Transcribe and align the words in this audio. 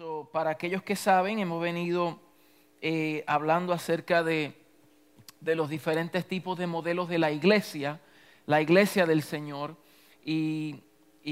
So, 0.00 0.30
para 0.32 0.48
aquellos 0.48 0.82
que 0.82 0.96
saben, 0.96 1.40
hemos 1.40 1.60
venido 1.60 2.18
eh, 2.80 3.22
hablando 3.26 3.74
acerca 3.74 4.22
de, 4.22 4.56
los 5.42 5.68
diferentes 5.68 6.26
tipos 6.26 6.56
de 6.56 6.66
modelos 6.66 7.06
de 7.10 7.18
la 7.18 7.30
iglesia, 7.32 8.00
la 8.46 8.62
iglesia 8.62 9.04
del 9.04 9.20
Señor. 9.22 9.76
Y, 10.24 10.80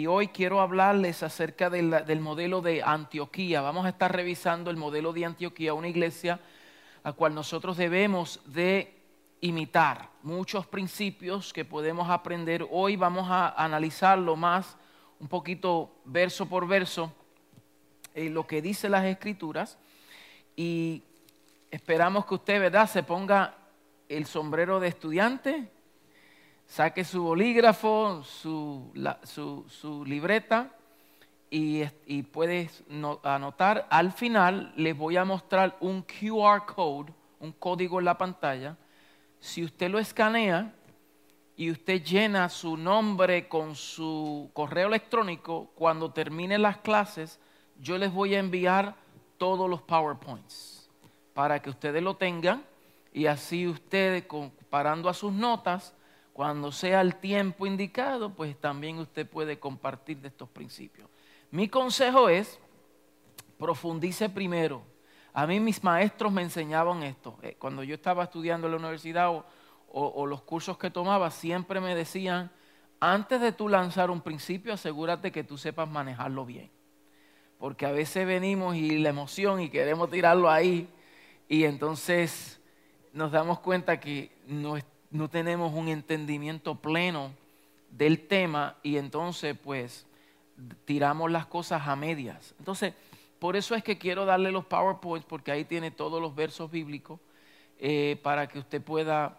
hoy 0.07 0.29
quiero 0.29 0.61
hablarles 0.61 1.23
acerca 1.23 1.71
del 1.71 2.21
modelo 2.21 2.61
de 2.61 2.83
Antioquía. 2.83 3.63
Vamos 3.63 3.87
a 3.87 3.89
estar 3.89 4.15
revisando 4.15 4.71
el 4.71 4.77
modelo 4.77 5.15
de 5.15 5.25
Antioquía, 5.25 5.73
una 5.73 5.89
iglesia 5.89 6.39
a 7.03 7.15
cual 7.15 7.35
nosotros 7.35 7.79
debemos 7.79 8.39
de 8.45 9.01
imitar. 9.41 10.11
Muchos 10.23 10.67
principios 10.67 11.55
que 11.55 11.65
podemos 11.65 12.11
aprender. 12.11 12.69
Hoy 12.71 12.97
vamos 12.97 13.31
a 13.31 13.49
analizarlo 13.49 14.37
más, 14.37 14.77
un 15.19 15.29
poquito 15.29 16.03
verso 16.05 16.45
por 16.45 16.69
verso, 16.69 17.15
eh, 18.19 18.31
lo 18.31 18.47
que 18.47 18.61
dice 18.63 18.89
las 18.89 19.05
escrituras. 19.05 19.79
Y 20.57 21.03
esperamos 21.71 22.27
que 22.27 22.35
usted, 22.35 22.61
¿verdad?, 22.61 22.89
se 22.89 23.03
ponga 23.03 23.55
el 24.09 24.27
sombrero 24.27 24.81
de 24.81 24.89
estudiante, 24.89 25.71
saque 26.67 27.05
su 27.05 27.23
bolígrafo, 27.23 28.23
su, 28.25 28.93
su- 29.69 30.05
libreta 30.05 30.75
y, 31.51 31.83
y 32.07 32.23
puedes 32.25 32.83
no- 32.89 33.21
anotar. 33.23 33.87
Al 33.91 34.13
final 34.13 34.73
les 34.77 34.97
voy 34.97 35.17
a 35.17 35.25
mostrar 35.25 35.77
un 35.81 36.03
QR 36.03 36.65
code, 36.67 37.13
un 37.41 37.53
código 37.53 37.99
en 38.01 38.05
la 38.07 38.19
pantalla. 38.19 38.77
Si 39.41 39.63
usted 39.63 39.91
lo 39.91 39.99
escanea 39.99 40.75
y 41.57 41.71
usted 41.71 42.03
llena 42.03 42.49
su 42.49 42.77
nombre 42.77 43.49
con 43.49 43.75
su 43.75 44.51
correo 44.53 44.89
electrónico, 44.89 45.71
cuando 45.75 46.11
termine 46.13 46.59
las 46.59 46.79
clases, 46.79 47.39
yo 47.79 47.99
les 47.99 48.13
voy 48.13 48.35
a 48.35 48.39
enviar 48.39 48.95
todos 49.37 49.69
los 49.69 49.83
PowerPoints 49.83 50.91
para 51.35 51.61
que 51.63 51.71
ustedes 51.71 52.03
lo 52.03 52.17
tengan 52.17 52.65
y 53.13 53.27
así 53.27 53.67
ustedes 53.67 54.25
comparando 54.25 55.09
a 55.09 55.15
sus 55.15 55.33
notas, 55.33 55.95
cuando 56.33 56.71
sea 56.71 57.01
el 57.01 57.17
tiempo 57.17 57.67
indicado, 57.67 58.31
pues 58.31 58.57
también 58.61 58.99
usted 58.99 59.29
puede 59.29 59.59
compartir 59.59 60.19
de 60.19 60.29
estos 60.29 60.49
principios. 60.49 61.09
Mi 61.51 61.69
consejo 61.69 62.29
es, 62.29 62.61
profundice 63.59 64.29
primero. 64.29 64.83
A 65.33 65.47
mí 65.47 65.61
mis 65.61 65.83
maestros 65.83 66.33
me 66.33 66.43
enseñaban 66.43 67.03
esto. 67.03 67.39
Eh, 67.43 67.57
Cuando 67.59 67.83
yo 67.83 67.95
estaba 67.95 68.25
estudiando 68.25 68.67
en 68.67 68.73
la 68.73 68.79
universidad 68.79 69.31
o, 69.31 69.45
o- 69.91 70.13
o 70.15 70.27
los 70.27 70.43
cursos 70.43 70.79
que 70.79 70.91
tomaba, 70.91 71.31
siempre 71.31 71.81
me 71.81 71.95
decían, 71.95 72.51
antes 73.01 73.41
de 73.41 73.53
tú 73.53 73.69
lanzar 73.69 74.11
un 74.11 74.21
principio, 74.21 74.73
asegúrate 74.75 75.33
que 75.33 75.45
tú 75.45 75.57
sepas 75.59 75.89
manejarlo 75.89 76.45
bien. 76.45 76.71
Porque 77.59 77.87
a 77.87 77.93
veces 77.93 78.27
venimos 78.27 78.77
y 78.77 78.99
la 78.99 79.09
emoción 79.09 79.61
y 79.61 79.69
queremos 79.69 80.11
tirarlo 80.11 80.51
ahí 80.51 80.89
y 81.49 81.65
entonces 81.65 82.61
nos 83.13 83.33
damos 83.33 83.61
cuenta 83.61 83.99
que 83.99 84.31
no, 84.47 84.79
tenemos 85.29 85.73
un 85.75 85.89
entendimiento 85.89 86.77
pleno 86.77 87.33
del 87.91 88.27
tema 88.27 88.77
y 88.83 88.99
entonces 88.99 89.57
pues 89.63 90.07
tiramos 90.85 91.31
las 91.31 91.47
cosas 91.47 91.87
a 91.87 91.97
medias. 91.97 92.55
Entonces, 92.59 92.95
por 93.39 93.57
eso 93.57 93.75
es 93.75 93.83
que 93.83 93.99
quiero 93.99 94.25
darle 94.25 94.53
los 94.53 94.67
PowerPoints 94.67 95.27
porque 95.27 95.51
ahí 95.51 95.65
tiene 95.65 95.91
todos 95.91 96.21
los 96.21 96.35
versos 96.35 96.71
bíblicos 96.71 97.19
eh, 97.79 98.19
para 98.23 98.47
que 98.47 98.59
usted 98.59 98.83
pueda 98.83 99.39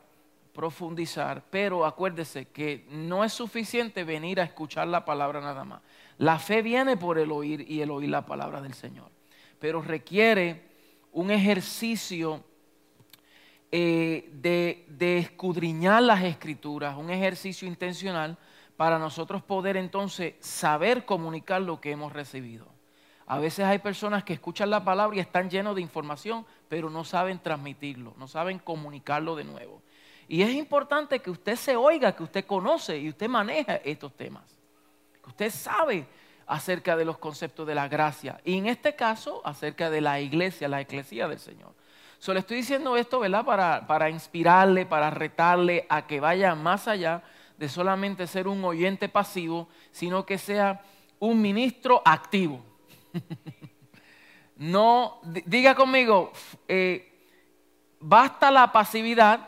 profundizar. 0.54 1.44
Pero 1.52 1.86
acuérdese 1.86 2.46
que 2.48 2.86
no 2.90 3.24
es 3.24 3.34
suficiente 3.34 4.04
venir 4.04 4.40
a 4.40 4.44
escuchar 4.44 4.88
la 4.88 5.06
palabra 5.06 5.42
nada 5.42 5.64
más. 5.64 5.82
La 6.20 6.38
fe 6.38 6.62
viene 6.62 6.98
por 6.98 7.18
el 7.18 7.32
oír 7.32 7.66
y 7.70 7.82
el 7.82 7.92
oír 7.92 8.10
la 8.10 8.26
palabra 8.26 8.62
del 8.62 8.74
Señor. 8.74 9.10
Pero 9.58 9.82
requiere 9.82 10.64
un 11.12 11.32
ejercicio 11.32 12.44
eh, 13.72 14.30
de, 14.34 14.86
de 14.90 15.18
escudriñar 15.18 16.04
las 16.04 16.24
escrituras, 16.24 16.98
un 16.98 17.10
ejercicio 17.10 17.68
intencional 17.68 18.38
para 18.76 19.00
nosotros 19.00 19.44
poder 19.44 19.78
entonces 19.78 20.36
saber 20.40 21.06
comunicar 21.06 21.62
lo 21.62 21.80
que 21.80 21.92
hemos 21.92 22.14
recibido. 22.14 22.68
A 23.26 23.40
veces 23.40 23.66
hay 23.66 23.80
personas 23.80 24.24
que 24.24 24.34
escuchan 24.34 24.70
la 24.70 24.84
palabra 24.84 25.16
y 25.16 25.20
están 25.20 25.50
llenos 25.50 25.76
de 25.76 25.82
información, 25.82 26.46
pero 26.68 26.90
no 26.90 27.04
saben 27.04 27.40
transmitirlo, 27.40 28.14
no 28.18 28.28
saben 28.28 28.60
comunicarlo 28.60 29.36
de 29.36 29.44
nuevo. 29.44 29.82
Y 30.28 30.42
es 30.42 30.52
importante 30.52 31.20
que 31.20 31.30
usted 31.30 31.56
se 31.56 31.76
oiga, 31.76 32.16
que 32.16 32.24
usted 32.24 32.46
conoce 32.46 32.98
y 32.98 33.08
usted 33.08 33.30
maneja 33.30 33.76
estos 33.78 34.18
temas, 34.18 34.59
usted 35.30 35.50
sabe 35.52 36.06
acerca 36.46 36.98
de 36.98 37.06
los 37.06 37.18
conceptos 37.20 37.66
de 37.68 37.76
la 37.76 37.88
gracia 37.88 38.42
y 38.44 38.58
en 38.58 38.66
este 38.66 38.96
caso 38.96 39.42
acerca 39.46 39.90
de 39.90 40.02
la 40.02 40.20
iglesia, 40.20 40.68
la 40.68 40.82
eclesía 40.82 41.28
del 41.28 41.40
Señor. 41.40 41.74
So, 42.18 42.34
le 42.34 42.42
estoy 42.42 42.58
diciendo 42.58 42.98
esto, 42.98 43.20
¿verdad? 43.20 43.46
Para, 43.46 43.88
para 43.88 44.10
inspirarle, 44.10 44.86
para 44.86 45.10
retarle 45.10 45.86
a 45.88 46.06
que 46.06 46.20
vaya 46.20 46.54
más 46.56 46.88
allá 46.88 47.24
de 47.58 47.70
solamente 47.70 48.28
ser 48.28 48.48
un 48.48 48.64
oyente 48.66 49.08
pasivo, 49.08 49.70
sino 49.92 50.26
que 50.26 50.38
sea 50.38 50.82
un 51.20 51.42
ministro 51.42 52.02
activo. 52.04 52.62
no, 54.58 55.20
di- 55.24 55.44
diga 55.46 55.76
conmigo, 55.76 56.34
eh, 56.68 57.26
basta 58.00 58.52
la 58.52 58.72
pasividad 58.72 59.48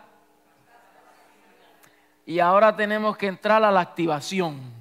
y 2.25 2.39
ahora 2.39 2.73
tenemos 2.75 3.17
que 3.17 3.27
entrar 3.27 3.63
a 3.63 3.71
la 3.71 3.81
activación. 3.81 4.80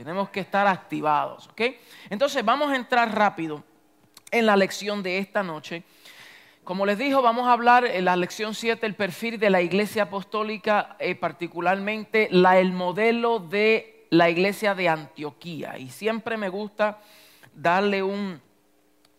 Tenemos 0.00 0.30
que 0.30 0.40
estar 0.40 0.66
activados, 0.66 1.46
¿ok? 1.48 1.60
Entonces 2.08 2.42
vamos 2.42 2.70
a 2.70 2.76
entrar 2.76 3.14
rápido 3.14 3.62
en 4.30 4.46
la 4.46 4.56
lección 4.56 5.02
de 5.02 5.18
esta 5.18 5.42
noche. 5.42 5.82
Como 6.64 6.86
les 6.86 6.96
dijo, 6.96 7.20
vamos 7.20 7.46
a 7.46 7.52
hablar 7.52 7.84
en 7.84 8.06
la 8.06 8.16
lección 8.16 8.54
7, 8.54 8.86
el 8.86 8.94
perfil 8.94 9.38
de 9.38 9.50
la 9.50 9.60
iglesia 9.60 10.04
apostólica, 10.04 10.96
eh, 11.00 11.14
particularmente 11.14 12.28
la, 12.30 12.58
el 12.58 12.72
modelo 12.72 13.40
de 13.40 14.06
la 14.08 14.30
iglesia 14.30 14.74
de 14.74 14.88
Antioquía. 14.88 15.76
Y 15.76 15.90
siempre 15.90 16.38
me 16.38 16.48
gusta 16.48 17.00
darle 17.52 18.02
un, 18.02 18.40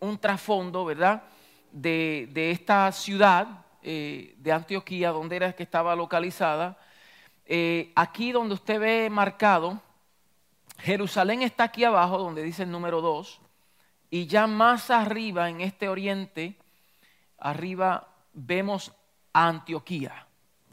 un 0.00 0.18
trasfondo, 0.18 0.84
¿verdad? 0.84 1.22
De, 1.70 2.28
de 2.32 2.50
esta 2.50 2.90
ciudad 2.90 3.46
eh, 3.84 4.34
de 4.36 4.50
Antioquía, 4.50 5.12
donde 5.12 5.36
era 5.36 5.52
que 5.52 5.62
estaba 5.62 5.94
localizada. 5.94 6.76
Eh, 7.46 7.92
aquí 7.94 8.32
donde 8.32 8.54
usted 8.54 8.80
ve 8.80 9.08
marcado, 9.10 9.80
Jerusalén 10.82 11.42
está 11.42 11.64
aquí 11.64 11.84
abajo, 11.84 12.18
donde 12.18 12.42
dice 12.42 12.64
el 12.64 12.70
número 12.70 13.00
2, 13.00 13.40
y 14.10 14.26
ya 14.26 14.48
más 14.48 14.90
arriba, 14.90 15.48
en 15.48 15.60
este 15.60 15.88
oriente, 15.88 16.56
arriba 17.38 18.08
vemos 18.32 18.92
Antioquía. 19.32 20.26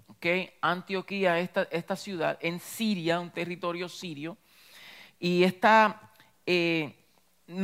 ¿ok? 0.08 0.26
Antioquía, 0.62 1.40
esta, 1.40 1.64
esta 1.72 1.96
ciudad, 1.96 2.40
en 2.42 2.60
Siria, 2.60 3.20
un 3.20 3.30
territorio 3.30 3.88
sirio. 3.88 4.36
Y 5.20 5.44
esta, 5.44 6.12
eh, 6.44 6.96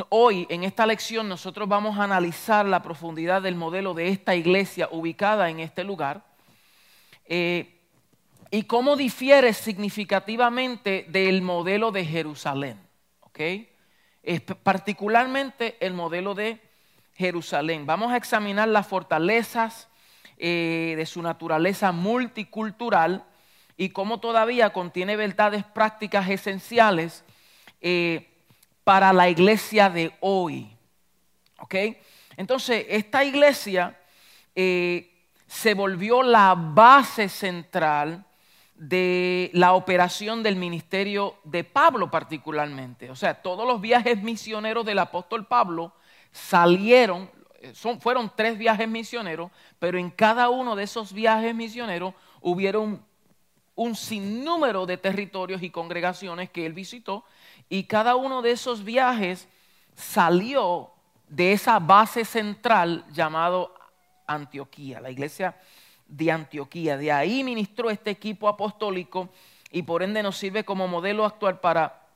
hoy, 0.09 0.45
en 0.51 0.63
esta 0.63 0.85
lección, 0.85 1.27
nosotros 1.27 1.67
vamos 1.67 1.97
a 1.97 2.03
analizar 2.03 2.65
la 2.67 2.83
profundidad 2.83 3.41
del 3.41 3.55
modelo 3.55 3.95
de 3.95 4.09
esta 4.09 4.35
iglesia 4.35 4.87
ubicada 4.91 5.49
en 5.49 5.59
este 5.59 5.83
lugar. 5.83 6.23
eh, 7.25 7.74
y 8.55 8.63
cómo 8.63 8.95
difiere 8.95 9.51
significativamente 9.51 11.05
del 11.09 11.41
modelo 11.41 11.91
de 11.91 12.05
Jerusalén. 12.05 12.79
Es 14.23 14.41
particularmente 14.63 15.75
el 15.81 15.93
modelo 15.93 16.33
de 16.33 16.61
Jerusalén. 17.15 17.85
Vamos 17.85 18.13
a 18.13 18.15
examinar 18.15 18.69
las 18.69 18.87
fortalezas 18.87 19.89
eh, 20.37 20.93
de 20.95 21.05
su 21.05 21.21
naturaleza 21.21 21.91
multicultural 21.91 23.25
y 23.75 23.89
cómo 23.89 24.21
todavía 24.21 24.71
contiene 24.71 25.17
verdades 25.17 25.65
prácticas 25.65 26.29
esenciales 26.29 27.25
eh, 27.81 28.29
para 28.85 29.11
la 29.11 29.27
iglesia 29.27 29.89
de 29.89 30.13
hoy. 30.21 30.71
Entonces, 32.37 32.85
esta 32.87 33.25
iglesia 33.25 33.99
eh, 34.55 35.11
se 35.45 35.73
volvió 35.73 36.23
la 36.23 36.55
base 36.55 37.27
central 37.27 38.24
de 38.75 39.49
la 39.53 39.73
operación 39.73 40.43
del 40.43 40.57
ministerio 40.57 41.35
de 41.43 41.63
Pablo 41.63 42.11
particularmente. 42.11 43.09
O 43.09 43.15
sea, 43.15 43.41
todos 43.41 43.65
los 43.65 43.79
viajes 43.79 44.21
misioneros 44.21 44.85
del 44.85 44.99
apóstol 44.99 45.45
Pablo 45.45 45.93
salieron, 46.31 47.29
eh, 47.61 47.73
son, 47.73 48.01
fueron 48.01 48.31
tres 48.35 48.57
viajes 48.57 48.87
misioneros, 48.87 49.51
pero 49.79 49.97
en 49.97 50.11
cada 50.11 50.49
uno 50.49 50.75
de 50.75 50.83
esos 50.83 51.13
viajes 51.13 51.55
misioneros 51.55 52.13
hubieron 52.41 53.03
un 53.75 53.95
sinnúmero 53.95 54.85
de 54.85 54.97
territorios 54.97 55.61
y 55.61 55.69
congregaciones 55.69 56.49
que 56.49 56.65
él 56.65 56.73
visitó 56.73 57.25
y 57.67 57.85
cada 57.85 58.15
uno 58.15 58.41
de 58.41 58.51
esos 58.51 58.83
viajes 58.83 59.47
salió 59.95 60.91
de 61.27 61.53
esa 61.53 61.79
base 61.79 62.23
central 62.25 63.05
llamado 63.11 63.73
Antioquía, 64.27 65.01
la 65.01 65.11
iglesia 65.11 65.55
de 66.07 66.31
Antioquía. 66.31 66.97
De 66.97 67.11
ahí 67.11 67.43
ministró 67.43 67.89
este 67.89 68.11
equipo 68.11 68.47
apostólico 68.47 69.29
y 69.71 69.83
por 69.83 70.03
ende 70.03 70.23
nos 70.23 70.37
sirve 70.37 70.63
como 70.63 70.87
modelo 70.87 71.25
actual 71.25 71.59
para, 71.59 72.07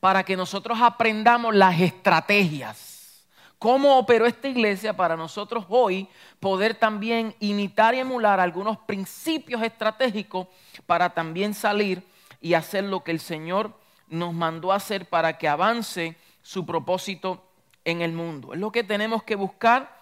para 0.00 0.22
que 0.24 0.36
nosotros 0.36 0.78
aprendamos 0.80 1.54
las 1.54 1.80
estrategias, 1.80 3.26
cómo 3.58 3.98
operó 3.98 4.26
esta 4.26 4.48
iglesia 4.48 4.94
para 4.94 5.16
nosotros 5.16 5.64
hoy 5.68 6.08
poder 6.40 6.74
también 6.74 7.34
imitar 7.40 7.94
y 7.94 8.00
emular 8.00 8.40
algunos 8.40 8.78
principios 8.78 9.62
estratégicos 9.62 10.48
para 10.86 11.10
también 11.10 11.54
salir 11.54 12.02
y 12.40 12.54
hacer 12.54 12.84
lo 12.84 13.02
que 13.02 13.12
el 13.12 13.20
Señor 13.20 13.72
nos 14.08 14.34
mandó 14.34 14.72
hacer 14.72 15.08
para 15.08 15.38
que 15.38 15.48
avance 15.48 16.16
su 16.42 16.66
propósito 16.66 17.42
en 17.84 18.02
el 18.02 18.12
mundo. 18.12 18.52
Es 18.52 18.60
lo 18.60 18.70
que 18.70 18.84
tenemos 18.84 19.22
que 19.22 19.36
buscar 19.36 19.93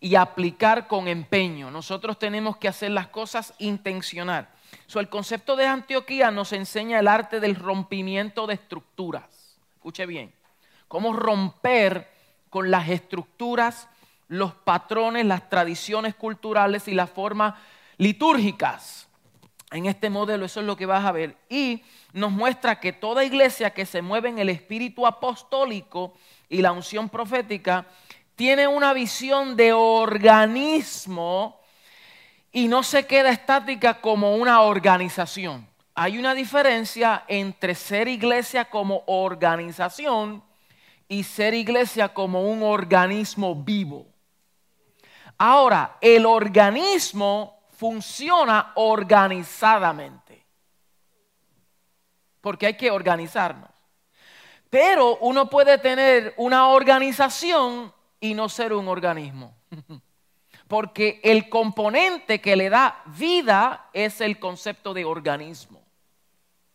y 0.00 0.14
aplicar 0.14 0.86
con 0.86 1.06
empeño. 1.06 1.70
Nosotros 1.70 2.18
tenemos 2.18 2.56
que 2.56 2.68
hacer 2.68 2.90
las 2.90 3.08
cosas 3.08 3.54
intencional. 3.58 4.48
el 4.94 5.08
concepto 5.08 5.56
de 5.56 5.66
Antioquía 5.66 6.30
nos 6.30 6.52
enseña 6.52 6.98
el 6.98 7.08
arte 7.08 7.38
del 7.38 7.54
rompimiento 7.54 8.46
de 8.46 8.54
estructuras. 8.54 9.58
Escuche 9.74 10.06
bien, 10.06 10.32
cómo 10.88 11.12
romper 11.12 12.10
con 12.48 12.70
las 12.70 12.88
estructuras, 12.88 13.88
los 14.28 14.54
patrones, 14.54 15.26
las 15.26 15.48
tradiciones 15.48 16.14
culturales 16.14 16.88
y 16.88 16.94
las 16.94 17.10
formas 17.10 17.54
litúrgicas. 17.98 19.08
En 19.70 19.86
este 19.86 20.10
modelo 20.10 20.46
eso 20.46 20.60
es 20.60 20.66
lo 20.66 20.76
que 20.76 20.86
vas 20.86 21.04
a 21.04 21.12
ver. 21.12 21.36
Y 21.48 21.82
nos 22.12 22.32
muestra 22.32 22.80
que 22.80 22.92
toda 22.92 23.24
iglesia 23.24 23.70
que 23.70 23.86
se 23.86 24.02
mueve 24.02 24.28
en 24.28 24.38
el 24.38 24.48
espíritu 24.48 25.06
apostólico 25.06 26.14
y 26.48 26.60
la 26.60 26.72
unción 26.72 27.08
profética 27.08 27.86
tiene 28.40 28.66
una 28.66 28.94
visión 28.94 29.54
de 29.54 29.74
organismo 29.74 31.60
y 32.50 32.68
no 32.68 32.82
se 32.82 33.06
queda 33.06 33.28
estática 33.28 34.00
como 34.00 34.34
una 34.34 34.62
organización. 34.62 35.68
Hay 35.94 36.18
una 36.18 36.32
diferencia 36.32 37.24
entre 37.28 37.74
ser 37.74 38.08
iglesia 38.08 38.64
como 38.64 39.02
organización 39.08 40.42
y 41.06 41.22
ser 41.22 41.52
iglesia 41.52 42.14
como 42.14 42.50
un 42.50 42.62
organismo 42.62 43.54
vivo. 43.54 44.06
Ahora, 45.36 45.98
el 46.00 46.24
organismo 46.24 47.60
funciona 47.76 48.72
organizadamente, 48.76 50.46
porque 52.40 52.68
hay 52.68 52.74
que 52.78 52.90
organizarnos. 52.90 53.68
Pero 54.70 55.18
uno 55.18 55.50
puede 55.50 55.76
tener 55.76 56.32
una 56.38 56.68
organización 56.68 57.92
y 58.20 58.34
no 58.34 58.48
ser 58.48 58.72
un 58.72 58.88
organismo. 58.88 59.56
Porque 60.68 61.20
el 61.24 61.48
componente 61.48 62.40
que 62.40 62.54
le 62.54 62.68
da 62.68 63.02
vida 63.06 63.88
es 63.92 64.20
el 64.20 64.38
concepto 64.38 64.94
de 64.94 65.04
organismo. 65.04 65.82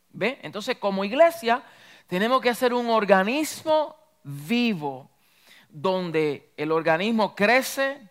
¿Ve? 0.09 0.39
Entonces, 0.41 0.77
como 0.77 1.05
iglesia, 1.05 1.63
tenemos 2.07 2.41
que 2.41 2.49
hacer 2.49 2.73
un 2.73 2.89
organismo 2.89 3.95
vivo, 4.23 5.09
donde 5.69 6.53
el 6.57 6.71
organismo 6.71 7.35
crece, 7.35 8.09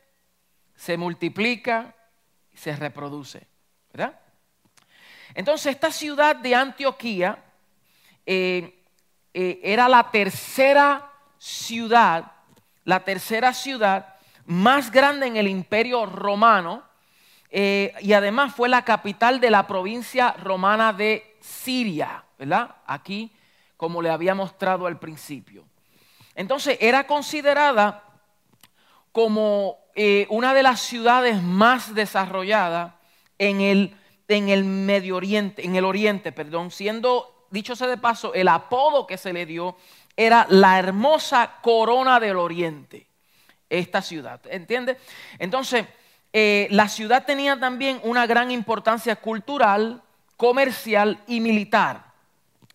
se 0.77 0.97
multiplica, 0.97 1.95
y 2.53 2.57
se 2.57 2.75
reproduce. 2.77 3.47
¿Verdad? 3.93 4.19
Entonces, 5.35 5.75
esta 5.75 5.91
ciudad 5.91 6.37
de 6.37 6.55
Antioquía 6.55 7.43
eh, 8.25 8.83
eh, 9.33 9.61
era 9.63 9.89
la 9.89 10.11
tercera 10.11 11.11
ciudad, 11.39 12.33
la 12.85 13.01
tercera 13.01 13.53
ciudad 13.53 14.15
más 14.47 14.91
grande 14.91 15.27
en 15.27 15.37
el 15.37 15.49
imperio 15.49 16.07
romano 16.07 16.83
eh, 17.51 17.95
y 18.01 18.13
además 18.13 18.55
fue 18.55 18.69
la 18.69 18.85
capital 18.85 19.41
de 19.41 19.51
la 19.51 19.67
provincia 19.67 20.33
romana 20.33 20.93
de 20.93 21.37
Siria, 21.41 22.25
¿verdad? 22.39 22.75
Aquí, 22.87 23.33
como 23.77 24.03
le 24.03 24.11
había 24.11 24.35
mostrado 24.35 24.87
al 24.87 24.99
principio. 24.99 25.65
Entonces 26.35 26.79
era 26.81 27.07
considerada 27.07 28.03
como 29.13 29.79
eh, 29.95 30.27
una 30.31 30.53
de 30.53 30.65
las 30.65 30.81
ciudades 30.81 31.41
más 31.41 31.95
desarrolladas 31.95 32.95
en 33.39 33.61
el, 33.61 33.97
en 34.27 34.49
el 34.49 34.65
Medio 34.65 35.17
Oriente, 35.17 35.65
en 35.65 35.77
el 35.77 35.85
Oriente, 35.85 36.33
perdón, 36.33 36.73
siendo 36.73 37.47
dicho 37.51 37.77
sea 37.77 37.87
de 37.87 37.97
paso, 37.97 38.35
el 38.35 38.49
apodo 38.49 39.07
que 39.07 39.17
se 39.17 39.33
le 39.33 39.47
dio 39.47 39.77
era 40.17 40.47
la 40.49 40.79
hermosa 40.79 41.59
corona 41.63 42.21
del 42.21 42.37
oriente, 42.37 43.07
esta 43.69 44.03
ciudad, 44.03 44.41
¿entiende? 44.49 44.99
Entonces, 45.39 45.87
eh, 46.33 46.69
la 46.71 46.89
ciudad 46.89 47.25
tenía 47.25 47.59
también 47.59 48.01
una 48.03 48.27
gran 48.27 48.51
importancia 48.51 49.17
cultural, 49.17 50.03
comercial 50.37 51.21
y 51.27 51.41
militar. 51.41 52.13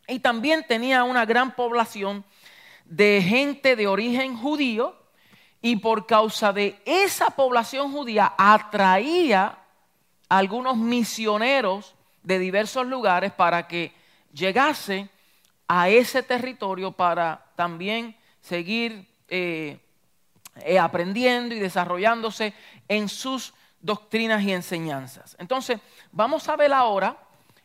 Y 0.07 0.19
también 0.19 0.65
tenía 0.67 1.03
una 1.03 1.25
gran 1.25 1.55
población 1.55 2.25
de 2.85 3.21
gente 3.21 3.75
de 3.75 3.87
origen 3.87 4.35
judío 4.35 4.95
y 5.61 5.75
por 5.75 6.07
causa 6.07 6.53
de 6.53 6.79
esa 6.85 7.27
población 7.31 7.91
judía 7.91 8.33
atraía 8.37 9.59
a 10.29 10.37
algunos 10.37 10.77
misioneros 10.77 11.95
de 12.23 12.39
diversos 12.39 12.87
lugares 12.87 13.31
para 13.31 13.67
que 13.67 13.93
llegase 14.33 15.09
a 15.71 15.87
ese 15.87 16.23
territorio 16.23 16.91
para 16.91 17.45
también 17.55 18.17
seguir 18.41 19.07
eh, 19.27 19.77
eh, 20.61 20.79
aprendiendo 20.79 21.53
y 21.53 21.59
desarrollándose 21.59 22.55
en 22.87 23.07
sus 23.07 23.53
doctrinas 23.79 24.41
y 24.41 24.51
enseñanzas. 24.51 25.37
Entonces, 25.39 25.79
vamos 26.11 26.49
a 26.49 26.55
ver 26.55 26.73
ahora, 26.73 27.15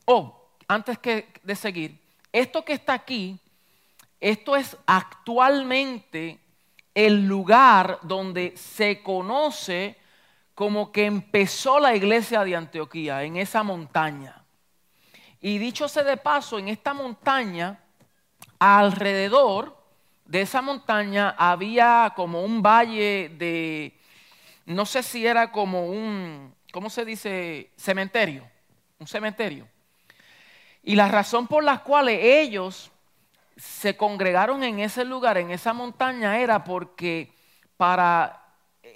o 0.05 0.17
oh, 0.17 0.51
antes 0.69 0.99
que 0.99 1.33
de 1.43 1.57
seguir, 1.57 1.99
esto 2.31 2.63
que 2.63 2.75
está 2.75 2.93
aquí, 2.93 3.39
esto 4.21 4.55
es 4.55 4.77
actualmente 4.85 6.39
el 6.95 7.27
lugar 7.27 8.01
donde 8.03 8.55
se 8.55 9.03
conoce 9.03 9.97
como 10.55 10.93
que 10.93 11.07
empezó 11.07 11.81
la 11.81 11.97
iglesia 11.97 12.45
de 12.45 12.55
Antioquía, 12.55 13.23
en 13.23 13.39
esa 13.39 13.63
montaña. 13.63 14.45
Y 15.41 15.57
dicho 15.57 15.89
sea 15.89 16.03
de 16.05 16.19
paso, 16.19 16.59
en 16.59 16.69
esta 16.69 16.93
montaña, 16.93 17.81
alrededor 18.59 19.77
de 20.25 20.43
esa 20.43 20.63
montaña 20.63 21.35
había 21.39 22.13
como 22.17 22.43
un 22.43 22.63
valle 22.63 23.31
de, 23.37 23.95
no 24.67 24.87
sé 24.87 25.03
si 25.03 25.27
era 25.27 25.53
como 25.53 25.87
un, 25.87 26.55
¿cómo 26.73 26.89
se 26.91 27.05
dice? 27.05 27.71
Cementerio, 27.77 28.49
un 28.99 29.07
cementerio. 29.07 29.69
Y 30.83 30.97
la 30.97 31.09
razón 31.09 31.47
por 31.47 31.65
la 31.65 31.79
cual 31.79 32.09
ellos 32.09 32.91
se 33.57 33.97
congregaron 33.97 34.63
en 34.65 34.81
ese 34.81 35.05
lugar, 35.05 35.39
en 35.39 35.51
esa 35.51 35.73
montaña, 35.73 36.39
era 36.39 36.65
porque 36.65 37.33
para 37.77 38.41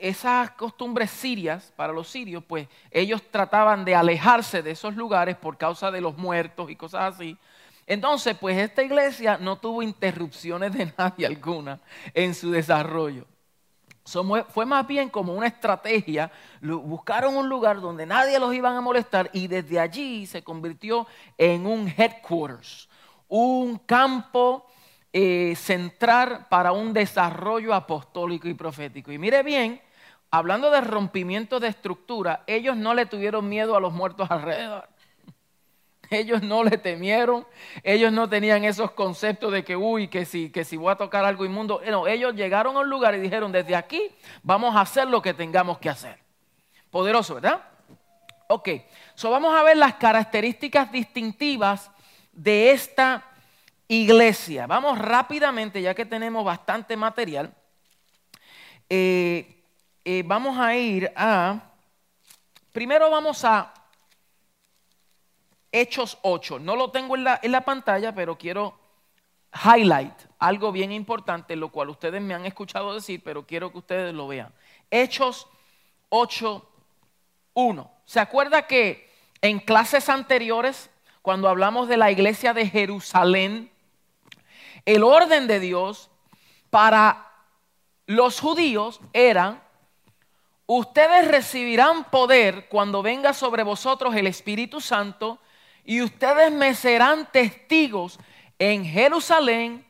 esas 0.00 0.50
costumbres 0.52 1.10
sirias, 1.10 1.72
para 1.77 1.93
los 1.93 2.08
sirios, 2.08 2.44
pues 2.44 2.69
ellos 2.91 3.22
trataban 3.31 3.84
de 3.84 3.94
alejarse 3.94 4.62
de 4.62 4.72
esos 4.72 4.94
lugares 4.96 5.36
por 5.36 5.56
causa 5.56 5.91
de 5.91 6.00
los 6.00 6.17
muertos 6.17 6.70
y 6.70 6.77
cosas 6.77 7.15
así. 7.15 7.36
Entonces, 7.89 8.37
pues 8.39 8.59
esta 8.59 8.83
iglesia 8.83 9.39
no 9.39 9.57
tuvo 9.57 9.83
interrupciones 9.83 10.75
de 10.75 10.93
nadie 10.99 11.27
alguna 11.27 11.81
en 12.13 12.35
su 12.35 12.51
desarrollo. 12.51 13.27
Fue 14.49 14.65
más 14.65 14.87
bien 14.87 15.09
como 15.09 15.35
una 15.35 15.47
estrategia. 15.47 16.31
Buscaron 16.63 17.37
un 17.37 17.49
lugar 17.49 17.81
donde 17.81 18.07
nadie 18.07 18.39
los 18.39 18.55
iban 18.55 18.77
a 18.77 18.81
molestar 18.81 19.31
y 19.33 19.49
desde 19.49 19.81
allí 19.81 20.27
se 20.27 20.43
convirtió 20.43 21.07
en 21.37 21.67
un 21.67 21.93
headquarters, 21.95 22.89
un 23.27 23.79
campo 23.79 24.67
eh, 25.13 25.55
central 25.57 26.47
para 26.49 26.73
un 26.73 26.93
desarrollo 26.93 27.75
apostólico 27.75 28.49
y 28.49 28.55
profético. 28.55 29.13
Y 29.13 29.19
mire 29.19 29.43
bien, 29.43 29.81
hablando 30.31 30.71
de 30.71 30.81
rompimiento 30.81 31.61
de 31.61 31.69
estructura, 31.69 32.45
ellos 32.47 32.77
no 32.77 32.95
le 32.95 33.05
tuvieron 33.07 33.47
miedo 33.49 33.77
a 33.77 33.81
los 33.81 33.93
muertos 33.93 34.31
alrededor. 34.31 34.89
Ellos 36.10 36.43
no 36.43 36.65
le 36.65 36.79
temieron, 36.79 37.46
ellos 37.82 38.12
no 38.12 38.29
tenían 38.29 38.65
esos 38.65 38.93
conceptos 38.93 39.53
de 39.53 39.65
que, 39.65 39.77
uy, 39.77 40.08
que 40.08 40.24
si, 40.24 40.50
que 40.50 40.65
si 40.65 40.77
voy 40.77 40.93
a 40.93 40.96
tocar 40.96 41.24
algo 41.24 41.44
inmundo. 41.44 41.82
No, 41.86 42.06
ellos 42.06 42.34
llegaron 42.34 42.77
a 42.77 42.81
un 42.81 42.88
lugar 42.88 43.15
y 43.15 43.20
dijeron, 43.20 43.53
desde 43.53 43.77
aquí 43.77 44.10
vamos 44.43 44.74
a 44.74 44.81
hacer 44.81 45.06
lo 45.08 45.20
que 45.20 45.34
tengamos 45.34 45.79
que 45.79 45.91
hacer. 45.91 46.19
Poderoso, 46.91 47.34
¿verdad? 47.34 47.62
Ok, 48.48 48.70
so 49.15 49.31
vamos 49.31 49.55
a 49.55 49.62
ver 49.62 49.77
las 49.77 49.94
características 49.94 50.91
distintivas 50.91 51.91
de 52.32 52.70
esta 52.70 53.24
iglesia. 53.86 54.67
Vamos 54.67 54.98
rápidamente, 54.98 55.82
ya 55.82 55.94
que 55.94 56.06
tenemos 56.06 56.44
bastante 56.44 56.96
material. 56.96 57.53
Eh, 58.88 59.62
eh, 60.05 60.22
vamos 60.24 60.58
a 60.58 60.74
ir 60.74 61.12
a, 61.15 61.60
primero 62.72 63.10
vamos 63.10 63.44
a 63.44 63.74
Hechos 65.72 66.19
8. 66.22 66.58
No 66.58 66.77
lo 66.77 66.91
tengo 66.91 67.17
en 67.17 67.25
la, 67.25 67.41
en 67.43 67.53
la 67.53 67.63
pantalla, 67.63 68.15
pero 68.15 68.37
quiero 68.39 68.79
highlight 69.53 70.15
algo 70.39 70.72
bien 70.72 70.93
importante, 70.93 71.56
lo 71.56 71.70
cual 71.70 71.91
ustedes 71.91 72.20
me 72.22 72.34
han 72.34 72.46
escuchado 72.46 72.94
decir, 72.94 73.22
pero 73.25 73.46
quiero 73.46 73.72
que 73.72 73.79
ustedes 73.79 74.15
lo 74.15 74.29
vean. 74.29 74.53
Hechos 74.91 75.46
8, 76.10 76.69
1. 77.55 77.91
¿Se 78.05 78.20
acuerda 78.20 78.67
que 78.67 79.13
en 79.41 79.58
clases 79.58 80.08
anteriores, 80.08 80.91
cuando 81.22 81.48
hablamos 81.48 81.89
de 81.89 81.96
la 81.96 82.10
iglesia 82.10 82.55
de 82.55 82.69
Jerusalén, 82.69 83.70
el 84.84 85.03
orden 85.03 85.46
de 85.46 85.60
Dios 85.60 86.10
para 86.70 87.31
los 88.06 88.41
judíos 88.41 89.01
eran, 89.13 89.63
ustedes 90.67 91.29
recibirán 91.29 92.05
poder 92.05 92.69
cuando 92.69 93.03
venga 93.03 93.32
sobre 93.32 93.63
vosotros 93.63 94.15
el 94.15 94.27
Espíritu 94.27 94.81
Santo 94.81 95.39
y 95.89 96.03
ustedes 96.03 96.53
me 96.53 96.75
serán 96.75 97.33
testigos 97.33 98.19
en 98.59 98.85
Jerusalén, 98.85 99.87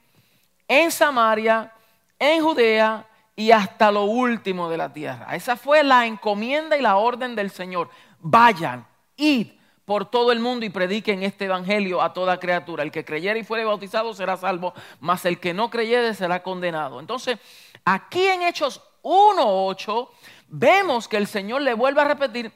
en 0.69 0.93
Samaria, 0.93 1.73
en 2.21 2.41
Judea 2.41 3.05
y 3.35 3.51
hasta 3.51 3.91
lo 3.91 4.05
último 4.05 4.71
de 4.71 4.77
la 4.77 4.93
tierra. 4.93 5.35
Esa 5.35 5.57
fue 5.57 5.83
la 5.83 6.07
encomienda 6.07 6.77
y 6.77 6.83
la 6.83 6.99
orden 6.99 7.35
del 7.35 7.51
Señor. 7.51 7.91
Vayan, 8.21 8.87
id 9.17 9.49
por 9.85 10.09
todo 10.09 10.31
el 10.31 10.39
mundo 10.39 10.65
y 10.65 10.71
prediquen 10.71 11.25
este 11.25 11.47
evangelio 11.47 12.01
a 12.01 12.13
toda 12.13 12.39
criatura. 12.39 12.85
El 12.85 12.93
que 12.93 13.05
creyere 13.05 13.41
y 13.41 13.45
fuere 13.45 13.65
bautizado 13.65 14.15
será 14.15 14.37
salvo, 14.37 14.75
mas 15.01 15.25
el 15.25 15.41
que 15.41 15.53
no 15.53 15.69
creyere 15.69 16.15
será 16.15 16.45
condenado. 16.45 17.01
Entonces, 17.01 17.41
aquí 17.85 18.25
en 18.25 18.43
Hechos 18.43 18.81
1.8 19.03 20.09
vemos 20.47 21.09
que 21.09 21.17
el 21.17 21.27
Señor 21.27 21.63
le 21.63 21.75
vuelve 21.75 22.03
a 22.03 22.05
repetir, 22.05 22.53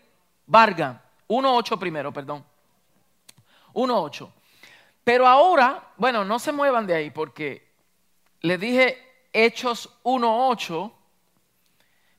Varga, 0.46 1.02
1.8 1.26 1.76
primero, 1.76 2.12
perdón. 2.12 2.51
1.8. 3.74 4.30
Pero 5.04 5.26
ahora, 5.26 5.92
bueno, 5.96 6.24
no 6.24 6.38
se 6.38 6.52
muevan 6.52 6.86
de 6.86 6.94
ahí 6.94 7.10
porque 7.10 7.68
le 8.40 8.58
dije 8.58 8.98
Hechos 9.32 9.90
1.8 10.04 10.92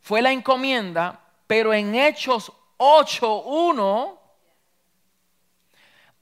fue 0.01 0.21
la 0.21 0.31
encomienda, 0.31 1.21
pero 1.47 1.73
en 1.73 1.95
Hechos 1.95 2.51
8.1, 2.77 4.17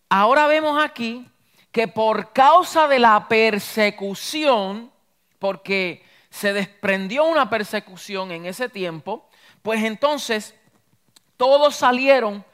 ahora 0.10 0.48
vemos 0.48 0.84
aquí 0.84 1.28
que 1.72 1.88
por 1.88 2.32
causa 2.34 2.88
de 2.88 3.00
la 3.00 3.28
persecución, 3.28 4.92
porque 5.40 6.06
se 6.30 6.54
desprendió 6.54 7.26
una 7.26 7.50
persecución 7.50 8.32
en 8.32 8.46
ese 8.46 8.70
tiempo, 8.70 9.28
pues 9.64 9.84
entonces 9.84 10.56
todos 11.38 11.76
salieron 11.76 12.46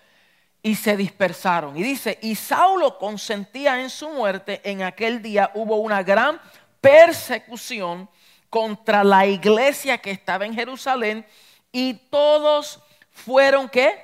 y 0.61 0.75
se 0.75 0.97
dispersaron. 0.97 1.77
Y 1.77 1.83
dice, 1.83 2.17
y 2.21 2.35
Saulo 2.35 2.97
consentía 2.97 3.81
en 3.81 3.89
su 3.89 4.09
muerte, 4.09 4.61
en 4.63 4.83
aquel 4.83 5.21
día 5.21 5.51
hubo 5.53 5.77
una 5.77 6.03
gran 6.03 6.39
persecución 6.81 8.09
contra 8.49 9.03
la 9.03 9.25
iglesia 9.25 9.97
que 9.97 10.11
estaba 10.11 10.45
en 10.45 10.53
Jerusalén 10.53 11.25
y 11.71 11.93
todos 11.93 12.79
fueron 13.11 13.69
qué? 13.69 14.03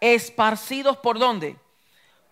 Esparcidos 0.00 0.96
por 0.96 1.18
dónde? 1.18 1.56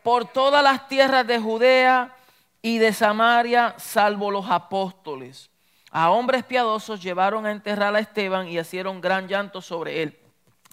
Por 0.02 0.24
todas 0.26 0.62
las 0.62 0.88
tierras 0.88 1.26
de 1.26 1.38
Judea 1.38 2.14
y 2.60 2.78
de 2.78 2.92
Samaria, 2.92 3.74
salvo 3.78 4.30
los 4.30 4.48
apóstoles. 4.50 5.50
A 5.90 6.10
hombres 6.10 6.44
piadosos 6.44 7.02
llevaron 7.02 7.44
a 7.44 7.52
enterrar 7.52 7.94
a 7.94 8.00
Esteban 8.00 8.48
y 8.48 8.58
hicieron 8.58 9.00
gran 9.00 9.28
llanto 9.28 9.60
sobre 9.60 10.02
él. 10.02 10.18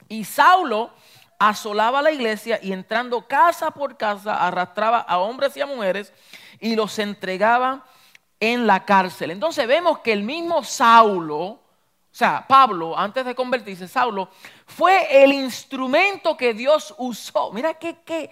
Y 0.08 0.24
Saulo 0.24 0.92
asolaba 1.40 2.02
la 2.02 2.12
iglesia 2.12 2.60
y 2.62 2.74
entrando 2.74 3.26
casa 3.28 3.72
por 3.72 3.98
casa 3.98 4.46
arrastraba 4.46 5.00
a 5.00 5.18
hombres 5.18 5.56
y 5.56 5.62
a 5.62 5.66
mujeres 5.66 6.14
y 6.60 6.76
los 6.76 7.00
entregaba 7.00 7.86
en 8.40 8.68
la 8.68 8.86
cárcel. 8.86 9.32
Entonces 9.32 9.66
vemos 9.66 10.00
que 10.00 10.12
el 10.12 10.24
mismo 10.24 10.64
Saulo, 10.64 11.38
o 11.38 11.60
sea, 12.12 12.46
Pablo, 12.48 12.98
antes 12.98 13.26
de 13.26 13.36
convertirse, 13.36 13.88
Saulo, 13.88 14.30
fue 14.66 15.24
el 15.24 15.32
instrumento 15.32 16.36
que 16.36 16.54
Dios 16.54 16.94
usó. 16.98 17.52
Mira 17.54 17.74
qué, 17.76 17.98
qué, 18.06 18.30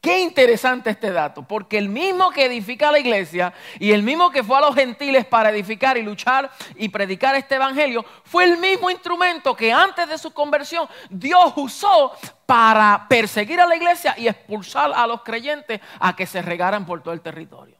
qué 0.00 0.20
interesante 0.20 0.90
este 0.90 1.12
dato, 1.12 1.42
porque 1.42 1.76
el 1.76 1.88
mismo 1.88 2.30
que 2.30 2.46
edifica 2.46 2.90
la 2.90 2.98
iglesia 2.98 3.52
y 3.78 3.92
el 3.92 4.02
mismo 4.02 4.30
que 4.30 4.42
fue 4.42 4.56
a 4.56 4.62
los 4.62 4.74
gentiles 4.74 5.26
para 5.26 5.50
edificar 5.50 5.98
y 5.98 6.02
luchar 6.02 6.50
y 6.76 6.88
predicar 6.88 7.34
este 7.34 7.56
evangelio, 7.56 8.04
fue 8.24 8.44
el 8.44 8.56
mismo 8.56 8.90
instrumento 8.90 9.54
que 9.54 9.72
antes 9.72 10.08
de 10.08 10.16
su 10.16 10.32
conversión 10.32 10.88
Dios 11.10 11.52
usó 11.56 12.12
para 12.46 13.06
perseguir 13.08 13.60
a 13.60 13.66
la 13.66 13.76
iglesia 13.76 14.14
y 14.16 14.26
expulsar 14.26 14.90
a 14.94 15.06
los 15.06 15.22
creyentes 15.22 15.80
a 15.98 16.16
que 16.16 16.26
se 16.26 16.40
regaran 16.40 16.86
por 16.86 17.02
todo 17.02 17.12
el 17.12 17.20
territorio. 17.20 17.76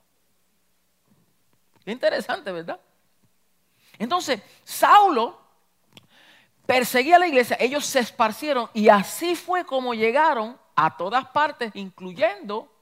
Interesante, 1.87 2.53
¿verdad? 2.53 2.79
Entonces, 3.99 4.41
Saulo 4.63 5.41
perseguía 6.67 7.17
a 7.17 7.19
la 7.19 7.27
iglesia, 7.27 7.57
ellos 7.59 7.85
se 7.87 7.99
esparcieron 7.99 8.69
y 8.75 8.89
así 8.89 9.35
fue 9.35 9.65
como 9.65 9.95
llegaron 9.95 10.60
a 10.85 10.97
todas 10.97 11.27
partes, 11.29 11.71
incluyendo 11.75 12.73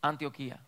Antioquía. 0.00 0.58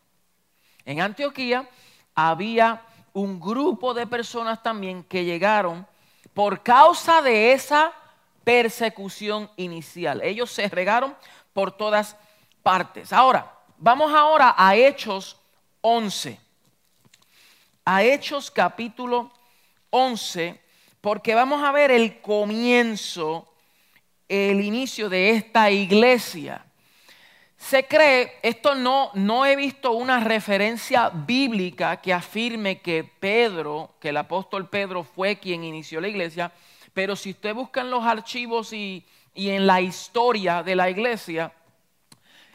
En 0.84 1.00
Antioquía 1.00 1.68
había 2.14 2.82
un 3.12 3.40
grupo 3.40 3.94
de 3.94 4.06
personas 4.06 4.62
también 4.62 5.02
que 5.04 5.24
llegaron 5.24 5.86
por 6.34 6.62
causa 6.62 7.22
de 7.22 7.52
esa 7.52 7.92
persecución 8.44 9.50
inicial. 9.56 10.22
Ellos 10.22 10.50
se 10.50 10.68
regaron 10.68 11.16
por 11.52 11.72
todas 11.72 12.16
partes. 12.62 13.12
Ahora, 13.12 13.52
vamos 13.78 14.12
ahora 14.12 14.54
a 14.56 14.76
Hechos 14.76 15.40
11 15.80 16.46
a 17.88 18.02
Hechos 18.02 18.50
capítulo 18.50 19.30
11, 19.90 20.60
porque 21.00 21.36
vamos 21.36 21.62
a 21.62 21.70
ver 21.70 21.92
el 21.92 22.20
comienzo, 22.20 23.54
el 24.28 24.60
inicio 24.60 25.08
de 25.08 25.30
esta 25.30 25.70
iglesia. 25.70 26.65
Se 27.68 27.84
cree, 27.84 28.34
esto 28.42 28.76
no, 28.76 29.10
no 29.14 29.44
he 29.44 29.56
visto 29.56 29.90
una 29.90 30.20
referencia 30.20 31.08
bíblica 31.08 31.96
que 31.96 32.12
afirme 32.12 32.78
que 32.80 33.02
Pedro, 33.02 33.96
que 33.98 34.10
el 34.10 34.18
apóstol 34.18 34.68
Pedro 34.68 35.02
fue 35.02 35.40
quien 35.40 35.64
inició 35.64 36.00
la 36.00 36.06
iglesia, 36.06 36.52
pero 36.94 37.16
si 37.16 37.30
usted 37.30 37.52
busca 37.56 37.80
en 37.80 37.90
los 37.90 38.04
archivos 38.04 38.72
y, 38.72 39.04
y 39.34 39.48
en 39.48 39.66
la 39.66 39.80
historia 39.80 40.62
de 40.62 40.76
la 40.76 40.88
iglesia, 40.88 41.52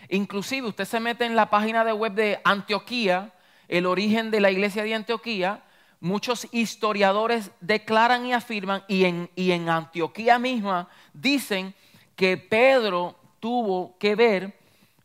inclusive 0.07 0.69
usted 0.69 0.85
se 0.85 1.01
mete 1.01 1.25
en 1.25 1.35
la 1.35 1.49
página 1.49 1.83
de 1.83 1.91
web 1.91 2.13
de 2.13 2.39
Antioquía, 2.45 3.33
el 3.67 3.87
origen 3.87 4.31
de 4.31 4.39
la 4.39 4.49
iglesia 4.49 4.83
de 4.83 4.95
Antioquía, 4.95 5.61
muchos 5.99 6.47
historiadores 6.53 7.51
declaran 7.59 8.25
y 8.25 8.31
afirman, 8.31 8.85
y 8.87 9.03
en, 9.03 9.29
y 9.35 9.51
en 9.51 9.67
Antioquía 9.67 10.39
misma 10.39 10.87
dicen 11.11 11.75
que 12.15 12.37
Pedro 12.37 13.17
tuvo 13.41 13.97
que 13.97 14.15
ver 14.15 14.60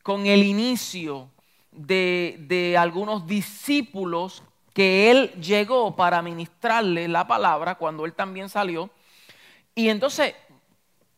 con 0.07 0.25
el 0.25 0.45
inicio 0.45 1.29
de, 1.73 2.37
de 2.47 2.79
algunos 2.79 3.27
discípulos 3.27 4.45
que 4.73 5.11
él 5.11 5.33
llegó 5.33 5.97
para 5.97 6.23
ministrarle 6.23 7.09
la 7.09 7.27
palabra 7.27 7.75
cuando 7.75 8.05
él 8.05 8.13
también 8.13 8.49
salió. 8.49 8.89
Y 9.75 9.89
entonces 9.89 10.37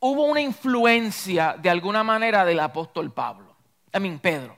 hubo 0.01 0.25
una 0.25 0.41
influencia 0.41 1.55
de 1.61 1.69
alguna 1.69 2.03
manera 2.03 2.47
del 2.47 2.61
apóstol 2.61 3.13
Pablo, 3.13 3.55
también 3.91 4.19
Pedro, 4.19 4.57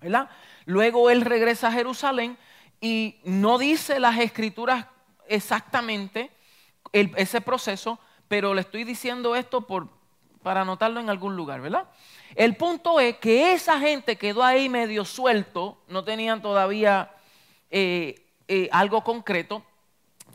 ¿verdad? 0.00 0.30
Luego 0.64 1.10
él 1.10 1.20
regresa 1.20 1.68
a 1.68 1.72
Jerusalén 1.72 2.38
y 2.80 3.16
no 3.24 3.58
dice 3.58 4.00
las 4.00 4.18
escrituras 4.18 4.86
exactamente 5.28 6.30
ese 6.92 7.42
proceso, 7.42 7.98
pero 8.26 8.54
le 8.54 8.62
estoy 8.62 8.84
diciendo 8.84 9.36
esto 9.36 9.66
por, 9.66 9.86
para 10.42 10.62
anotarlo 10.62 10.98
en 10.98 11.10
algún 11.10 11.36
lugar, 11.36 11.60
¿verdad? 11.60 11.90
El 12.34 12.56
punto 12.56 13.00
es 13.00 13.16
que 13.16 13.52
esa 13.52 13.78
gente 13.78 14.16
quedó 14.16 14.42
ahí 14.42 14.68
medio 14.68 15.04
suelto, 15.04 15.78
no 15.88 16.04
tenían 16.04 16.40
todavía 16.40 17.10
eh, 17.70 18.26
eh, 18.48 18.68
algo 18.72 19.02
concreto. 19.02 19.64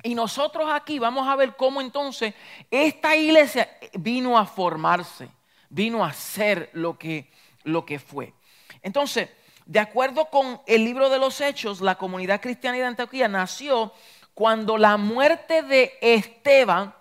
Y 0.03 0.13
nosotros 0.13 0.69
aquí 0.71 0.99
vamos 0.99 1.27
a 1.27 1.35
ver 1.35 1.55
cómo 1.55 1.81
entonces 1.81 2.33
esta 2.69 3.15
iglesia 3.15 3.69
vino 3.93 4.37
a 4.37 4.45
formarse, 4.45 5.29
vino 5.69 6.05
a 6.05 6.13
ser 6.13 6.69
lo 6.73 6.97
que, 6.97 7.31
lo 7.63 7.85
que 7.85 7.97
fue. 7.97 8.33
Entonces, 8.81 9.29
de 9.65 9.79
acuerdo 9.79 10.25
con 10.25 10.61
el 10.67 10.85
libro 10.85 11.09
de 11.09 11.17
los 11.17 11.41
Hechos, 11.41 11.81
la 11.81 11.95
comunidad 11.95 12.39
cristiana 12.39 12.77
de 12.77 12.85
Antioquía 12.85 13.27
nació 13.27 13.91
cuando 14.35 14.77
la 14.77 14.97
muerte 14.97 15.63
de 15.63 15.97
Esteban, 16.01 16.93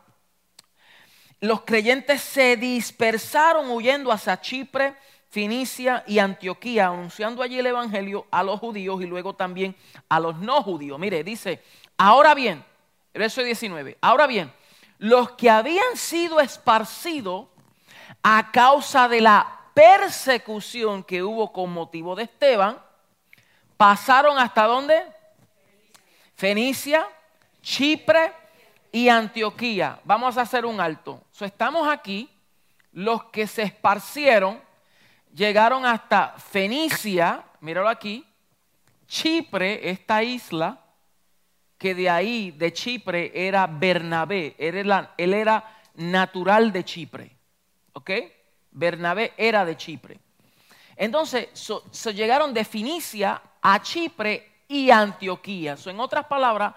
los 1.45 1.61
creyentes 1.61 2.23
se 2.23 2.57
dispersaron 2.57 3.71
huyendo 3.71 4.11
hacia 4.11 4.41
Chipre, 4.41 4.95
Finicia 5.29 6.03
y 6.07 6.19
Antioquía, 6.19 6.87
anunciando 6.87 7.43
allí 7.43 7.59
el 7.59 7.67
Evangelio 7.67 8.27
a 8.31 8.43
los 8.43 8.61
judíos 8.61 9.03
y 9.03 9.07
luego 9.07 9.35
también 9.35 9.77
a 10.09 10.21
los 10.21 10.39
no 10.39 10.63
judíos. 10.63 10.99
Mire, 10.99 11.23
dice, 11.23 11.63
ahora 11.99 12.35
bien, 12.35 12.65
verso 13.13 13.43
19, 13.43 13.99
ahora 14.01 14.27
bien, 14.27 14.51
los 14.99 15.33
que 15.33 15.51
habían 15.51 15.97
sido 15.97 16.41
esparcidos 16.41 17.47
a 18.23 18.51
causa 18.51 19.07
de 19.07 19.21
la 19.21 19.61
persecución 19.75 21.05
que 21.05 21.23
hubo 21.23 21.53
con 21.53 21.71
motivo 21.71 22.17
de 22.17 22.23
Esteban, 22.23 22.79
pasaron 23.77 24.39
hasta 24.39 24.65
dónde? 24.65 25.03
Fenicia, 26.37 27.07
Chipre 27.61 28.33
y 28.95 29.09
Antioquía. 29.09 29.99
Vamos 30.05 30.39
a 30.39 30.43
hacer 30.43 30.65
un 30.65 30.81
alto. 30.81 31.21
estamos 31.41 31.89
aquí, 31.89 32.31
los 32.93 33.25
que 33.25 33.49
se 33.49 33.65
esparcieron 33.65 34.61
llegaron 35.35 35.85
hasta 35.85 36.29
Fenicia, 36.39 37.45
míralo 37.61 37.89
aquí, 37.89 38.25
Chipre, 39.09 39.91
esta 39.91 40.23
isla, 40.23 40.79
que 41.77 41.93
de 41.93 42.09
ahí, 42.09 42.53
de 42.53 42.73
Chipre, 42.73 43.33
era 43.35 43.67
Bernabé. 43.67 44.55
Él 44.59 45.35
era, 45.35 45.81
natural 45.95 46.71
de 46.71 46.85
Chipre. 46.85 47.37
¿Ok? 47.95 48.11
Bernabé 48.71 49.33
era 49.37 49.65
de 49.65 49.77
Chipre. 49.77 50.21
Entonces, 50.95 51.49
se 51.91 52.15
llegaron 52.15 52.55
de 52.55 52.65
Finicia 52.65 53.43
a 53.61 53.83
Chipre 53.83 54.53
y 54.69 54.91
Antioquía. 54.91 55.77
en 55.85 55.99
otras 55.99 56.27
palabras, 56.27 56.75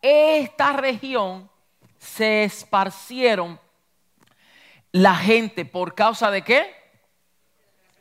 esta 0.00 0.72
región 0.72 1.50
se 1.98 2.44
esparcieron 2.44 3.60
la 4.92 5.14
gente 5.16 5.64
por 5.64 5.94
causa 5.94 6.30
de 6.30 6.42
qué? 6.42 6.74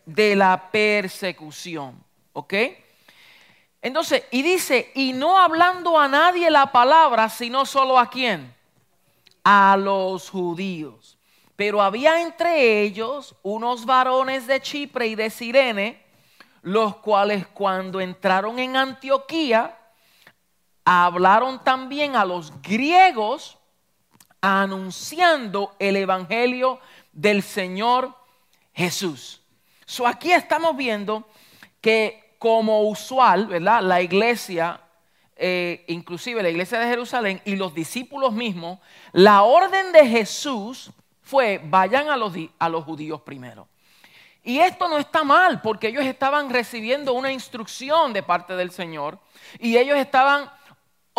De 0.06 0.36
la 0.36 0.72
persecución. 0.72 2.04
¿Ok? 2.34 2.54
Entonces, 3.82 4.24
y 4.32 4.42
dice, 4.42 4.92
y 4.96 5.14
no 5.14 5.38
hablando 5.38 6.00
a 6.00 6.08
nadie 6.08 6.50
la 6.50 6.72
palabra, 6.72 7.30
sino 7.30 7.66
solo 7.66 7.98
a 8.00 8.10
quién? 8.10 8.54
A 9.44 9.78
los 9.78 10.30
judíos. 10.30 11.18
Pero 11.56 11.82
había 11.82 12.22
entre 12.22 12.82
ellos 12.82 13.36
unos 13.44 13.86
varones 13.86 14.46
de 14.46 14.62
Chipre 14.62 15.08
y 15.08 15.16
de 15.16 15.30
Sirene, 15.30 16.04
los 16.62 16.98
cuales 16.98 17.48
cuando 17.48 18.02
entraron 18.02 18.60
en 18.60 18.76
Antioquía, 18.76 19.78
hablaron 20.84 21.64
también 21.64 22.16
a 22.16 22.26
los 22.26 22.62
griegos 22.62 23.57
anunciando 24.42 25.76
el 25.80 25.96
evangelio 25.96 26.80
del 27.12 27.42
Señor 27.42 28.16
Jesús. 28.74 29.42
So 29.86 30.06
aquí 30.06 30.32
estamos 30.32 30.76
viendo 30.76 31.28
que 31.82 32.36
como 32.38 32.84
usual, 32.84 33.48
¿verdad? 33.48 33.82
La 33.82 34.02
iglesia, 34.02 34.82
eh, 35.36 35.84
inclusive 35.88 36.44
la 36.44 36.50
iglesia 36.50 36.80
de 36.80 36.88
Jerusalén 36.88 37.42
y 37.46 37.56
los 37.56 37.74
discípulos 37.74 38.34
mismos, 38.34 38.80
la 39.12 39.44
orden 39.44 39.92
de 39.92 40.06
Jesús 40.08 40.92
fue, 41.22 41.60
vayan 41.64 42.10
a 42.10 42.18
los, 42.18 42.34
a 42.60 42.70
los 42.70 42.84
judíos 42.84 43.22
primero. 43.22 43.68
Y 44.44 44.60
esto 44.60 44.88
no 44.88 44.98
está 44.98 45.26
mal, 45.26 45.62
porque 45.62 45.90
ellos 45.90 46.06
estaban 46.06 46.50
recibiendo 46.50 47.14
una 47.14 47.32
instrucción 47.34 48.14
de 48.14 48.24
parte 48.24 48.56
del 48.56 48.72
Señor 48.72 49.20
y 49.60 49.78
ellos 49.78 49.98
estaban 49.98 50.50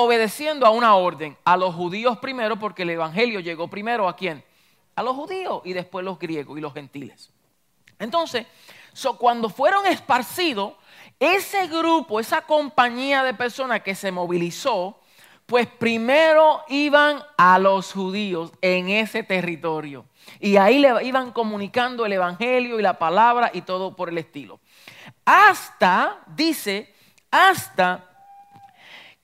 obedeciendo 0.00 0.64
a 0.64 0.70
una 0.70 0.94
orden, 0.94 1.36
a 1.44 1.56
los 1.56 1.74
judíos 1.74 2.18
primero, 2.18 2.56
porque 2.56 2.84
el 2.84 2.90
Evangelio 2.90 3.40
llegó 3.40 3.66
primero 3.66 4.08
a 4.08 4.14
quién? 4.14 4.44
A 4.94 5.02
los 5.02 5.16
judíos 5.16 5.60
y 5.64 5.72
después 5.72 6.04
los 6.04 6.20
griegos 6.20 6.56
y 6.56 6.60
los 6.60 6.72
gentiles. 6.72 7.32
Entonces, 7.98 8.46
cuando 9.18 9.48
fueron 9.48 9.84
esparcidos, 9.86 10.74
ese 11.18 11.66
grupo, 11.66 12.20
esa 12.20 12.42
compañía 12.42 13.24
de 13.24 13.34
personas 13.34 13.82
que 13.82 13.96
se 13.96 14.12
movilizó, 14.12 15.00
pues 15.46 15.66
primero 15.66 16.62
iban 16.68 17.20
a 17.36 17.58
los 17.58 17.92
judíos 17.92 18.52
en 18.60 18.90
ese 18.90 19.24
territorio. 19.24 20.04
Y 20.38 20.58
ahí 20.58 20.78
le 20.78 21.04
iban 21.04 21.32
comunicando 21.32 22.06
el 22.06 22.12
Evangelio 22.12 22.78
y 22.78 22.82
la 22.82 23.00
palabra 23.00 23.50
y 23.52 23.62
todo 23.62 23.96
por 23.96 24.10
el 24.10 24.18
estilo. 24.18 24.60
Hasta, 25.24 26.20
dice, 26.36 26.94
hasta 27.32 28.07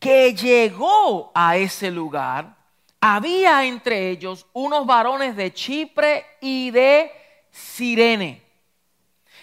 que 0.05 0.35
llegó 0.35 1.33
a 1.35 1.57
ese 1.57 1.91
lugar, 1.91 2.55
había 3.01 3.65
entre 3.65 4.11
ellos 4.11 4.47
unos 4.53 4.85
varones 4.85 5.35
de 5.35 5.51
Chipre 5.55 6.27
y 6.43 6.71
de 6.71 7.11
Sirene. 7.51 8.43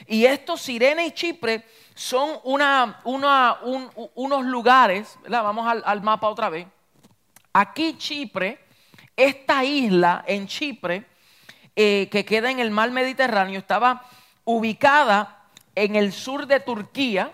Y 0.05 0.23
estos 0.23 0.61
Sirene 0.61 1.07
y 1.07 1.11
Chipre 1.13 1.65
son 1.95 2.37
una, 2.43 3.01
unos 3.03 4.45
lugares, 4.45 5.17
vamos 5.27 5.65
al, 5.83 6.01
mapa 6.03 6.29
otra 6.29 6.49
vez. 6.49 6.67
Aquí 7.53 7.97
Chipre, 7.97 8.59
esta 9.15 9.63
isla 9.63 10.23
en 10.27 10.45
Chipre, 10.45 11.05
eh, 11.75 12.07
que 12.11 12.23
queda 12.23 12.51
en 12.51 12.59
el 12.59 12.69
mar 12.69 12.91
Mediterráneo, 12.91 13.57
estaba 13.57 14.05
ubicada 14.43 15.43
en 15.73 15.95
el 15.95 16.13
sur 16.13 16.45
de 16.45 16.59
Turquía 16.59 17.31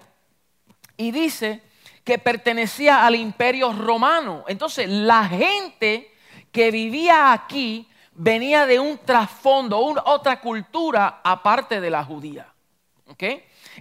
y 0.95 1.11
dice 1.11 1.66
que 2.07 2.17
pertenecía 2.17 3.05
al 3.05 3.15
imperio 3.15 3.73
romano. 3.73 4.45
Entonces 4.47 4.87
la 4.87 5.25
gente 5.25 6.09
que 6.53 6.71
vivía 6.71 7.33
aquí 7.33 7.85
venía 8.13 8.65
de 8.65 8.79
un 8.79 8.97
trasfondo, 8.99 9.77
otra 9.77 10.39
cultura 10.39 11.19
aparte 11.21 11.81
de 11.81 11.89
la 11.89 12.05
judía. 12.05 12.47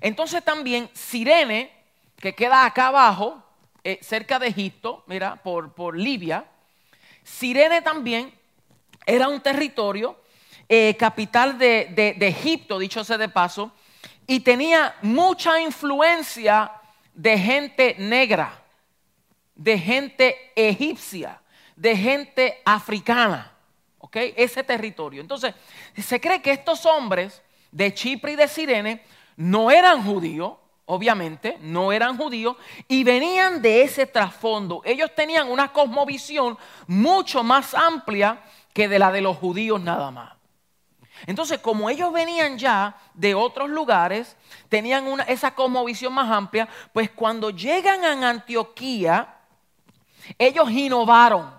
Entonces 0.00 0.42
también 0.42 0.90
Sirene, 0.92 1.70
que 2.16 2.34
queda 2.34 2.64
acá 2.64 2.88
abajo, 2.88 3.40
eh, 3.84 4.00
cerca 4.02 4.40
de 4.40 4.48
Egipto, 4.48 5.04
mira, 5.06 5.36
por, 5.36 5.72
por, 5.72 5.96
Libia, 5.96 6.46
Sirene 7.22 7.80
también 7.80 8.34
era 9.06 9.28
un 9.28 9.40
territorio, 9.40 10.20
eh, 10.68 10.96
capital 10.98 11.58
de, 11.58 11.92
de 12.18 12.26
Egipto, 12.26 12.80
dicho 12.80 13.04
sea 13.04 13.18
de 13.18 13.28
paso, 13.28 13.70
y 14.26 14.40
tenía 14.40 14.96
mucha 15.02 15.60
influencia 15.60 16.72
de 17.16 17.38
gente 17.38 17.96
negra, 17.98 18.62
de 19.54 19.78
gente 19.78 20.52
egipcia, 20.54 21.40
de 21.74 21.96
gente 21.96 22.60
africana. 22.64 23.52
¿Ok? 23.98 24.16
Ese 24.36 24.62
territorio. 24.62 25.20
Entonces, 25.20 25.54
se 25.96 26.20
cree 26.20 26.40
que 26.40 26.52
estos 26.52 26.86
hombres 26.86 27.42
de 27.72 27.92
Chipre 27.92 28.32
y 28.32 28.36
de 28.36 28.46
Sirene 28.46 29.02
no 29.36 29.70
eran 29.70 30.04
judíos, 30.04 30.52
obviamente, 30.84 31.56
no 31.60 31.90
eran 31.90 32.16
judíos, 32.16 32.56
y 32.86 33.02
venían 33.02 33.60
de 33.60 33.82
ese 33.82 34.06
trasfondo. 34.06 34.82
Ellos 34.84 35.10
tenían 35.14 35.50
una 35.50 35.72
cosmovisión 35.72 36.56
mucho 36.86 37.42
más 37.42 37.74
amplia 37.74 38.40
que 38.72 38.88
de 38.88 38.98
la 38.98 39.10
de 39.10 39.22
los 39.22 39.36
judíos 39.38 39.80
nada 39.80 40.10
más. 40.10 40.35
Entonces, 41.24 41.58
como 41.60 41.88
ellos 41.88 42.12
venían 42.12 42.58
ya 42.58 42.96
de 43.14 43.34
otros 43.34 43.70
lugares, 43.70 44.36
tenían 44.68 45.06
una, 45.06 45.22
esa 45.24 45.54
cosmovisión 45.54 46.12
más 46.12 46.30
amplia, 46.30 46.68
pues 46.92 47.10
cuando 47.10 47.50
llegan 47.50 48.04
a 48.04 48.28
Antioquía, 48.28 49.36
ellos 50.38 50.70
innovaron. 50.70 51.54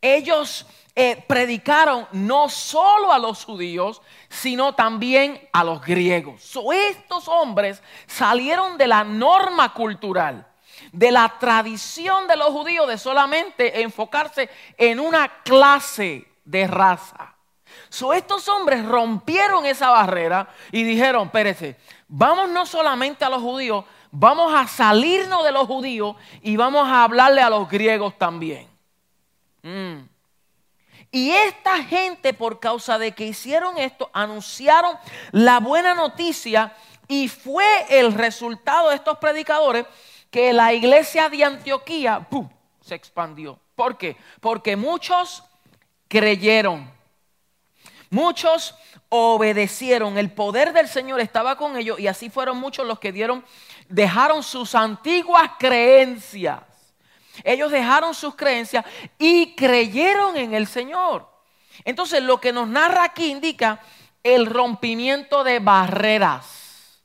Ellos 0.00 0.66
eh, 0.94 1.22
predicaron 1.26 2.08
no 2.12 2.48
solo 2.48 3.12
a 3.12 3.18
los 3.18 3.44
judíos, 3.44 4.00
sino 4.28 4.74
también 4.74 5.48
a 5.52 5.62
los 5.62 5.82
griegos. 5.82 6.56
estos 6.72 7.28
hombres 7.28 7.82
salieron 8.06 8.78
de 8.78 8.88
la 8.88 9.04
norma 9.04 9.72
cultural, 9.74 10.46
de 10.92 11.12
la 11.12 11.38
tradición 11.38 12.26
de 12.26 12.36
los 12.36 12.48
judíos 12.48 12.88
de 12.88 12.98
solamente 12.98 13.82
enfocarse 13.82 14.48
en 14.76 15.00
una 15.00 15.42
clase 15.42 16.26
de 16.44 16.66
raza. 16.66 17.34
Estos 18.14 18.48
hombres 18.48 18.84
rompieron 18.84 19.66
esa 19.66 19.90
barrera 19.90 20.48
y 20.70 20.84
dijeron, 20.84 21.26
espérese, 21.26 21.76
vamos 22.08 22.48
no 22.48 22.64
solamente 22.64 23.24
a 23.24 23.28
los 23.28 23.42
judíos, 23.42 23.84
vamos 24.10 24.54
a 24.54 24.66
salirnos 24.66 25.44
de 25.44 25.52
los 25.52 25.66
judíos 25.66 26.16
y 26.42 26.56
vamos 26.56 26.86
a 26.88 27.04
hablarle 27.04 27.42
a 27.42 27.50
los 27.50 27.68
griegos 27.68 28.16
también. 28.16 28.68
Mm. 29.62 30.08
Y 31.12 31.30
esta 31.32 31.82
gente, 31.82 32.32
por 32.32 32.60
causa 32.60 32.98
de 32.98 33.12
que 33.12 33.26
hicieron 33.26 33.78
esto, 33.78 34.10
anunciaron 34.12 34.96
la 35.32 35.58
buena 35.58 35.92
noticia 35.94 36.72
y 37.08 37.26
fue 37.26 37.64
el 37.88 38.14
resultado 38.14 38.90
de 38.90 38.96
estos 38.96 39.18
predicadores 39.18 39.86
que 40.30 40.52
la 40.52 40.72
iglesia 40.72 41.28
de 41.28 41.44
Antioquía 41.44 42.26
se 42.80 42.94
expandió. 42.94 43.58
¿Por 43.74 43.98
qué? 43.98 44.16
Porque 44.40 44.76
muchos 44.76 45.42
creyeron, 46.06 46.88
muchos 48.10 48.74
obedecieron, 49.08 50.18
el 50.18 50.30
poder 50.30 50.72
del 50.72 50.88
Señor 50.88 51.20
estaba 51.20 51.56
con 51.56 51.76
ellos 51.76 51.98
y 51.98 52.06
así 52.06 52.28
fueron 52.28 52.58
muchos 52.58 52.86
los 52.86 52.98
que 52.98 53.12
dieron, 53.12 53.44
dejaron 53.88 54.42
sus 54.42 54.74
antiguas 54.74 55.52
creencias 55.58 56.60
ellos 57.44 57.70
dejaron 57.70 58.14
sus 58.14 58.34
creencias 58.34 58.84
y 59.18 59.54
creyeron 59.54 60.36
en 60.36 60.54
el 60.54 60.66
Señor. 60.66 61.28
Entonces 61.84 62.22
lo 62.22 62.40
que 62.40 62.52
nos 62.52 62.68
narra 62.68 63.04
aquí 63.04 63.30
indica 63.30 63.80
el 64.22 64.46
rompimiento 64.46 65.44
de 65.44 65.58
barreras. 65.58 67.02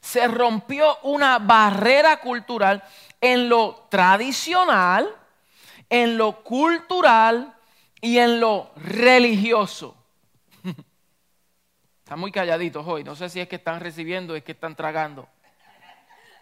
Se 0.00 0.26
rompió 0.26 0.98
una 1.02 1.38
barrera 1.38 2.20
cultural 2.20 2.82
en 3.20 3.48
lo 3.48 3.86
tradicional, 3.90 5.08
en 5.88 6.16
lo 6.16 6.42
cultural 6.42 7.54
y 8.00 8.18
en 8.18 8.40
lo 8.40 8.70
religioso. 8.76 9.96
Están 12.08 12.20
muy 12.20 12.32
calladitos 12.32 12.86
hoy. 12.86 13.04
No 13.04 13.14
sé 13.14 13.28
si 13.28 13.38
es 13.38 13.48
que 13.48 13.56
están 13.56 13.80
recibiendo 13.80 14.32
o 14.32 14.36
es 14.36 14.42
que 14.42 14.52
están 14.52 14.74
tragando. 14.74 15.28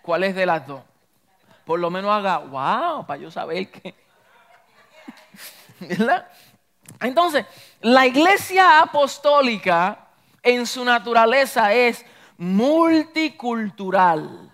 ¿Cuál 0.01 0.23
es 0.23 0.37
de 0.37 0.47
las 0.47 0.65
dos? 0.65 0.81
por 1.67 1.79
lo 1.81 1.91
menos 1.91 2.13
haga, 2.13 2.39
wow, 2.39 3.05
para 3.05 3.21
yo 3.21 3.29
saber 3.29 3.69
que... 3.69 3.93
¿Verdad? 5.81 6.29
Entonces, 7.01 7.45
la 7.81 8.07
iglesia 8.07 8.79
apostólica 8.79 10.07
en 10.45 10.65
su 10.65 10.85
naturaleza 10.85 11.75
es 11.75 12.07
multicultural. 12.39 14.46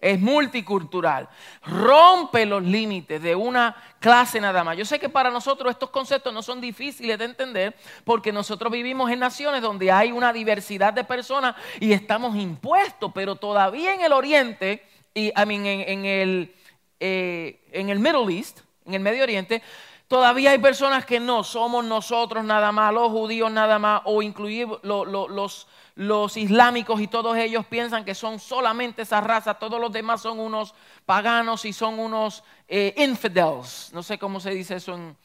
Es 0.00 0.20
multicultural, 0.20 1.28
rompe 1.64 2.46
los 2.46 2.62
límites 2.62 3.20
de 3.20 3.34
una 3.34 3.74
clase 3.98 4.40
nada 4.40 4.62
más. 4.62 4.76
Yo 4.76 4.84
sé 4.84 4.98
que 4.98 5.08
para 5.08 5.30
nosotros 5.30 5.70
estos 5.70 5.90
conceptos 5.90 6.32
no 6.32 6.42
son 6.42 6.60
difíciles 6.60 7.18
de 7.18 7.24
entender 7.24 7.76
porque 8.04 8.32
nosotros 8.32 8.72
vivimos 8.72 9.10
en 9.10 9.18
naciones 9.18 9.60
donde 9.60 9.90
hay 9.90 10.12
una 10.12 10.32
diversidad 10.32 10.92
de 10.92 11.04
personas 11.04 11.56
y 11.80 11.92
estamos 11.92 12.36
impuestos, 12.36 13.10
pero 13.12 13.36
todavía 13.36 13.94
en 13.94 14.02
el 14.02 14.12
Oriente 14.12 14.86
y 15.14 15.32
en, 15.34 16.04
el, 16.04 16.54
eh, 17.00 17.60
en 17.72 17.88
el 17.88 17.98
Middle 17.98 18.32
East, 18.36 18.60
en 18.86 18.94
el 18.94 19.00
Medio 19.00 19.24
Oriente, 19.24 19.62
todavía 20.06 20.52
hay 20.52 20.58
personas 20.58 21.04
que 21.04 21.18
no 21.18 21.42
somos 21.42 21.84
nosotros 21.84 22.44
nada 22.44 22.70
más, 22.70 22.94
los 22.94 23.10
judíos 23.10 23.50
nada 23.50 23.80
más, 23.80 24.02
o 24.04 24.22
incluir 24.22 24.68
los 24.82 25.66
los 25.98 26.36
islámicos 26.36 27.00
y 27.00 27.08
todos 27.08 27.36
ellos 27.36 27.66
piensan 27.66 28.04
que 28.04 28.14
son 28.14 28.38
solamente 28.38 29.02
esa 29.02 29.20
raza, 29.20 29.54
todos 29.54 29.80
los 29.80 29.90
demás 29.90 30.20
son 30.20 30.38
unos 30.38 30.72
paganos 31.04 31.64
y 31.64 31.72
son 31.72 31.98
unos 31.98 32.44
eh, 32.68 32.94
infidels, 32.98 33.90
no 33.92 34.04
sé 34.04 34.16
cómo 34.16 34.38
se 34.38 34.50
dice 34.50 34.76
eso 34.76 34.94
en, 34.94 35.16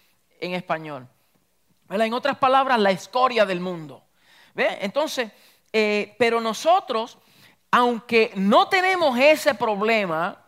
español. 0.56 1.08
En 1.92 2.14
otras 2.16 2.40
palabras, 2.40 2.80
la 2.80 2.90
escoria 2.90 3.46
del 3.46 3.60
mundo. 3.60 4.04
Entonces, 4.56 5.32
eh, 5.72 6.16
pero 6.18 6.42
nosotros, 6.42 7.20
aunque 7.70 8.32
no 8.34 8.68
tenemos 8.68 9.16
ese 9.20 9.54
problema, 9.54 10.44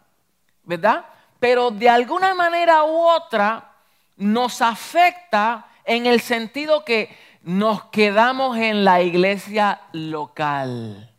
¿verdad? 0.64 1.06
Pero 1.40 1.70
de 1.70 1.88
alguna 1.88 2.34
manera 2.34 2.84
u 2.84 2.98
otra 2.98 3.76
nos 4.16 4.60
afecta 4.64 5.68
en 5.84 6.08
el 6.08 6.20
sentido 6.20 6.84
que 6.84 7.16
nos 7.46 7.86
quedamos 7.86 8.58
en 8.58 8.84
la 8.84 9.04
iglesia 9.04 9.80
local. 9.92 11.12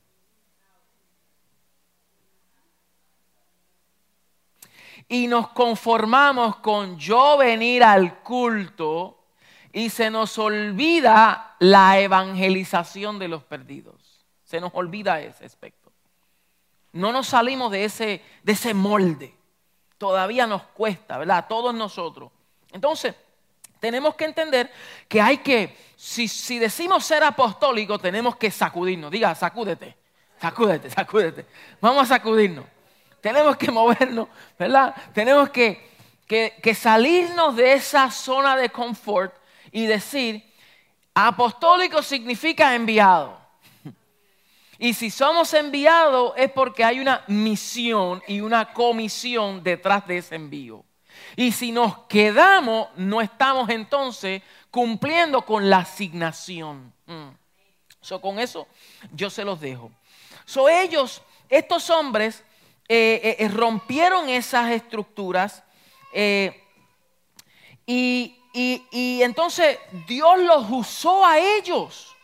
Y 5.09 5.29
nos 5.29 5.49
conformamos 5.51 6.57
con 6.57 6.99
yo 6.99 7.39
venir 7.39 7.85
al 7.85 8.23
culto 8.23 9.23
y 9.73 9.89
se 9.89 10.11
nos 10.11 10.37
olvida 10.37 11.55
la 11.61 12.01
evangelización 12.01 13.21
de 13.21 13.29
los 13.29 13.45
perdidos. 13.45 14.27
Se 14.43 14.61
nos 14.61 14.73
olvida 14.75 15.21
ese 15.21 15.45
aspecto. 15.45 15.93
No 16.91 17.13
nos 17.13 17.29
salimos 17.29 17.71
de 17.71 17.85
ese, 17.85 18.21
de 18.43 18.53
ese 18.53 18.75
molde. 18.75 19.37
Todavía 19.97 20.49
nos 20.49 20.63
cuesta, 20.63 21.19
¿verdad? 21.19 21.47
todos 21.49 21.73
nosotros. 21.73 22.33
Entonces, 22.73 23.15
tenemos 23.81 24.15
que 24.15 24.25
entender 24.25 24.71
que 25.09 25.21
hay 25.21 25.39
que, 25.39 25.77
si, 25.97 26.59
decimos 26.59 27.05
ser 27.05 27.23
apostólico, 27.23 27.99
tenemos 27.99 28.37
que 28.37 28.51
sacudirnos. 28.51 29.11
Diga, 29.11 29.35
sacúdete, 29.35 29.97
sacúdete, 30.41 30.91
sacúdete. 30.91 31.47
Vamos 31.81 32.05
a 32.05 32.17
sacudirnos. 32.17 32.65
Tenemos 33.21 33.57
que 33.57 33.71
movernos, 33.71 34.29
¿verdad? 34.59 34.95
Tenemos 35.13 35.51
que, 35.51 35.91
que 36.27 36.75
salirnos 36.75 37.57
de 37.57 37.73
esa 37.75 38.11
zona 38.11 38.57
de 38.57 38.71
confort 38.71 39.35
y 39.73 39.87
decir, 39.87 40.45
apostólico 41.15 42.03
significa 42.03 42.75
enviado. 42.75 43.47
Y 44.79 44.93
si 44.95 45.11
somos 45.11 45.55
enviados 45.55 46.35
es 46.37 46.51
porque 46.51 46.85
hay 46.85 47.01
una 47.01 47.25
misión 47.29 48.23
y 48.27 48.41
una 48.41 48.73
comisión 48.73 49.63
detrás 49.63 50.07
de 50.07 50.19
ese 50.19 50.35
envío. 50.35 50.85
Y 51.37 51.53
si 51.53 51.71
nos 51.71 51.99
quedamos, 52.09 52.89
no 52.97 53.21
estamos 53.21 53.69
entonces 53.69 54.43
cumpliendo 54.71 55.43
con 55.43 55.69
la 55.69 55.79
asignación. 55.79 56.93
Mm. 57.07 57.29
con 58.21 58.39
eso 58.39 58.67
yo 59.13 59.29
se 59.29 59.45
los 59.45 59.61
dejo. 59.61 59.93
So, 60.47 60.69
ellos, 60.69 61.23
estos 61.49 61.91
hombres, 61.91 62.43
eh, 62.89 63.21
eh, 63.23 63.37
eh, 63.41 63.49
rompieron 63.49 64.29
esas 64.29 64.71
estructuras 64.71 65.63
y, 67.85 68.35
y 68.55 69.23
entonces 69.23 69.79
Dios 70.07 70.39
los 70.39 70.71
usó 70.71 71.25
a 71.27 71.39
ellos. 71.39 72.17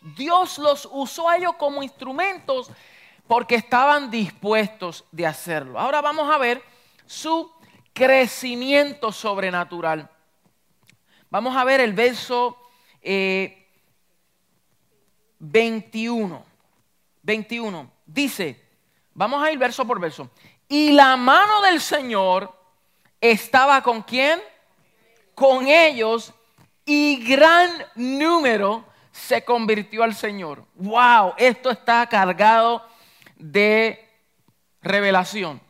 Dios 0.00 0.58
los 0.58 0.88
usó 0.92 1.28
a 1.28 1.36
ellos 1.36 1.54
como 1.58 1.82
instrumentos 1.82 2.70
porque 3.26 3.56
estaban 3.56 4.10
dispuestos 4.10 5.04
de 5.10 5.26
hacerlo. 5.26 5.78
Ahora 5.78 6.00
vamos 6.00 6.30
a 6.30 6.38
ver 6.38 6.62
su 7.06 7.50
crecimiento 7.92 9.12
sobrenatural. 9.12 10.08
Vamos 11.30 11.56
a 11.56 11.64
ver 11.64 11.80
el 11.80 11.92
verso 11.92 12.56
21. 15.38 16.36
Eh, 16.36 16.44
21. 17.22 17.90
Dice, 18.06 18.64
vamos 19.12 19.42
a 19.42 19.52
ir 19.52 19.58
verso 19.58 19.86
por 19.86 20.00
verso. 20.00 20.30
Y 20.68 20.92
la 20.92 21.16
mano 21.16 21.60
del 21.62 21.80
Señor 21.80 22.54
estaba 23.20 23.82
con 23.82 24.02
quién? 24.02 24.40
Con 25.34 25.66
ellos 25.66 26.32
y 26.84 27.24
gran 27.24 27.70
número 27.94 28.84
se 29.12 29.44
convirtió 29.44 30.02
al 30.02 30.14
Señor. 30.14 30.64
Wow, 30.74 31.34
esto 31.36 31.70
está 31.70 32.06
cargado 32.06 32.86
de 33.36 34.08
revelación. 34.80 35.60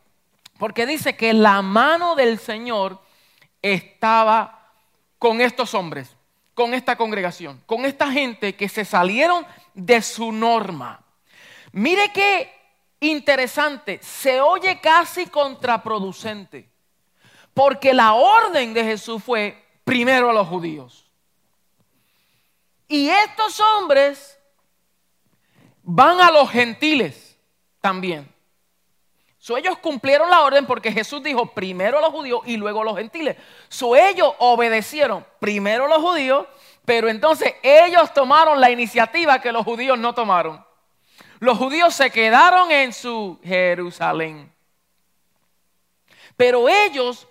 Porque 0.58 0.86
dice 0.86 1.16
que 1.16 1.32
la 1.32 1.62
mano 1.62 2.16
del 2.16 2.38
Señor 2.38 3.00
estaba 3.62 4.72
con 5.18 5.40
estos 5.40 5.72
hombres, 5.72 6.16
con 6.52 6.74
esta 6.74 6.96
congregación, 6.96 7.62
con 7.64 7.84
esta 7.84 8.10
gente 8.10 8.56
que 8.56 8.68
se 8.68 8.84
salieron 8.84 9.46
de 9.72 10.02
su 10.02 10.32
norma. 10.32 11.00
Mire 11.70 12.12
qué 12.12 12.52
interesante, 13.00 14.00
se 14.02 14.40
oye 14.40 14.80
casi 14.80 15.26
contraproducente, 15.26 16.68
porque 17.54 17.94
la 17.94 18.14
orden 18.14 18.74
de 18.74 18.82
Jesús 18.82 19.22
fue 19.22 19.64
primero 19.84 20.28
a 20.28 20.32
los 20.32 20.48
judíos. 20.48 21.08
Y 22.88 23.08
estos 23.08 23.60
hombres 23.60 24.38
van 25.82 26.20
a 26.20 26.32
los 26.32 26.50
gentiles 26.50 27.38
también 27.80 28.37
ellos 29.56 29.78
cumplieron 29.78 30.28
la 30.30 30.42
orden 30.42 30.66
porque 30.66 30.92
Jesús 30.92 31.22
dijo 31.22 31.46
primero 31.46 32.00
los 32.00 32.10
judíos 32.10 32.40
y 32.44 32.56
luego 32.56 32.84
los 32.84 32.96
gentiles. 32.96 33.36
So, 33.68 33.96
ellos 33.96 34.34
obedecieron 34.38 35.24
primero 35.38 35.88
los 35.88 35.98
judíos, 35.98 36.46
pero 36.84 37.08
entonces 37.08 37.54
ellos 37.62 38.12
tomaron 38.12 38.60
la 38.60 38.70
iniciativa 38.70 39.40
que 39.40 39.52
los 39.52 39.64
judíos 39.64 39.98
no 39.98 40.14
tomaron. 40.14 40.64
Los 41.38 41.56
judíos 41.56 41.94
se 41.94 42.10
quedaron 42.10 42.70
en 42.70 42.92
su 42.92 43.38
Jerusalén. 43.44 44.52
Pero 46.36 46.68
ellos 46.68 47.26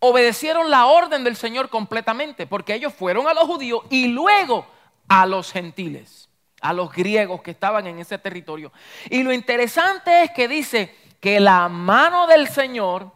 obedecieron 0.00 0.70
la 0.70 0.86
orden 0.86 1.22
del 1.22 1.36
Señor 1.36 1.68
completamente, 1.68 2.46
porque 2.46 2.74
ellos 2.74 2.92
fueron 2.92 3.28
a 3.28 3.34
los 3.34 3.44
judíos 3.44 3.82
y 3.90 4.08
luego 4.08 4.66
a 5.08 5.26
los 5.26 5.52
gentiles, 5.52 6.28
a 6.60 6.72
los 6.72 6.92
griegos 6.92 7.42
que 7.42 7.50
estaban 7.50 7.86
en 7.86 7.98
ese 7.98 8.18
territorio. 8.18 8.72
Y 9.10 9.22
lo 9.22 9.32
interesante 9.32 10.24
es 10.24 10.30
que 10.30 10.48
dice, 10.48 10.94
que 11.20 11.38
la 11.38 11.68
mano 11.68 12.26
del 12.26 12.48
Señor 12.48 13.12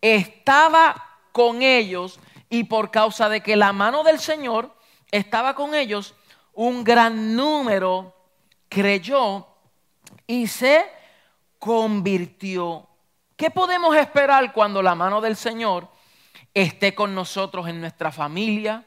estaba 0.00 1.20
con 1.32 1.62
ellos 1.62 2.18
y 2.50 2.64
por 2.64 2.90
causa 2.90 3.28
de 3.28 3.42
que 3.42 3.56
la 3.56 3.72
mano 3.72 4.02
del 4.02 4.18
Señor 4.18 4.74
estaba 5.10 5.54
con 5.54 5.74
ellos, 5.74 6.14
un 6.54 6.84
gran 6.84 7.36
número 7.36 8.14
creyó 8.68 9.46
y 10.26 10.46
se 10.46 10.84
convirtió. 11.58 12.88
¿Qué 13.36 13.50
podemos 13.50 13.96
esperar 13.96 14.52
cuando 14.52 14.82
la 14.82 14.94
mano 14.94 15.20
del 15.20 15.36
Señor 15.36 15.88
esté 16.54 16.94
con 16.94 17.14
nosotros 17.14 17.68
en 17.68 17.80
nuestra 17.80 18.10
familia, 18.12 18.86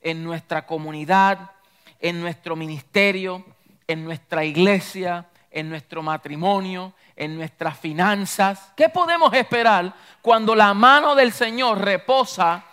en 0.00 0.22
nuestra 0.22 0.66
comunidad, 0.66 1.52
en 2.00 2.20
nuestro 2.20 2.56
ministerio, 2.56 3.44
en 3.86 4.04
nuestra 4.04 4.44
iglesia, 4.44 5.28
en 5.50 5.68
nuestro 5.68 6.02
matrimonio, 6.02 6.92
en 7.16 7.36
nuestras 7.36 7.78
finanzas. 7.78 8.72
¿Qué 8.76 8.88
podemos 8.88 9.32
esperar 9.34 9.92
cuando 10.22 10.54
la 10.54 10.74
mano 10.74 11.14
del 11.14 11.32
Señor 11.32 11.80
reposa 11.80 12.64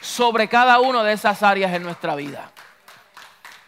sobre 0.00 0.48
cada 0.48 0.80
una 0.80 1.02
de 1.02 1.12
esas 1.12 1.42
áreas 1.42 1.72
en 1.74 1.82
nuestra 1.82 2.14
vida? 2.14 2.50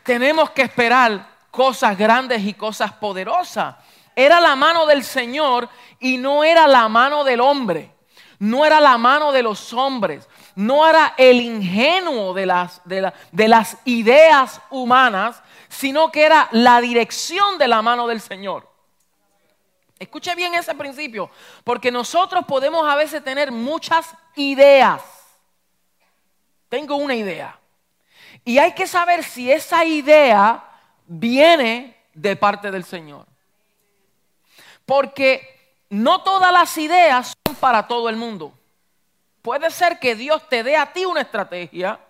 Tenemos 0.03 0.51
que 0.51 0.62
esperar 0.62 1.27
cosas 1.51 1.97
grandes 1.97 2.42
y 2.42 2.55
cosas 2.55 2.92
poderosas. 2.92 3.77
Era 4.16 4.40
la 4.40 4.57
mano 4.57 4.87
del 4.87 5.05
Señor 5.05 5.68
y 6.01 6.18
no 6.18 6.45
era 6.45 6.66
la 6.66 6.88
mano 6.88 7.25
del 7.25 7.40
hombre. 7.40 7.95
No 8.38 8.64
era 8.64 8.81
la 8.81 8.99
mano 8.99 9.31
de 9.31 9.42
los 9.42 9.73
hombres. 9.73 10.29
No 10.57 10.88
era 10.88 11.14
el 11.16 11.40
ingenuo 11.40 12.35
de 12.35 12.47
las, 12.47 12.81
de, 12.85 13.12
de 13.31 13.49
las 13.49 13.79
ideas 13.85 14.61
humanas, 14.71 15.42
sino 15.68 16.11
que 16.11 16.25
era 16.25 16.49
la 16.51 16.81
dirección 16.81 17.57
de 17.59 17.68
la 17.68 17.81
mano 17.83 18.07
del 18.07 18.21
Señor. 18.21 18.72
Escuche 20.03 20.35
bien 20.35 20.53
ese 20.55 20.75
principio, 20.75 21.31
porque 21.62 21.93
nosotros 21.93 22.45
podemos 22.45 22.85
a 22.91 22.97
veces 22.97 23.23
tener 23.23 23.53
muchas 23.53 24.12
ideas. 24.35 25.01
Tengo 26.69 26.97
una 26.97 27.15
idea. 27.15 27.57
Y 28.45 28.59
hay 28.59 28.73
que 28.73 28.88
saber 28.88 29.23
si 29.23 29.53
esa 29.53 29.85
idea 29.85 30.61
viene 31.07 31.97
de 32.15 32.35
parte 32.35 32.73
del 32.73 32.83
Señor. 32.83 33.27
Porque 34.85 35.77
no 35.88 36.21
todas 36.23 36.51
las 36.51 36.77
ideas 36.79 37.35
son 37.47 37.55
para 37.55 37.87
todo 37.87 38.09
el 38.09 38.17
mundo. 38.17 38.53
Puede 39.41 39.71
ser 39.71 40.01
que 40.01 40.17
Dios 40.17 40.49
te 40.49 40.65
dé 40.65 40.77
a 40.77 40.93
ti 40.93 41.05
una 41.05 41.21
estrategia 41.21 42.01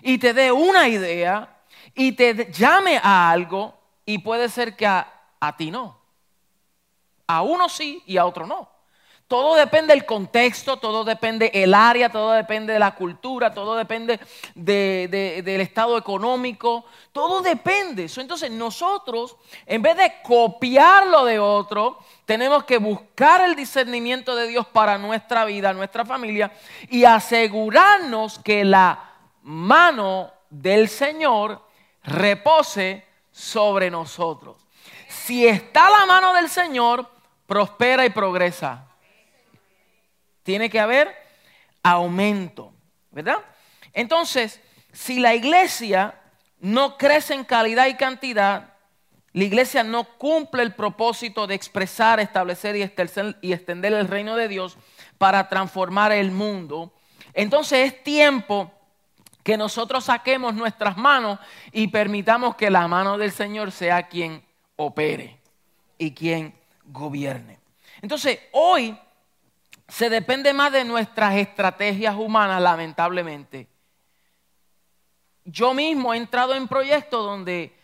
y 0.00 0.16
te 0.16 0.32
dé 0.32 0.50
una 0.50 0.88
idea 0.88 1.54
y 1.94 2.12
te 2.12 2.50
llame 2.50 2.98
a 3.02 3.30
algo 3.30 3.78
y 4.06 4.16
puede 4.16 4.48
ser 4.48 4.74
que 4.74 4.86
a, 4.86 5.06
a 5.38 5.54
ti 5.54 5.70
no. 5.70 5.99
A 7.32 7.42
uno 7.42 7.68
sí 7.68 8.02
y 8.06 8.16
a 8.16 8.26
otro 8.26 8.44
no. 8.44 8.68
Todo 9.28 9.54
depende 9.54 9.94
del 9.94 10.04
contexto, 10.04 10.78
todo 10.78 11.04
depende 11.04 11.48
del 11.54 11.72
área, 11.72 12.10
todo 12.10 12.32
depende 12.32 12.72
de 12.72 12.80
la 12.80 12.96
cultura, 12.96 13.54
todo 13.54 13.76
depende 13.76 14.18
del 14.56 15.60
estado 15.60 15.96
económico, 15.96 16.84
todo 17.12 17.40
depende. 17.40 18.10
Entonces 18.16 18.50
nosotros, 18.50 19.36
en 19.64 19.80
vez 19.80 19.96
de 19.96 20.14
copiar 20.24 21.06
lo 21.06 21.24
de 21.24 21.38
otro, 21.38 21.98
tenemos 22.24 22.64
que 22.64 22.78
buscar 22.78 23.42
el 23.42 23.54
discernimiento 23.54 24.34
de 24.34 24.48
Dios 24.48 24.66
para 24.66 24.98
nuestra 24.98 25.44
vida, 25.44 25.72
nuestra 25.72 26.04
familia, 26.04 26.50
y 26.88 27.04
asegurarnos 27.04 28.40
que 28.40 28.64
la 28.64 29.12
mano 29.42 30.32
del 30.48 30.88
Señor 30.88 31.62
repose 32.02 33.06
sobre 33.30 33.88
nosotros. 33.88 34.56
Si 35.06 35.46
está 35.46 35.88
la 35.88 36.04
mano 36.06 36.32
del 36.34 36.48
Señor, 36.48 37.19
prospera 37.50 38.06
y 38.06 38.10
progresa 38.10 38.86
tiene 40.44 40.70
que 40.70 40.78
haber 40.78 41.12
aumento, 41.82 42.72
¿verdad? 43.10 43.38
Entonces, 43.92 44.60
si 44.92 45.18
la 45.18 45.34
iglesia 45.34 46.14
no 46.60 46.96
crece 46.96 47.34
en 47.34 47.42
calidad 47.42 47.88
y 47.88 47.96
cantidad, 47.96 48.74
la 49.32 49.42
iglesia 49.42 49.82
no 49.82 50.04
cumple 50.16 50.62
el 50.62 50.76
propósito 50.76 51.48
de 51.48 51.56
expresar, 51.56 52.20
establecer 52.20 52.76
y 52.76 53.52
extender 53.52 53.94
el 53.94 54.06
reino 54.06 54.36
de 54.36 54.46
Dios 54.46 54.78
para 55.18 55.48
transformar 55.48 56.12
el 56.12 56.30
mundo. 56.30 56.92
Entonces 57.34 57.92
es 57.92 58.04
tiempo 58.04 58.70
que 59.42 59.56
nosotros 59.56 60.04
saquemos 60.04 60.54
nuestras 60.54 60.96
manos 60.96 61.40
y 61.72 61.88
permitamos 61.88 62.54
que 62.54 62.70
la 62.70 62.86
mano 62.86 63.18
del 63.18 63.32
Señor 63.32 63.72
sea 63.72 64.06
quien 64.06 64.44
opere 64.76 65.40
y 65.98 66.12
quien 66.12 66.59
gobierne. 66.92 67.58
Entonces 68.02 68.38
hoy 68.52 68.96
se 69.88 70.08
depende 70.08 70.52
más 70.52 70.72
de 70.72 70.84
nuestras 70.84 71.34
estrategias 71.34 72.14
humanas, 72.16 72.62
lamentablemente. 72.62 73.66
Yo 75.44 75.74
mismo 75.74 76.14
he 76.14 76.16
entrado 76.16 76.54
en 76.54 76.68
proyectos 76.68 77.24
donde 77.24 77.74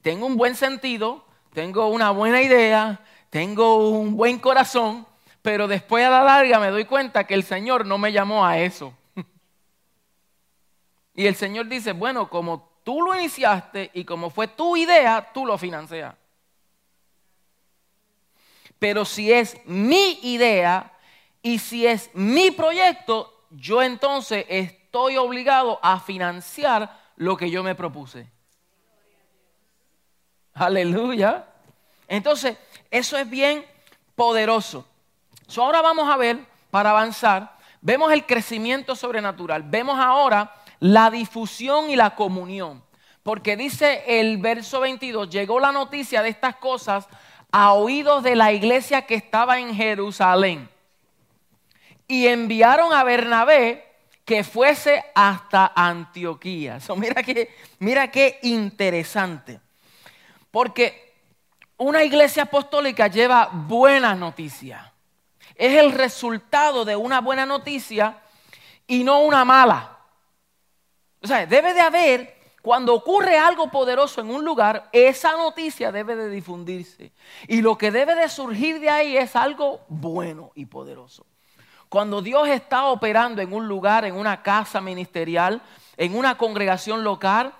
tengo 0.00 0.26
un 0.26 0.36
buen 0.36 0.54
sentido, 0.54 1.24
tengo 1.52 1.88
una 1.88 2.10
buena 2.10 2.40
idea, 2.40 3.00
tengo 3.28 3.90
un 3.90 4.16
buen 4.16 4.38
corazón, 4.38 5.06
pero 5.42 5.68
después 5.68 6.04
a 6.04 6.10
la 6.10 6.22
larga 6.22 6.58
me 6.58 6.70
doy 6.70 6.84
cuenta 6.84 7.24
que 7.24 7.34
el 7.34 7.42
Señor 7.42 7.84
no 7.84 7.98
me 7.98 8.12
llamó 8.12 8.44
a 8.46 8.58
eso. 8.58 8.94
Y 11.14 11.26
el 11.26 11.34
Señor 11.34 11.68
dice, 11.68 11.92
bueno, 11.92 12.30
como 12.30 12.78
tú 12.82 13.02
lo 13.02 13.14
iniciaste 13.14 13.90
y 13.92 14.04
como 14.04 14.30
fue 14.30 14.48
tu 14.48 14.78
idea, 14.78 15.30
tú 15.34 15.44
lo 15.44 15.58
financias. 15.58 16.14
Pero 18.82 19.04
si 19.04 19.32
es 19.32 19.56
mi 19.64 20.18
idea, 20.24 20.92
y 21.40 21.60
si 21.60 21.86
es 21.86 22.10
mi 22.14 22.50
proyecto, 22.50 23.46
yo 23.50 23.80
entonces 23.80 24.44
estoy 24.48 25.16
obligado 25.18 25.78
a 25.84 26.00
financiar 26.00 27.00
lo 27.14 27.36
que 27.36 27.48
yo 27.48 27.62
me 27.62 27.76
propuse. 27.76 28.28
Aleluya. 30.54 31.46
Entonces, 32.08 32.56
eso 32.90 33.16
es 33.16 33.30
bien 33.30 33.64
poderoso. 34.16 34.84
ahora 35.56 35.80
vamos 35.80 36.12
a 36.12 36.16
ver, 36.16 36.44
para 36.72 36.90
avanzar, 36.90 37.56
vemos 37.80 38.12
el 38.12 38.26
crecimiento 38.26 38.96
sobrenatural. 38.96 39.62
Vemos 39.62 39.96
ahora 39.96 40.56
la 40.80 41.08
difusión 41.08 41.88
y 41.88 41.94
la 41.94 42.16
comunión. 42.16 42.82
Porque 43.22 43.56
dice 43.56 44.02
el 44.20 44.38
verso 44.38 44.80
22, 44.80 45.30
llegó 45.30 45.60
la 45.60 45.70
noticia 45.70 46.20
de 46.20 46.30
estas 46.30 46.56
cosas 46.56 47.06
a 47.52 47.74
oídos 47.74 48.22
de 48.22 48.34
la 48.34 48.52
iglesia 48.52 49.02
que 49.02 49.14
estaba 49.14 49.58
en 49.58 49.74
Jerusalén 49.74 50.68
y 52.08 52.26
enviaron 52.26 52.92
a 52.92 53.04
Bernabé 53.04 53.92
que 54.24 54.44
fuese 54.44 55.04
hasta 55.14 55.72
Antioquía. 55.74 56.78
mira, 56.96 57.22
qué, 57.22 57.54
mira 57.78 58.10
qué 58.10 58.38
interesante. 58.42 59.60
Porque 60.50 61.14
una 61.76 62.04
iglesia 62.04 62.44
apostólica 62.44 63.08
lleva 63.08 63.50
buenas 63.52 64.16
noticias. 64.16 64.82
Es 65.54 65.78
el 65.78 65.92
resultado 65.92 66.84
de 66.84 66.96
una 66.96 67.20
buena 67.20 67.44
noticia 67.44 68.18
y 68.86 69.04
no 69.04 69.20
una 69.20 69.44
mala. 69.44 69.98
O 71.22 71.26
sea, 71.26 71.46
debe 71.46 71.74
de 71.74 71.80
haber, 71.80 72.41
cuando 72.62 72.94
ocurre 72.94 73.36
algo 73.36 73.70
poderoso 73.72 74.20
en 74.20 74.30
un 74.30 74.44
lugar, 74.44 74.88
esa 74.92 75.32
noticia 75.32 75.90
debe 75.90 76.14
de 76.14 76.30
difundirse. 76.30 77.12
Y 77.48 77.60
lo 77.60 77.76
que 77.76 77.90
debe 77.90 78.14
de 78.14 78.28
surgir 78.28 78.78
de 78.78 78.88
ahí 78.88 79.16
es 79.16 79.34
algo 79.34 79.80
bueno 79.88 80.52
y 80.54 80.66
poderoso. 80.66 81.26
Cuando 81.88 82.22
Dios 82.22 82.48
está 82.48 82.86
operando 82.86 83.42
en 83.42 83.52
un 83.52 83.66
lugar, 83.66 84.04
en 84.04 84.14
una 84.14 84.42
casa 84.42 84.80
ministerial, 84.80 85.60
en 85.96 86.16
una 86.16 86.38
congregación 86.38 87.02
local, 87.02 87.52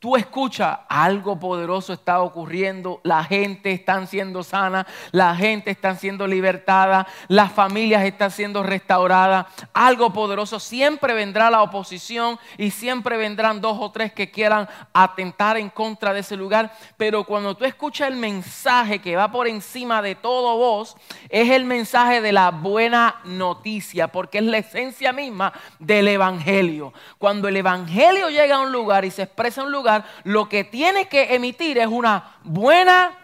Tú 0.00 0.16
escuchas, 0.16 0.78
algo 0.88 1.38
poderoso 1.38 1.92
está 1.92 2.22
ocurriendo, 2.22 3.02
la 3.02 3.22
gente 3.22 3.70
está 3.70 4.06
siendo 4.06 4.42
sana, 4.42 4.86
la 5.12 5.36
gente 5.36 5.70
está 5.70 5.94
siendo 5.94 6.26
libertada, 6.26 7.06
las 7.28 7.52
familias 7.52 8.04
están 8.04 8.30
siendo 8.30 8.62
restauradas, 8.62 9.44
algo 9.74 10.10
poderoso. 10.10 10.58
Siempre 10.58 11.12
vendrá 11.12 11.50
la 11.50 11.60
oposición 11.60 12.38
y 12.56 12.70
siempre 12.70 13.18
vendrán 13.18 13.60
dos 13.60 13.76
o 13.78 13.90
tres 13.90 14.10
que 14.14 14.30
quieran 14.30 14.66
atentar 14.94 15.58
en 15.58 15.68
contra 15.68 16.14
de 16.14 16.20
ese 16.20 16.34
lugar. 16.34 16.72
Pero 16.96 17.24
cuando 17.24 17.54
tú 17.54 17.66
escuchas 17.66 18.08
el 18.08 18.16
mensaje 18.16 19.00
que 19.00 19.16
va 19.16 19.30
por 19.30 19.48
encima 19.48 20.00
de 20.00 20.14
todo 20.14 20.56
vos, 20.56 20.96
es 21.28 21.50
el 21.50 21.66
mensaje 21.66 22.22
de 22.22 22.32
la 22.32 22.52
buena 22.52 23.16
noticia, 23.24 24.08
porque 24.08 24.38
es 24.38 24.44
la 24.44 24.56
esencia 24.56 25.12
misma 25.12 25.52
del 25.78 26.08
Evangelio. 26.08 26.94
Cuando 27.18 27.48
el 27.48 27.56
Evangelio 27.58 28.30
llega 28.30 28.56
a 28.56 28.60
un 28.60 28.72
lugar 28.72 29.04
y 29.04 29.10
se 29.10 29.24
expresa 29.24 29.60
en 29.60 29.66
un 29.66 29.72
lugar, 29.72 29.89
lo 30.24 30.48
que 30.48 30.64
tiene 30.64 31.08
que 31.08 31.34
emitir 31.34 31.78
es 31.78 31.86
una 31.86 32.36
buena 32.42 33.16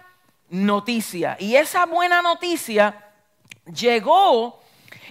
noticia. 0.49 1.37
Y 1.41 1.57
esa 1.57 1.87
buena 1.87 2.23
noticia 2.23 3.05
llegó 3.67 4.61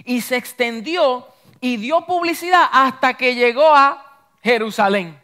y 0.04 0.20
se 0.20 0.36
extendió 0.36 1.26
y 1.60 1.76
dio 1.76 2.06
publicidad 2.06 2.68
hasta 2.72 3.14
que 3.14 3.34
llegó 3.34 3.74
a 3.74 4.02
Jerusalén. 4.42 5.20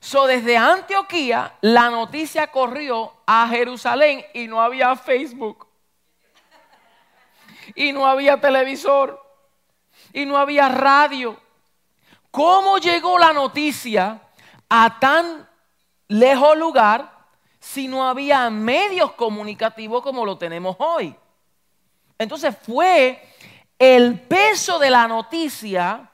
So, 0.00 0.26
desde 0.26 0.56
Antioquía 0.56 1.56
la 1.60 1.90
noticia 1.90 2.46
corrió 2.48 3.12
a 3.26 3.48
Jerusalén 3.48 4.24
y 4.34 4.46
no 4.46 4.60
había 4.60 4.94
Facebook. 4.94 5.66
Y 7.74 7.92
no 7.92 8.06
había 8.06 8.40
televisor. 8.40 9.20
Y 10.12 10.24
no 10.24 10.36
había 10.38 10.68
radio. 10.68 11.36
¿Cómo 12.30 12.78
llegó 12.78 13.18
la 13.18 13.32
noticia 13.32 14.20
a 14.68 14.98
tan 14.98 15.48
lejos 16.08 16.56
lugar 16.56 17.12
si 17.60 17.88
no 17.88 18.08
había 18.08 18.48
medios 18.50 19.12
comunicativos 19.12 20.02
como 20.02 20.24
lo 20.24 20.38
tenemos 20.38 20.76
hoy. 20.78 21.14
Entonces 22.18 22.56
fue 22.62 23.22
el 23.78 24.20
peso 24.20 24.78
de 24.78 24.90
la 24.90 25.06
noticia 25.08 26.10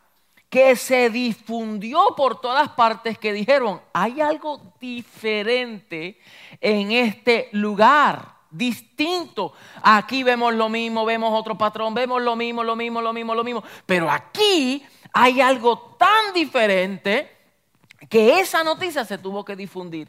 que 0.48 0.76
se 0.76 1.08
difundió 1.08 2.14
por 2.16 2.40
todas 2.40 2.68
partes 2.70 3.16
que 3.18 3.32
dijeron, 3.32 3.80
hay 3.92 4.20
algo 4.20 4.60
diferente 4.78 6.20
en 6.60 6.92
este 6.92 7.48
lugar, 7.52 8.34
distinto. 8.50 9.54
Aquí 9.82 10.22
vemos 10.22 10.52
lo 10.52 10.68
mismo, 10.68 11.06
vemos 11.06 11.32
otro 11.32 11.56
patrón, 11.56 11.94
vemos 11.94 12.20
lo 12.20 12.36
mismo, 12.36 12.62
lo 12.62 12.76
mismo, 12.76 13.00
lo 13.00 13.14
mismo, 13.14 13.34
lo 13.34 13.44
mismo. 13.44 13.64
Pero 13.86 14.10
aquí 14.10 14.84
hay 15.14 15.40
algo 15.40 15.96
tan 15.98 16.34
diferente 16.34 17.31
que 18.08 18.40
esa 18.40 18.64
noticia 18.64 19.04
se 19.04 19.18
tuvo 19.18 19.44
que 19.44 19.56
difundir 19.56 20.08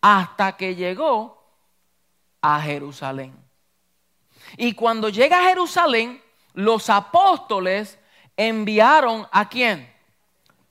hasta 0.00 0.56
que 0.56 0.74
llegó 0.74 1.42
a 2.40 2.60
Jerusalén. 2.60 3.34
Y 4.56 4.74
cuando 4.74 5.08
llega 5.08 5.40
a 5.40 5.48
Jerusalén, 5.48 6.22
los 6.54 6.88
apóstoles 6.88 7.98
enviaron 8.36 9.26
a 9.32 9.48
quién? 9.48 9.92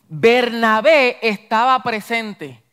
Bernabé 0.07 1.19
estaba 1.21 1.83
presente. 1.83 2.63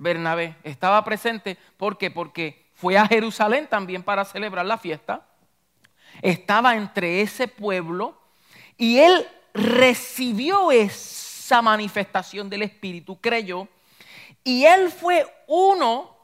Bernabé 0.00 0.56
estaba 0.64 1.04
presente. 1.04 1.58
¿Por 1.76 1.98
qué? 1.98 2.10
Porque 2.10 2.70
fue 2.72 2.96
a 2.96 3.06
Jerusalén 3.06 3.66
también 3.68 4.02
para 4.02 4.24
celebrar 4.24 4.64
la 4.64 4.78
fiesta. 4.78 5.26
Estaba 6.22 6.74
entre 6.74 7.20
ese 7.20 7.46
pueblo 7.46 8.18
y 8.78 8.98
él 8.98 9.28
recibió 9.52 10.72
esa 10.72 11.60
manifestación 11.60 12.48
del 12.48 12.62
Espíritu, 12.62 13.20
creyó. 13.20 13.68
Y 14.42 14.64
él 14.64 14.90
fue 14.90 15.26
uno 15.46 16.16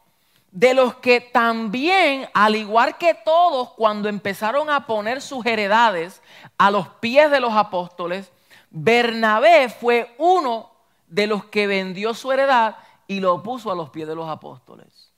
de 0.51 0.73
los 0.73 0.95
que 0.95 1.21
también, 1.21 2.31
al 2.33 2.57
igual 2.57 2.97
que 2.97 3.13
todos, 3.13 3.73
cuando 3.73 4.09
empezaron 4.09 4.71
a 4.71 4.87
poner 4.87 5.21
sus 5.21 5.45
heredades 5.45 6.23
a 6.57 6.71
los 6.71 6.89
pies 6.89 7.31
de 7.31 7.41
los 7.41 7.53
apóstoles, 7.53 8.33
Bernabé 8.71 9.69
fue 9.69 10.15
uno 10.17 10.71
de 11.09 11.27
los 11.27 11.45
que 11.45 11.67
vendió 11.67 12.15
su 12.15 12.33
heredad 12.33 12.77
y 13.07 13.21
lo 13.21 13.43
puso 13.43 13.71
a 13.71 13.75
los 13.75 13.91
pies 13.91 14.09
de 14.09 14.15
los 14.15 14.29
apóstoles. 14.29 15.13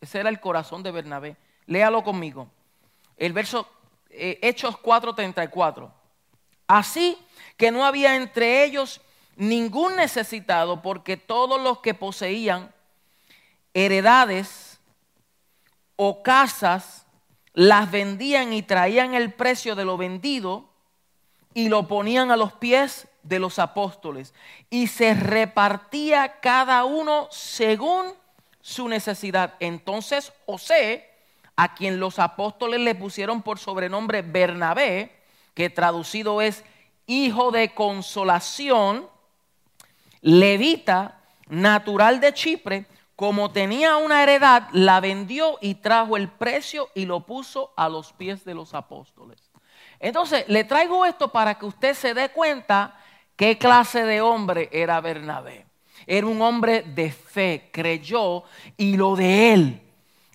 Ese 0.00 0.20
era 0.20 0.28
el 0.28 0.40
corazón 0.40 0.82
de 0.82 0.90
Bernabé. 0.90 1.36
Léalo 1.66 2.02
conmigo. 2.02 2.48
El 3.16 3.32
verso 3.32 3.68
eh, 4.10 4.38
Hechos 4.42 4.76
4:34. 4.76 5.90
Así 6.66 7.18
que 7.56 7.70
no 7.70 7.84
había 7.84 8.16
entre 8.16 8.64
ellos 8.64 9.00
ningún 9.36 9.96
necesitado 9.96 10.82
porque 10.82 11.16
todos 11.16 11.60
los 11.60 11.80
que 11.80 11.94
poseían 11.94 12.72
heredades 13.74 14.80
o 15.96 16.22
casas 16.22 17.06
las 17.52 17.90
vendían 17.90 18.52
y 18.52 18.62
traían 18.62 19.14
el 19.14 19.32
precio 19.32 19.74
de 19.74 19.84
lo 19.84 19.96
vendido 19.96 20.68
y 21.54 21.68
lo 21.68 21.88
ponían 21.88 22.30
a 22.30 22.36
los 22.36 22.52
pies 22.52 23.08
de 23.22 23.38
los 23.38 23.58
apóstoles. 23.58 24.34
Y 24.68 24.86
se 24.86 25.14
repartía 25.14 26.40
cada 26.40 26.84
uno 26.84 27.28
según 27.30 28.12
su 28.60 28.88
necesidad. 28.88 29.54
Entonces 29.60 30.32
José, 30.46 31.10
a 31.56 31.74
quien 31.74 32.00
los 32.00 32.18
apóstoles 32.18 32.80
le 32.80 32.94
pusieron 32.94 33.42
por 33.42 33.58
sobrenombre 33.58 34.22
Bernabé, 34.22 35.12
que 35.54 35.70
traducido 35.70 36.40
es 36.40 36.64
hijo 37.06 37.50
de 37.50 37.74
consolación, 37.74 39.08
levita, 40.20 41.20
natural 41.48 42.20
de 42.20 42.32
Chipre, 42.32 42.86
como 43.16 43.50
tenía 43.50 43.96
una 43.96 44.22
heredad, 44.22 44.68
la 44.72 45.00
vendió 45.00 45.58
y 45.60 45.74
trajo 45.74 46.16
el 46.16 46.28
precio 46.28 46.88
y 46.94 47.04
lo 47.04 47.20
puso 47.20 47.74
a 47.76 47.88
los 47.88 48.12
pies 48.14 48.44
de 48.44 48.54
los 48.54 48.72
apóstoles. 48.72 49.50
Entonces, 49.98 50.48
le 50.48 50.64
traigo 50.64 51.04
esto 51.04 51.28
para 51.28 51.58
que 51.58 51.66
usted 51.66 51.94
se 51.94 52.14
dé 52.14 52.30
cuenta 52.30 52.98
qué 53.40 53.56
clase 53.56 54.04
de 54.04 54.20
hombre 54.20 54.68
era 54.70 55.00
Bernabé. 55.00 55.64
Era 56.06 56.26
un 56.26 56.42
hombre 56.42 56.82
de 56.82 57.10
fe, 57.10 57.70
creyó 57.72 58.44
y 58.76 58.98
lo 58.98 59.16
de 59.16 59.54
él. 59.54 59.80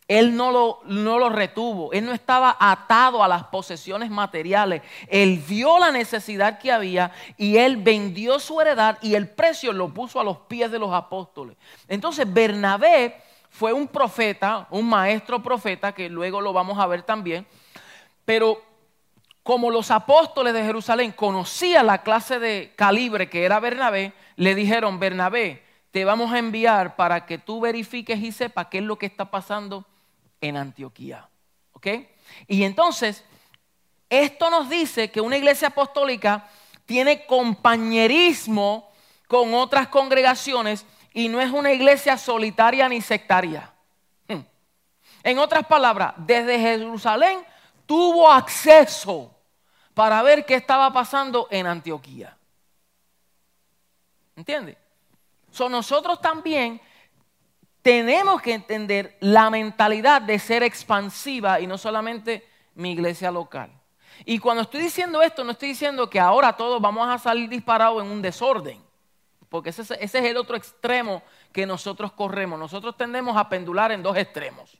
Él 0.08 0.36
no 0.36 0.52
lo, 0.52 0.80
no 0.86 1.20
lo 1.20 1.30
retuvo, 1.30 1.94
él 1.94 2.04
no 2.04 2.14
estaba 2.14 2.58
atado 2.60 3.24
a 3.24 3.28
las 3.28 3.44
posesiones 3.44 4.10
materiales. 4.10 4.82
Él 5.08 5.38
vio 5.38 5.78
la 5.78 5.92
necesidad 5.92 6.58
que 6.58 6.72
había 6.72 7.12
y 7.38 7.58
él 7.58 7.78
vendió 7.78 8.40
su 8.40 8.60
heredad 8.60 8.98
y 9.04 9.14
el 9.14 9.30
precio 9.30 9.72
lo 9.72 9.94
puso 9.94 10.20
a 10.20 10.24
los 10.24 10.40
pies 10.40 10.72
de 10.72 10.80
los 10.80 10.92
apóstoles. 10.92 11.58
Entonces 11.88 12.26
Bernabé 12.34 13.22
fue 13.52 13.72
un 13.72 13.88
profeta, 13.88 14.66
un 14.72 14.90
maestro 14.90 15.44
profeta, 15.44 15.92
que 15.92 16.10
luego 16.10 16.42
lo 16.42 16.54
vamos 16.54 16.80
a 16.80 16.88
ver 16.88 17.04
también, 17.04 17.46
pero 18.26 18.60
como 19.46 19.70
los 19.70 19.92
apóstoles 19.92 20.56
de 20.56 20.64
Jerusalén 20.64 21.12
conocían 21.12 21.86
la 21.86 22.02
clase 22.02 22.40
de 22.40 22.74
calibre 22.76 23.30
que 23.30 23.44
era 23.44 23.60
Bernabé, 23.60 24.12
le 24.38 24.56
dijeron, 24.56 25.00
Bernabé, 25.00 25.62
te 25.92 26.04
vamos 26.04 26.34
a 26.34 26.40
enviar 26.40 26.96
para 26.96 27.28
que 27.28 27.38
tú 27.38 27.62
verifiques 27.62 28.20
y 28.20 28.32
sepas 28.32 28.70
qué 28.72 28.80
es 28.80 28.84
lo 28.84 28.98
que 28.98 29.06
está 29.06 29.30
pasando 29.30 29.86
en 30.42 30.58
Antioquía. 30.58 31.30
¿Ok? 31.74 31.88
Y 32.48 32.64
entonces, 32.64 33.24
esto 34.10 34.50
nos 34.50 34.68
dice 34.68 35.12
que 35.12 35.22
una 35.22 35.38
iglesia 35.38 35.68
apostólica 35.68 36.50
tiene 36.88 37.28
compañerismo 37.28 38.90
con 39.28 39.54
otras 39.54 39.90
congregaciones 39.90 40.88
y 41.14 41.30
no 41.30 41.40
es 41.40 41.52
una 41.52 41.72
iglesia 41.72 42.18
solitaria 42.18 42.90
ni 42.90 43.00
sectaria. 43.00 43.72
Hmm. 44.28 44.42
En 45.22 45.38
otras 45.38 45.68
palabras, 45.68 46.16
desde 46.18 46.58
Jerusalén 46.58 47.46
tuvo 47.86 48.32
acceso 48.32 49.34
para 49.96 50.22
ver 50.22 50.46
qué 50.46 50.56
estaba 50.56 50.94
pasando 50.94 51.48
en 51.50 51.66
Antioquía. 51.66 52.38
¿Entiende? 54.36 54.78
So, 55.50 55.70
nosotros 55.70 56.20
también 56.22 56.82
tenemos 57.82 58.42
que 58.42 58.54
entender 58.54 59.18
la 59.22 59.50
mentalidad 59.50 60.22
de 60.22 60.38
ser 60.38 60.64
expansiva 60.64 61.62
y 61.62 61.68
no 61.68 61.78
solamente 61.78 62.46
mi 62.76 62.92
iglesia 62.92 63.32
local. 63.32 63.72
Y 64.26 64.38
cuando 64.40 64.64
estoy 64.64 64.82
diciendo 64.82 65.22
esto, 65.22 65.46
no 65.46 65.52
estoy 65.52 65.70
diciendo 65.70 66.10
que 66.10 66.20
ahora 66.20 66.54
todos 66.54 66.82
vamos 66.82 67.08
a 67.08 67.18
salir 67.18 67.50
disparados 67.50 68.04
en 68.04 68.12
un 68.12 68.22
desorden, 68.22 68.84
porque 69.48 69.70
ese, 69.70 69.82
ese, 69.82 70.04
es 70.04 70.14
el 70.14 70.36
otro 70.36 70.58
extremo 70.58 71.24
que 71.54 71.66
nosotros 71.66 72.12
corremos. 72.12 72.60
Nosotros 72.60 72.98
tendemos 72.98 73.38
a 73.38 73.48
pendular 73.48 73.94
en 73.94 74.04
dos 74.04 74.18
extremos. 74.18 74.78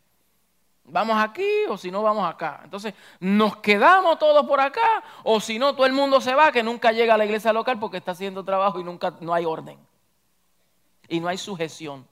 Vamos 0.88 1.18
aquí 1.18 1.66
o 1.68 1.78
si 1.78 1.90
no 1.90 2.04
vamos 2.04 2.28
acá. 2.30 2.62
Entonces, 2.64 2.94
nos 3.20 3.58
quedamos 3.58 4.20
todos 4.20 4.46
por 4.46 4.60
acá 4.60 5.04
o 5.24 5.40
si 5.40 5.58
no, 5.58 5.74
todo 5.74 5.86
el 5.86 5.94
mundo 5.94 6.22
se 6.22 6.36
va, 6.36 6.52
que 6.52 6.62
nunca 6.62 6.92
llega 6.92 7.16
a 7.16 7.18
la 7.18 7.26
iglesia 7.26 7.52
local 7.52 7.80
porque 7.80 7.98
está 7.98 8.12
haciendo 8.12 8.44
trabajo 8.44 8.80
y 8.80 8.84
nunca 8.84 9.16
no 9.20 9.34
hay 9.34 9.46
orden. 9.46 9.80
Y 11.08 11.20
no 11.20 11.28
hay 11.28 11.38
sujeción. 11.38 12.08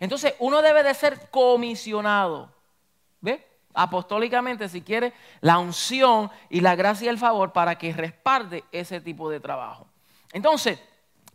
Entonces 0.00 0.34
uno 0.38 0.62
debe 0.62 0.82
de 0.82 0.94
ser 0.94 1.30
comisionado. 1.30 2.50
¿Ve? 3.20 3.46
Apostólicamente, 3.74 4.68
si 4.68 4.80
quiere, 4.80 5.12
la 5.40 5.58
unción 5.58 6.30
y 6.48 6.60
la 6.60 6.76
gracia 6.76 7.06
y 7.06 7.08
el 7.08 7.18
favor 7.18 7.52
para 7.52 7.76
que 7.76 7.92
respalde 7.92 8.64
ese 8.72 9.00
tipo 9.00 9.28
de 9.28 9.40
trabajo. 9.40 9.86
Entonces, 10.32 10.82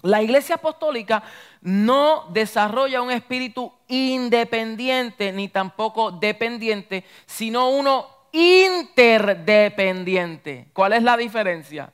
la 0.03 0.21
iglesia 0.21 0.55
apostólica 0.55 1.23
no 1.61 2.27
desarrolla 2.29 3.01
un 3.01 3.11
espíritu 3.11 3.73
independiente 3.87 5.31
ni 5.31 5.47
tampoco 5.49 6.11
dependiente, 6.11 7.03
sino 7.25 7.69
uno 7.69 8.07
interdependiente. 8.31 10.67
¿Cuál 10.73 10.93
es 10.93 11.03
la 11.03 11.17
diferencia? 11.17 11.91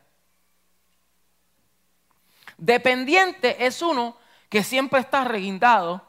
Dependiente 2.58 3.66
es 3.66 3.82
uno 3.82 4.18
que 4.50 4.64
siempre 4.64 5.00
está 5.00 5.24
reguindado 5.24 6.04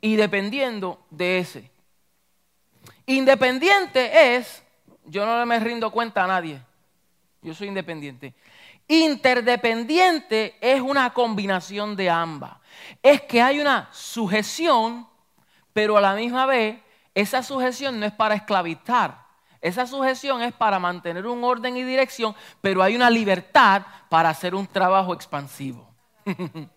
y 0.00 0.16
dependiendo 0.16 1.00
de 1.10 1.38
ese. 1.38 1.70
Independiente 3.06 4.36
es, 4.36 4.62
yo 5.04 5.26
no 5.26 5.46
me 5.46 5.60
rindo 5.60 5.90
cuenta 5.90 6.24
a 6.24 6.26
nadie, 6.26 6.60
yo 7.42 7.54
soy 7.54 7.68
independiente. 7.68 8.34
Interdependiente 8.88 10.56
es 10.60 10.80
una 10.80 11.12
combinación 11.12 11.96
de 11.96 12.08
ambas. 12.08 12.52
Es 13.02 13.22
que 13.22 13.42
hay 13.42 13.60
una 13.60 13.88
sujeción, 13.92 15.06
pero 15.72 15.96
a 15.96 16.00
la 16.00 16.14
misma 16.14 16.46
vez 16.46 16.78
esa 17.14 17.42
sujeción 17.42 17.98
no 17.98 18.06
es 18.06 18.12
para 18.12 18.34
esclavizar. 18.34 19.26
Esa 19.60 19.86
sujeción 19.86 20.42
es 20.42 20.52
para 20.52 20.78
mantener 20.78 21.26
un 21.26 21.42
orden 21.42 21.76
y 21.76 21.82
dirección, 21.82 22.34
pero 22.60 22.82
hay 22.82 22.94
una 22.94 23.10
libertad 23.10 23.82
para 24.08 24.28
hacer 24.28 24.54
un 24.54 24.66
trabajo 24.66 25.14
expansivo. 25.14 25.88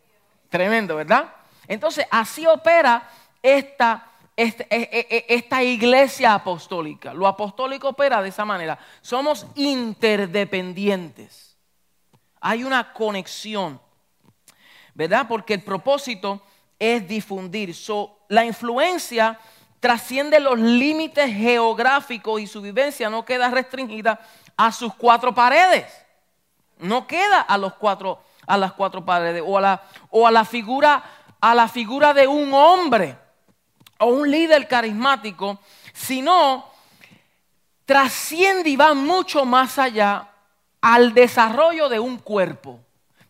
Tremendo, 0.50 0.96
¿verdad? 0.96 1.32
Entonces, 1.68 2.08
así 2.10 2.48
opera 2.48 3.08
esta, 3.44 4.08
esta, 4.36 4.64
e, 4.64 4.90
e, 4.92 5.08
e, 5.10 5.26
esta, 5.30 5.62
iglesia 5.62 6.34
apostólica. 6.34 7.14
Lo 7.14 7.28
apostólico 7.28 7.90
opera 7.90 8.24
de 8.24 8.30
esa 8.30 8.46
manera. 8.46 8.80
Somos 9.02 9.46
interdependientes. 9.56 11.49
Hay 12.42 12.64
una 12.64 12.94
conexión, 12.94 13.82
¿verdad? 14.94 15.28
Porque 15.28 15.54
el 15.56 15.64
propósito 15.64 16.42
es 16.78 17.08
difundir. 17.08 17.76
la 18.30 18.46
influencia 18.46 19.40
trasciende 19.80 20.40
los 20.40 20.60
límites 20.60 21.34
geográficos 21.34 22.42
y 22.42 22.48
su 22.48 22.62
vivencia 22.62 23.10
no 23.10 23.26
queda 23.26 23.50
restringida 23.50 24.20
a 24.58 24.72
sus 24.72 24.94
cuatro 24.94 25.34
paredes. 25.34 25.86
No 26.78 27.08
queda 27.08 27.42
a, 27.42 27.58
los 27.58 27.74
cuatro, 27.74 28.22
a 28.48 28.58
las 28.58 28.74
cuatro 28.74 29.04
paredes 29.04 29.44
o 29.46 29.58
a 29.58 29.62
la, 29.62 29.84
o 30.10 30.26
a 30.26 30.32
la 30.32 30.46
figura 30.46 31.04
a 31.42 31.56
la 31.56 31.68
figura 31.68 32.14
de 32.14 32.28
un 32.28 32.54
hombre 32.54 33.18
o 34.00 34.08
un 34.08 34.30
líder 34.30 34.68
carismático, 34.68 35.60
sino 35.94 36.70
trasciende 37.86 38.70
y 38.70 38.76
va 38.76 38.94
mucho 38.94 39.46
más 39.46 39.78
allá 39.80 40.29
al 40.82 41.14
desarrollo 41.14 41.90
de 41.90 42.00
un 42.00 42.18
cuerpo, 42.18 42.80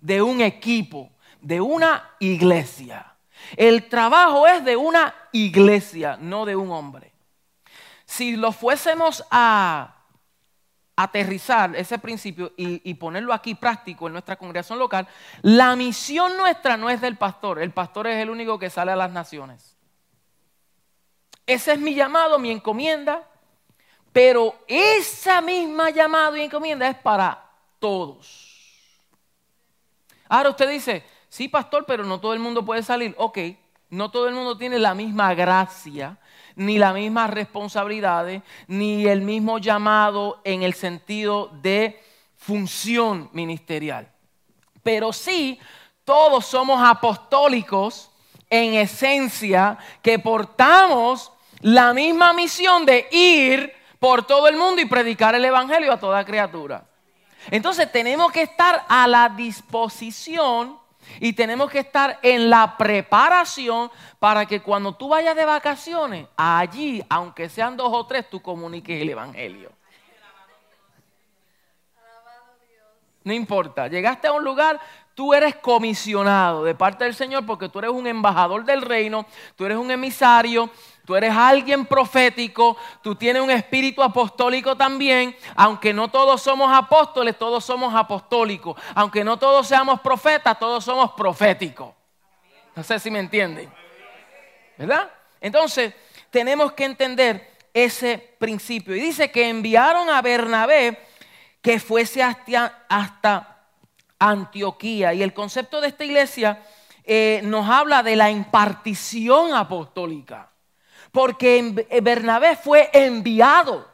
de 0.01 0.21
un 0.21 0.41
equipo, 0.41 1.11
de 1.41 1.61
una 1.61 2.11
iglesia. 2.19 3.15
El 3.55 3.87
trabajo 3.89 4.47
es 4.47 4.63
de 4.65 4.75
una 4.75 5.13
iglesia, 5.31 6.17
no 6.19 6.45
de 6.45 6.55
un 6.55 6.71
hombre. 6.71 7.13
Si 8.05 8.35
lo 8.35 8.51
fuésemos 8.51 9.23
a 9.31 9.95
aterrizar 10.95 11.75
ese 11.77 11.97
principio 11.97 12.51
y, 12.57 12.93
ponerlo 12.95 13.33
aquí 13.33 13.55
práctico 13.55 14.07
en 14.07 14.13
nuestra 14.13 14.35
congregación 14.35 14.77
local, 14.77 15.07
la 15.41 15.73
misión 15.77 16.35
nuestra 16.35 16.75
no 16.75 16.89
es 16.89 16.99
del 16.99 17.15
pastor, 17.17 17.61
el 17.61 17.71
pastor 17.71 18.07
es 18.07 18.21
el 18.21 18.29
único 18.29 18.59
que 18.59 18.69
sale 18.69 18.91
a 18.91 18.97
las 18.97 19.11
naciones. 19.11 19.77
Ese 21.45 21.71
es 21.71 21.79
mi 21.79 21.95
llamado, 21.95 22.37
mi 22.37 22.51
encomienda, 22.51 23.28
pero 24.11 24.55
esa 24.67 25.41
misma 25.41 25.89
llamado 25.89 26.35
y 26.35 26.41
encomienda 26.41 26.87
es 26.87 26.97
para 26.97 27.43
todos. 27.79 28.49
Ahora 30.27 30.49
usted 30.49 30.69
dice, 30.69 31.03
sí, 31.27 31.47
pastor, 31.47 31.85
pero 31.85 32.03
no 32.03 32.19
todo 32.19 32.33
el 32.33 32.39
mundo 32.39 32.63
puede 32.63 32.83
salir. 32.83 33.15
Ok, 33.17 33.39
no 33.89 34.11
todo 34.11 34.27
el 34.27 34.35
mundo 34.35 34.57
tiene 34.57 34.77
la 34.77 34.93
misma 34.93 35.33
gracia, 35.33 36.17
ni 36.55 36.77
las 36.77 36.93
mismas 36.93 37.29
responsabilidades, 37.29 38.43
ni 38.67 39.07
el 39.07 39.21
mismo 39.21 39.57
llamado 39.57 40.41
en 40.43 40.63
el 40.63 40.73
sentido 40.73 41.49
de 41.61 42.01
función 42.35 43.29
ministerial. 43.33 44.11
Pero 44.83 45.13
sí, 45.13 45.59
todos 46.03 46.45
somos 46.45 46.81
apostólicos 46.81 48.11
en 48.49 48.73
esencia, 48.75 49.77
que 50.01 50.19
portamos 50.19 51.31
la 51.61 51.93
misma 51.93 52.33
misión 52.33 52.85
de 52.85 53.07
ir 53.11 53.78
por 53.99 54.25
todo 54.25 54.47
el 54.47 54.55
mundo 54.55 54.81
y 54.81 54.85
predicar 54.85 55.35
el 55.35 55.45
Evangelio 55.45 55.91
a 55.91 55.99
toda 55.99 56.25
criatura. 56.25 56.85
Entonces 57.51 57.91
tenemos 57.91 58.31
que 58.31 58.41
estar 58.41 58.85
a 58.87 59.07
la 59.07 59.29
disposición 59.29 60.79
y 61.19 61.33
tenemos 61.33 61.69
que 61.69 61.79
estar 61.79 62.19
en 62.21 62.49
la 62.49 62.77
preparación 62.77 63.91
para 64.19 64.45
que 64.45 64.61
cuando 64.61 64.93
tú 64.93 65.09
vayas 65.09 65.35
de 65.35 65.45
vacaciones, 65.45 66.27
allí, 66.35 67.03
aunque 67.09 67.49
sean 67.49 67.77
dos 67.77 67.89
o 67.91 68.05
tres, 68.05 68.29
tú 68.29 68.41
comuniques 68.41 69.01
el 69.01 69.09
Evangelio. 69.09 69.71
No 73.23 73.33
importa, 73.33 73.87
llegaste 73.87 74.27
a 74.27 74.31
un 74.31 74.43
lugar, 74.43 74.79
tú 75.13 75.33
eres 75.33 75.55
comisionado 75.55 76.63
de 76.63 76.73
parte 76.73 77.03
del 77.03 77.13
Señor 77.13 77.45
porque 77.45 77.67
tú 77.67 77.79
eres 77.79 77.91
un 77.91 78.07
embajador 78.07 78.63
del 78.63 78.81
reino, 78.81 79.25
tú 79.55 79.65
eres 79.65 79.77
un 79.77 79.91
emisario, 79.91 80.69
tú 81.09 81.15
eres 81.15 81.33
alguien 81.35 81.87
profético, 81.87 82.77
tú 83.01 83.15
tienes 83.15 83.41
un 83.41 83.49
espíritu 83.49 84.03
apostólico 84.03 84.77
también, 84.77 85.35
aunque 85.55 85.91
no 85.91 86.07
todos 86.07 86.39
somos 86.39 86.71
apóstoles, 86.71 87.35
todos 87.35 87.65
somos 87.65 87.95
apostólicos, 87.95 88.79
aunque 88.93 89.23
no 89.23 89.39
todos 89.39 89.67
seamos 89.67 90.01
profetas, 90.01 90.59
todos 90.59 90.85
somos 90.85 91.13
proféticos. 91.13 91.95
No 92.75 92.83
sé 92.83 92.99
si 92.99 93.09
me 93.09 93.17
entienden. 93.17 93.73
¿Verdad? 94.77 95.09
Entonces, 95.41 95.95
tenemos 96.29 96.73
que 96.73 96.85
entender 96.85 97.57
ese 97.73 98.35
principio. 98.37 98.95
Y 98.95 98.99
dice 98.99 99.31
que 99.31 99.49
enviaron 99.49 100.11
a 100.11 100.21
Bernabé 100.21 101.07
que 101.59 101.79
fuese 101.79 102.21
hasta, 102.21 103.57
Antioquía. 104.19 105.15
Y 105.15 105.23
el 105.23 105.33
concepto 105.33 105.81
de 105.81 105.87
esta 105.87 106.05
iglesia 106.05 106.61
eh, 107.03 107.41
nos 107.45 107.67
habla 107.67 108.03
de 108.03 108.15
la 108.15 108.29
impartición 108.29 109.55
apostólica. 109.55 110.48
Porque 111.19 111.85
eh, 111.89 111.99
Bernabé 111.99 112.55
fue 112.55 112.89
enviado. 112.93 113.85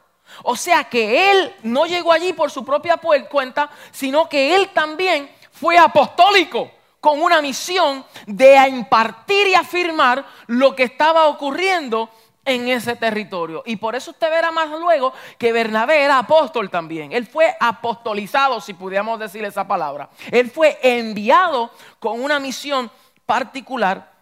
O 0.44 0.54
sea 0.54 0.84
que 0.84 1.32
él 1.32 1.52
no 1.64 1.84
llegó 1.84 2.12
allí 2.12 2.32
por 2.32 2.52
su 2.52 2.64
propia 2.64 3.00
cuenta, 3.28 3.68
sino 3.90 4.28
que 4.28 4.54
él 4.54 4.68
también 4.72 5.28
fue 5.50 5.76
apostólico 5.76 6.70
con 7.00 7.20
una 7.20 7.42
misión 7.42 8.04
de 8.26 8.56
impartir 8.68 9.48
y 9.48 9.54
afirmar 9.56 10.24
lo 10.46 10.76
que 10.76 10.84
estaba 10.84 11.26
ocurriendo 11.26 12.08
en 12.44 12.68
ese 12.68 12.94
territorio. 12.94 13.64
Y 13.66 13.74
por 13.74 13.96
eso 13.96 14.12
usted 14.12 14.30
verá 14.30 14.52
más 14.52 14.70
luego 14.70 15.12
que 15.36 15.50
Bernabé 15.50 16.04
era 16.04 16.18
apóstol 16.18 16.70
también. 16.70 17.10
Él 17.10 17.26
fue 17.26 17.56
apostolizado, 17.58 18.60
si 18.60 18.72
pudiéramos 18.72 19.18
decir 19.18 19.44
esa 19.44 19.66
palabra. 19.66 20.10
Él 20.30 20.48
fue 20.48 20.78
enviado 20.80 21.72
con 21.98 22.22
una 22.22 22.38
misión 22.38 22.88
particular. 23.26 24.15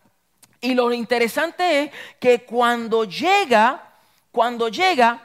Y 0.64 0.74
lo 0.74 0.90
interesante 0.94 1.82
es 1.82 1.90
que 2.18 2.44
cuando 2.46 3.04
llega, 3.04 3.82
cuando 4.32 4.70
llega, 4.70 5.20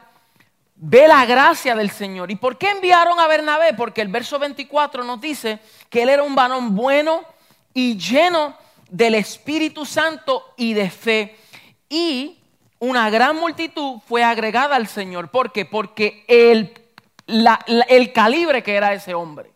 ve 0.76 1.08
la 1.08 1.24
gracia 1.24 1.74
del 1.74 1.90
Señor. 1.90 2.30
¿Y 2.30 2.36
por 2.36 2.58
qué 2.58 2.68
enviaron 2.68 3.18
a 3.18 3.26
Bernabé? 3.26 3.72
Porque 3.72 4.02
el 4.02 4.08
verso 4.08 4.38
24 4.38 5.02
nos 5.02 5.18
dice 5.18 5.58
que 5.88 6.02
él 6.02 6.10
era 6.10 6.22
un 6.22 6.34
varón 6.34 6.76
bueno 6.76 7.22
y 7.72 7.96
lleno 7.96 8.54
del 8.90 9.14
Espíritu 9.14 9.86
Santo 9.86 10.52
y 10.58 10.74
de 10.74 10.90
fe. 10.90 11.38
Y 11.88 12.38
una 12.78 13.08
gran 13.08 13.36
multitud 13.36 14.00
fue 14.06 14.22
agregada 14.22 14.76
al 14.76 14.88
Señor. 14.88 15.30
¿Por 15.30 15.52
qué? 15.52 15.64
Porque 15.64 16.22
el, 16.28 16.74
el 17.88 18.12
calibre 18.12 18.62
que 18.62 18.74
era 18.74 18.92
ese 18.92 19.14
hombre. 19.14 19.54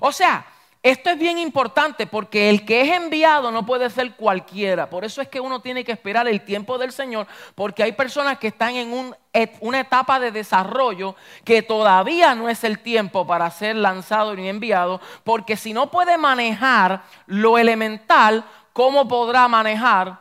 O 0.00 0.12
sea, 0.12 0.46
esto 0.90 1.10
es 1.10 1.18
bien 1.18 1.36
importante 1.38 2.06
porque 2.06 2.48
el 2.48 2.64
que 2.64 2.82
es 2.82 2.92
enviado 2.92 3.50
no 3.50 3.66
puede 3.66 3.90
ser 3.90 4.14
cualquiera. 4.14 4.88
Por 4.88 5.04
eso 5.04 5.20
es 5.20 5.26
que 5.26 5.40
uno 5.40 5.60
tiene 5.60 5.82
que 5.82 5.90
esperar 5.90 6.28
el 6.28 6.42
tiempo 6.42 6.78
del 6.78 6.92
Señor, 6.92 7.26
porque 7.56 7.82
hay 7.82 7.90
personas 7.90 8.38
que 8.38 8.46
están 8.46 8.76
en 8.76 9.12
una 9.60 9.80
etapa 9.80 10.20
de 10.20 10.30
desarrollo 10.30 11.16
que 11.44 11.62
todavía 11.62 12.36
no 12.36 12.48
es 12.48 12.62
el 12.62 12.78
tiempo 12.78 13.26
para 13.26 13.50
ser 13.50 13.74
lanzado 13.74 14.36
ni 14.36 14.48
enviado, 14.48 15.00
porque 15.24 15.56
si 15.56 15.72
no 15.72 15.90
puede 15.90 16.16
manejar 16.18 17.02
lo 17.26 17.58
elemental, 17.58 18.44
¿cómo 18.72 19.08
podrá 19.08 19.48
manejar 19.48 20.20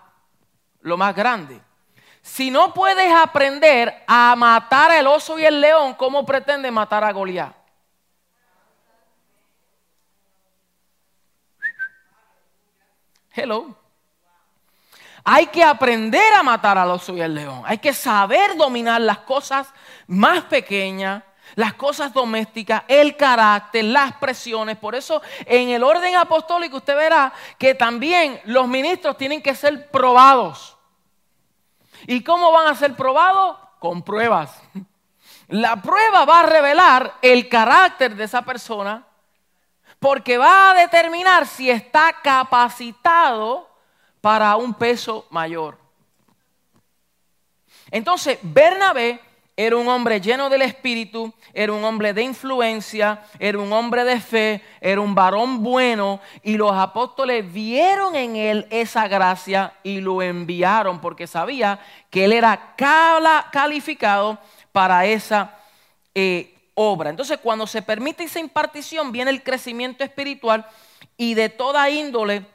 lo 0.82 0.98
más 0.98 1.14
grande? 1.16 1.62
Si 2.24 2.50
no 2.50 2.74
puedes 2.74 3.14
aprender 3.14 4.04
a 4.08 4.36
matar 4.36 4.90
al 4.90 5.06
oso 5.06 5.38
y 5.38 5.46
el 5.46 5.62
león, 5.62 5.94
¿cómo 5.94 6.26
pretende 6.26 6.72
matar 6.72 7.04
a 7.04 7.12
Goliat? 7.12 7.65
Hello. 13.36 13.76
Hay 15.24 15.48
que 15.48 15.64
aprender 15.64 16.34
a 16.34 16.44
matar 16.44 16.78
al 16.78 16.92
oso 16.92 17.18
y 17.18 17.22
al 17.22 17.34
león. 17.34 17.64
Hay 17.66 17.80
que 17.80 17.94
saber 17.94 18.56
dominar 18.56 19.02
las 19.02 19.20
cosas 19.20 19.68
más 20.08 20.44
pequeñas, 20.44 21.24
las 21.56 21.74
cosas 21.74 22.14
domésticas, 22.14 22.84
el 22.88 23.18
carácter, 23.18 23.86
las 23.86 24.14
presiones. 24.14 24.78
Por 24.78 24.96
eso 24.96 25.22
en 25.46 25.70
el 25.70 25.84
orden 25.84 26.16
apostólico 26.16 26.78
usted 26.78 26.96
verá 26.96 27.34
que 27.58 27.74
también 27.74 28.40
los 28.46 28.68
ministros 28.68 29.18
tienen 29.18 29.42
que 29.42 29.56
ser 29.56 29.90
probados. 29.90 30.78
¿Y 32.08 32.24
cómo 32.24 32.52
van 32.52 32.68
a 32.68 32.76
ser 32.76 32.96
probados? 32.96 33.58
Con 33.80 34.04
pruebas. 34.04 34.62
La 35.48 35.82
prueba 35.82 36.26
va 36.26 36.42
a 36.42 36.46
revelar 36.46 37.16
el 37.22 37.50
carácter 37.50 38.16
de 38.16 38.24
esa 38.24 38.44
persona 38.44 39.04
porque 40.06 40.38
va 40.38 40.70
a 40.70 40.76
determinar 40.76 41.48
si 41.48 41.68
está 41.68 42.14
capacitado 42.22 43.68
para 44.22 44.56
un 44.56 44.72
peso 44.72 45.26
mayor. 45.32 45.80
Entonces, 47.90 48.38
Bernabé 48.44 49.20
era 49.58 49.76
un 49.76 49.88
hombre 49.88 50.22
lleno 50.22 50.48
del 50.48 50.62
Espíritu, 50.62 51.34
era 51.56 51.74
un 51.74 51.84
hombre 51.84 52.14
de 52.14 52.22
influencia, 52.22 53.24
era 53.40 53.58
un 53.58 53.74
hombre 53.74 54.04
de 54.04 54.20
fe, 54.20 54.62
era 54.80 55.02
un 55.02 55.16
varón 55.16 55.64
bueno 55.64 56.20
y 56.44 56.56
los 56.56 56.74
apóstoles 56.74 57.52
vieron 57.52 58.16
en 58.16 58.36
él 58.36 58.68
esa 58.70 59.08
gracia 59.08 59.74
y 59.82 60.02
lo 60.02 60.22
enviaron 60.22 61.02
porque 61.02 61.26
sabía 61.26 61.80
que 62.12 62.26
él 62.26 62.34
era 62.34 62.76
calificado 63.52 64.38
para 64.72 65.08
esa 65.08 65.58
eh, 66.14 66.55
obra. 66.76 67.10
Entonces 67.10 67.40
cuando 67.40 67.66
se 67.66 67.82
permite 67.82 68.24
esa 68.24 68.40
impartición 68.40 69.12
viene 69.12 69.32
el 69.32 69.44
crecimiento 69.44 70.04
espiritual 70.04 70.66
y 71.18 71.34
de 71.34 71.50
toda 71.50 71.90
índole 71.90 72.46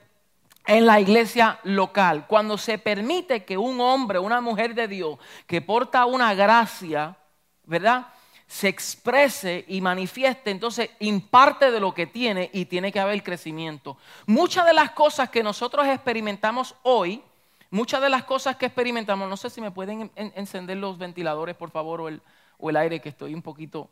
en 0.66 0.86
la 0.86 1.00
iglesia 1.00 1.58
local. 1.64 2.26
Cuando 2.26 2.56
se 2.56 2.78
permite 2.78 3.44
que 3.44 3.58
un 3.58 3.80
hombre, 3.80 4.18
una 4.18 4.40
mujer 4.40 4.74
de 4.74 4.88
Dios 4.88 5.18
que 5.46 5.60
porta 5.60 6.06
una 6.06 6.34
gracia, 6.34 7.16
¿verdad? 7.64 8.08
Se 8.46 8.68
exprese 8.68 9.64
y 9.68 9.80
manifieste, 9.80 10.50
entonces 10.50 10.90
imparte 10.98 11.70
de 11.70 11.80
lo 11.80 11.94
que 11.94 12.06
tiene 12.06 12.50
y 12.52 12.66
tiene 12.66 12.92
que 12.92 13.00
haber 13.00 13.22
crecimiento. 13.22 13.96
Muchas 14.26 14.66
de 14.66 14.74
las 14.74 14.90
cosas 14.90 15.30
que 15.30 15.42
nosotros 15.42 15.86
experimentamos 15.86 16.74
hoy, 16.82 17.22
muchas 17.70 18.02
de 18.02 18.10
las 18.10 18.24
cosas 18.24 18.56
que 18.56 18.66
experimentamos, 18.66 19.28
no 19.28 19.36
sé 19.36 19.50
si 19.50 19.60
me 19.60 19.70
pueden 19.70 20.10
encender 20.16 20.76
los 20.76 20.98
ventiladores, 20.98 21.56
por 21.56 21.70
favor, 21.70 22.00
o 22.00 22.08
el, 22.08 22.20
o 22.58 22.70
el 22.70 22.76
aire, 22.76 23.00
que 23.00 23.08
estoy 23.08 23.34
un 23.34 23.42
poquito 23.42 23.88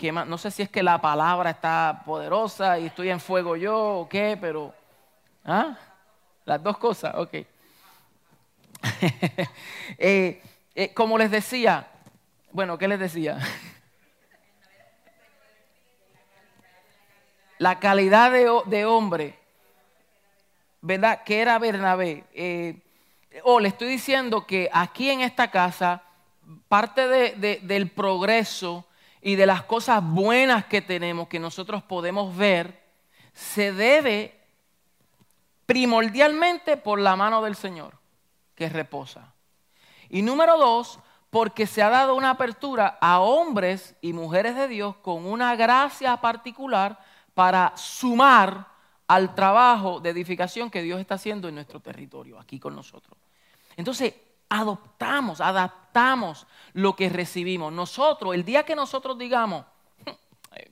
No 0.00 0.38
sé 0.38 0.50
si 0.50 0.62
es 0.62 0.68
que 0.68 0.82
la 0.82 1.00
palabra 1.00 1.50
está 1.50 2.02
poderosa 2.06 2.78
y 2.78 2.86
estoy 2.86 3.10
en 3.10 3.20
fuego 3.20 3.56
yo 3.56 4.00
o 4.00 4.08
qué, 4.08 4.38
pero 4.40 4.72
¿Ah? 5.50 5.78
Las 6.44 6.62
dos 6.62 6.76
cosas, 6.76 7.14
ok. 7.16 7.34
Eh, 10.00 10.42
eh, 10.74 10.92
como 10.94 11.16
les 11.16 11.30
decía, 11.30 11.88
bueno, 12.52 12.76
¿qué 12.76 12.86
les 12.86 13.00
decía? 13.00 13.38
la 17.58 17.80
calidad 17.80 18.30
de, 18.30 18.84
hombre, 18.84 19.38
¿verdad? 20.82 21.24
Que 21.24 21.40
era 21.40 21.58
Bernabé. 21.58 22.24
Eh, 22.34 22.78
o 23.42 23.58
le 23.58 23.68
estoy 23.68 23.88
diciendo 23.88 24.46
que 24.46 24.68
aquí 24.72 25.10
en 25.10 25.22
esta 25.22 25.50
casa, 25.50 26.02
parte 26.68 27.08
del 27.08 27.90
progreso 27.90 28.84
y 29.20 29.36
de 29.36 29.46
las 29.46 29.64
cosas 29.64 30.02
buenas 30.02 30.64
que 30.66 30.82
tenemos, 30.82 31.28
que 31.28 31.38
nosotros 31.38 31.82
podemos 31.82 32.36
ver, 32.36 32.82
se 33.32 33.72
debe 33.72 34.38
primordialmente 35.66 36.76
por 36.76 37.00
la 37.00 37.16
mano 37.16 37.42
del 37.42 37.56
Señor, 37.56 37.94
que 38.54 38.68
reposa. 38.68 39.34
Y 40.08 40.22
número 40.22 40.56
dos, 40.56 40.98
porque 41.30 41.66
se 41.66 41.82
ha 41.82 41.90
dado 41.90 42.14
una 42.14 42.30
apertura 42.30 42.98
a 43.00 43.20
hombres 43.20 43.94
y 44.00 44.12
mujeres 44.12 44.54
de 44.54 44.68
Dios 44.68 44.96
con 44.96 45.26
una 45.26 45.54
gracia 45.56 46.16
particular 46.18 46.98
para 47.34 47.76
sumar 47.76 48.66
al 49.06 49.34
trabajo 49.34 50.00
de 50.00 50.10
edificación 50.10 50.70
que 50.70 50.82
Dios 50.82 51.00
está 51.00 51.14
haciendo 51.14 51.48
en 51.48 51.54
nuestro 51.54 51.80
territorio, 51.80 52.38
aquí 52.38 52.58
con 52.58 52.74
nosotros. 52.74 53.18
Entonces, 53.76 54.14
adoptamos, 54.48 55.40
adaptamos 55.40 56.46
lo 56.72 56.96
que 56.96 57.08
recibimos. 57.08 57.72
Nosotros, 57.72 58.34
el 58.34 58.44
día 58.44 58.64
que 58.64 58.76
nosotros 58.76 59.18
digamos, 59.18 59.64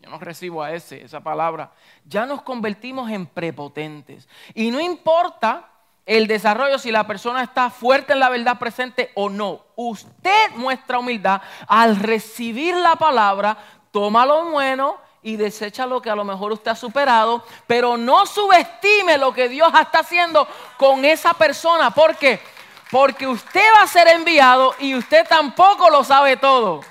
yo 0.01 0.11
no 0.11 0.19
recibo 0.19 0.63
a 0.63 0.73
ese, 0.73 1.03
esa 1.05 1.21
palabra, 1.21 1.73
ya 2.05 2.27
nos 2.27 2.43
convertimos 2.43 3.11
en 3.11 3.27
prepotentes. 3.27 4.29
Y 4.55 4.71
no 4.71 4.81
importa 4.81 5.69
el 6.07 6.27
desarrollo 6.27 6.79
si 6.79 6.93
la 6.93 7.07
persona 7.07 7.43
está 7.43 7.69
fuerte 7.71 8.13
en 8.13 8.21
la 8.21 8.31
verdad 8.31 8.59
presente 8.59 9.11
o 9.15 9.29
no. 9.29 9.63
Usted 9.75 10.51
muestra 10.55 10.99
humildad 10.99 11.43
al 11.67 11.97
recibir 11.97 12.75
la 12.77 12.97
palabra, 12.97 13.59
toma 13.91 14.25
lo 14.25 14.51
bueno 14.51 14.97
y 15.23 15.37
desecha 15.37 15.87
lo 15.87 16.01
que 16.01 16.11
a 16.11 16.15
lo 16.15 16.25
mejor 16.25 16.53
usted 16.53 16.71
ha 16.71 16.77
superado, 16.77 17.45
pero 17.67 17.97
no 17.97 18.25
subestime 18.27 19.19
lo 19.19 19.35
que 19.35 19.49
Dios 19.49 19.73
está 19.81 19.99
haciendo 20.01 20.47
con 20.77 21.05
esa 21.05 21.35
persona. 21.35 21.91
¿Por 21.91 22.15
qué? 22.17 22.41
Porque 22.91 23.27
usted 23.27 23.65
va 23.77 23.83
a 23.83 23.87
ser 23.87 24.09
enviado 24.09 24.75
y 24.79 24.95
usted 24.95 25.27
tampoco 25.29 25.91
lo 25.91 26.05
sabe 26.05 26.37
todo. 26.37 26.83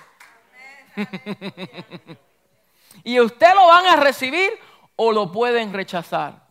y 3.03 3.19
usted 3.19 3.53
lo 3.53 3.67
van 3.67 3.85
a 3.87 3.95
recibir 3.95 4.51
o 4.95 5.11
lo 5.11 5.31
pueden 5.31 5.73
rechazar. 5.73 6.45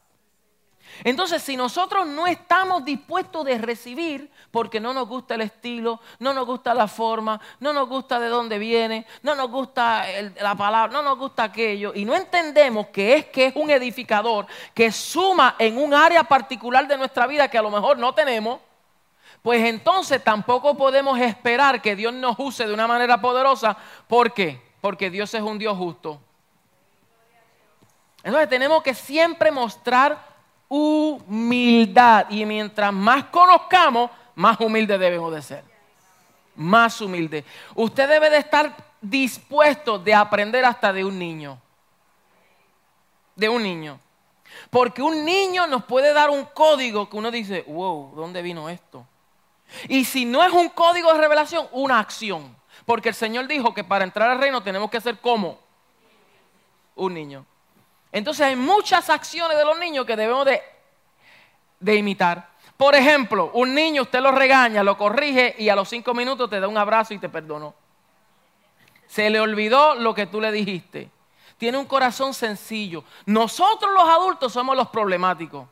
Entonces, 1.03 1.42
si 1.42 1.57
nosotros 1.57 2.07
no 2.07 2.26
estamos 2.26 2.84
dispuestos 2.84 3.45
de 3.45 3.59
recibir, 3.59 4.30
porque 4.51 4.78
no 4.78 4.95
nos 4.95 5.09
gusta 5.09 5.34
el 5.34 5.40
estilo, 5.40 6.01
no 6.20 6.32
nos 6.32 6.47
gusta 6.47 6.72
la 6.72 6.86
forma, 6.86 7.40
no 7.59 7.72
nos 7.72 7.88
gusta 7.88 8.20
de 8.20 8.28
dónde 8.28 8.59
viene, 8.59 9.07
no 9.22 9.34
nos 9.34 9.51
gusta 9.51 10.05
la 10.40 10.55
palabra, 10.55 10.92
no 10.92 11.03
nos 11.03 11.18
gusta 11.18 11.45
aquello, 11.45 11.92
y 11.95 12.05
no 12.05 12.14
entendemos 12.14 12.88
que 12.88 13.16
es 13.16 13.26
que 13.26 13.47
es 13.47 13.57
un 13.57 13.70
edificador 13.70 14.47
que 14.72 14.92
suma 14.92 15.57
en 15.59 15.78
un 15.78 15.92
área 15.92 16.22
particular 16.22 16.86
de 16.86 16.97
nuestra 16.97 17.26
vida 17.26 17.49
que 17.49 17.59
a 17.59 17.62
lo 17.62 17.70
mejor 17.70 17.99
no 17.99 18.14
tenemos, 18.14 18.61
pues 19.45 19.62
entonces 19.62 20.24
tampoco 20.24 20.74
podemos 20.74 21.20
esperar 21.20 21.82
que 21.82 21.95
Dios 21.95 22.14
nos 22.14 22.34
use 22.38 22.66
de 22.66 22.72
una 22.72 22.86
manera 22.86 23.20
poderosa. 23.20 23.76
¿Por 24.09 24.32
qué? 24.32 24.59
Porque 24.80 25.11
Dios 25.11 25.34
es 25.34 25.42
un 25.42 25.59
Dios 25.59 25.76
justo. 25.76 26.18
Entonces 28.22 28.49
tenemos 28.49 28.82
que 28.82 28.95
siempre 28.95 29.51
mostrar 29.51 30.18
humildad. 30.66 32.24
Y 32.30 32.47
mientras 32.47 32.90
más 32.90 33.24
conozcamos, 33.24 34.11
más 34.34 34.59
humilde 34.61 34.97
debemos 34.97 35.30
de 35.34 35.42
ser. 35.42 35.64
Más 36.55 36.99
humilde. 37.03 37.45
Usted 37.74 38.09
debe 38.09 38.30
de 38.30 38.38
estar 38.38 38.74
dispuesto 38.99 39.99
de 39.99 40.14
aprender 40.14 40.64
hasta 40.64 40.90
de 40.90 41.05
un 41.05 41.18
niño. 41.18 41.59
De 43.36 43.51
un 43.51 43.62
niño. 43.62 44.01
Porque 44.70 45.03
un 45.03 45.22
niño 45.22 45.66
nos 45.66 45.84
puede 45.84 46.14
dar 46.14 46.30
un 46.30 46.47
código 46.47 47.11
que 47.11 47.16
uno 47.18 47.30
dice, 47.30 47.62
wow, 47.68 48.14
¿dónde 48.16 48.40
vino 48.40 48.70
esto? 48.70 49.07
Y 49.89 50.05
si 50.05 50.25
no 50.25 50.43
es 50.43 50.53
un 50.53 50.68
código 50.68 51.12
de 51.12 51.18
revelación, 51.18 51.66
una 51.72 51.99
acción. 51.99 52.57
Porque 52.85 53.11
el 53.11 53.14
Señor 53.14 53.47
dijo 53.47 53.72
que 53.72 53.85
para 53.85 54.05
entrar 54.05 54.31
al 54.31 54.39
reino 54.39 54.62
tenemos 54.62 54.91
que 54.91 55.01
ser 55.01 55.18
como 55.18 55.59
un 56.95 57.14
niño. 57.14 57.47
Entonces 58.12 58.47
hay 58.47 58.57
muchas 58.57 59.11
acciones 59.11 59.57
de 59.59 59.64
los 59.64 59.79
niños 59.79 60.07
que 60.07 60.16
debemos 60.16 60.47
de, 60.47 61.97
imitar. 61.97 62.49
Por 62.77 62.95
ejemplo, 62.95 63.51
un 63.55 63.75
niño 63.75 64.03
usted 64.03 64.20
lo 64.20 64.33
regaña, 64.33 64.83
lo 64.83 64.97
corrige 64.97 65.55
y 65.59 65.68
a 65.68 65.77
los 65.77 65.89
cinco 65.89 66.14
minutos 66.14 66.49
te 66.51 66.61
da 66.61 66.68
un 66.68 66.79
abrazo 66.79 67.14
y 67.14 67.18
te 67.18 67.29
perdonó. 67.29 67.75
Se 69.07 69.31
le 69.31 69.41
olvidó 69.41 69.95
lo 69.95 70.14
que 70.14 70.27
tú 70.27 70.41
le 70.41 70.53
dijiste. 70.53 71.11
Tiene 71.57 71.79
un 71.79 71.87
corazón 71.87 72.35
sencillo. 72.35 73.05
Nosotros 73.27 73.93
los 73.93 74.09
adultos 74.09 74.53
somos 74.53 74.77
los 74.77 74.89
problemáticos. 74.89 75.66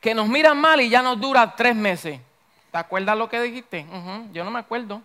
Que 0.00 0.14
nos 0.14 0.28
miran 0.28 0.58
mal 0.58 0.80
y 0.80 0.88
ya 0.88 1.02
nos 1.02 1.20
dura 1.20 1.54
tres 1.54 1.74
meses. 1.74 2.20
¿Te 2.72 2.78
acuerdas 2.78 3.18
lo 3.18 3.28
que 3.28 3.38
dijiste? 3.38 3.86
yo 4.32 4.44
no 4.44 4.50
me 4.50 4.58
acuerdo. 4.58 5.02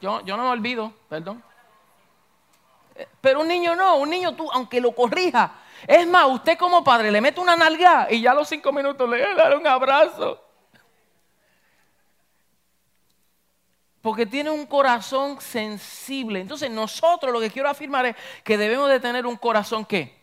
Yo, 0.00 0.22
no 0.22 0.38
me 0.38 0.48
olvido, 0.48 0.90
perdón. 1.06 1.44
Pero 3.20 3.42
un 3.42 3.48
niño 3.48 3.76
no, 3.76 3.96
un 3.98 4.08
niño 4.08 4.34
tú, 4.34 4.50
aunque 4.50 4.80
lo 4.80 4.92
corrija. 4.92 5.52
Es 5.86 6.06
más, 6.06 6.26
usted 6.28 6.56
como 6.56 6.82
padre 6.82 7.10
le 7.10 7.20
mete 7.20 7.40
una 7.40 7.56
nalga 7.56 8.08
y 8.10 8.22
ya 8.22 8.30
a 8.30 8.34
los 8.34 8.48
cinco 8.48 8.72
minutos 8.72 9.06
le 9.06 9.34
da 9.34 9.54
un 9.54 9.66
abrazo. 9.66 10.42
Porque 14.00 14.24
tiene 14.24 14.48
un 14.48 14.64
corazón 14.64 15.42
sensible. 15.42 16.40
Entonces 16.40 16.70
nosotros 16.70 17.30
lo 17.30 17.40
que 17.40 17.50
quiero 17.50 17.68
afirmar 17.68 18.06
es 18.06 18.16
que 18.42 18.56
debemos 18.56 18.88
de 18.88 18.98
tener 18.98 19.26
un 19.26 19.36
corazón 19.36 19.84
que 19.84 20.19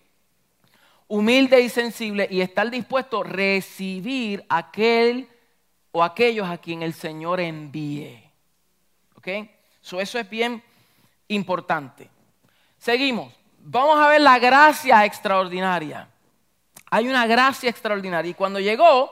humilde 1.08 1.62
y 1.62 1.70
sensible 1.70 2.28
y 2.30 2.42
estar 2.42 2.70
dispuesto 2.70 3.22
a 3.22 3.24
recibir 3.24 4.46
aquel 4.50 5.30
o 5.92 6.04
aquellos 6.04 6.48
a 6.48 6.58
quien 6.58 6.84
el 6.84 6.94
Señor 6.94 7.40
envíe. 7.40 8.24
¿Ok? 9.16 9.28
eso 9.82 10.20
es 10.20 10.30
bien 10.30 10.62
importante. 11.30 12.10
Seguimos. 12.78 13.34
Vamos 13.60 14.00
a 14.00 14.10
ver 14.10 14.22
la 14.22 14.38
gracia 14.38 15.06
extraordinaria. 15.06 16.08
Hay 16.90 17.08
una 17.08 17.26
gracia 17.26 17.70
extraordinaria. 17.70 18.32
Y 18.32 18.34
cuando 18.34 18.60
llegó 18.60 19.12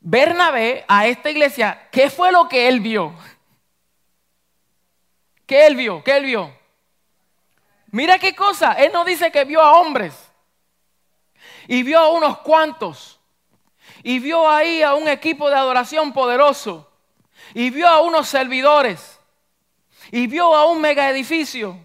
Bernabé 0.00 0.84
a 0.86 1.06
esta 1.06 1.30
iglesia, 1.30 1.88
¿qué 1.90 2.10
fue 2.10 2.30
lo 2.30 2.48
que 2.48 2.68
él 2.68 2.80
vio? 2.80 3.14
¿Qué 5.46 5.66
él 5.66 5.76
vio? 5.76 6.02
¿Qué 6.04 6.16
él 6.16 6.26
vio? 6.26 6.56
Mira 7.90 8.18
qué 8.18 8.34
cosa. 8.34 8.72
Él 8.74 8.90
no 8.92 9.04
dice 9.04 9.30
que 9.30 9.44
vio 9.44 9.60
a 9.62 9.80
hombres. 9.80 10.23
Y 11.68 11.82
vio 11.82 11.98
a 11.98 12.08
unos 12.10 12.38
cuantos. 12.38 13.20
Y 14.02 14.18
vio 14.18 14.48
ahí 14.48 14.82
a 14.82 14.94
un 14.94 15.08
equipo 15.08 15.48
de 15.48 15.56
adoración 15.56 16.12
poderoso. 16.12 16.90
Y 17.54 17.70
vio 17.70 17.88
a 17.88 18.00
unos 18.00 18.28
servidores. 18.28 19.18
Y 20.10 20.26
vio 20.26 20.54
a 20.54 20.66
un 20.66 20.80
mega 20.80 21.10
edificio 21.10 21.78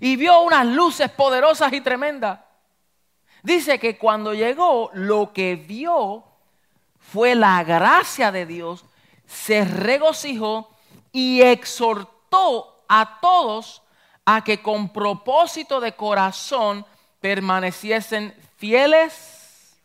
y 0.00 0.16
vio 0.16 0.40
unas 0.40 0.66
luces 0.66 1.10
poderosas 1.10 1.72
y 1.72 1.80
tremendas. 1.80 2.40
Dice 3.42 3.78
que 3.78 3.98
cuando 3.98 4.34
llegó, 4.34 4.90
lo 4.94 5.32
que 5.32 5.56
vio 5.56 6.24
fue 6.98 7.34
la 7.34 7.62
gracia 7.64 8.30
de 8.30 8.46
Dios, 8.46 8.84
se 9.26 9.64
regocijó 9.64 10.70
y 11.10 11.42
exhortó 11.42 12.84
a 12.88 13.18
todos 13.20 13.82
a 14.24 14.44
que 14.44 14.62
con 14.62 14.90
propósito 14.90 15.80
de 15.80 15.92
corazón 15.92 16.86
permaneciesen 17.20 18.34
fieles 18.62 19.76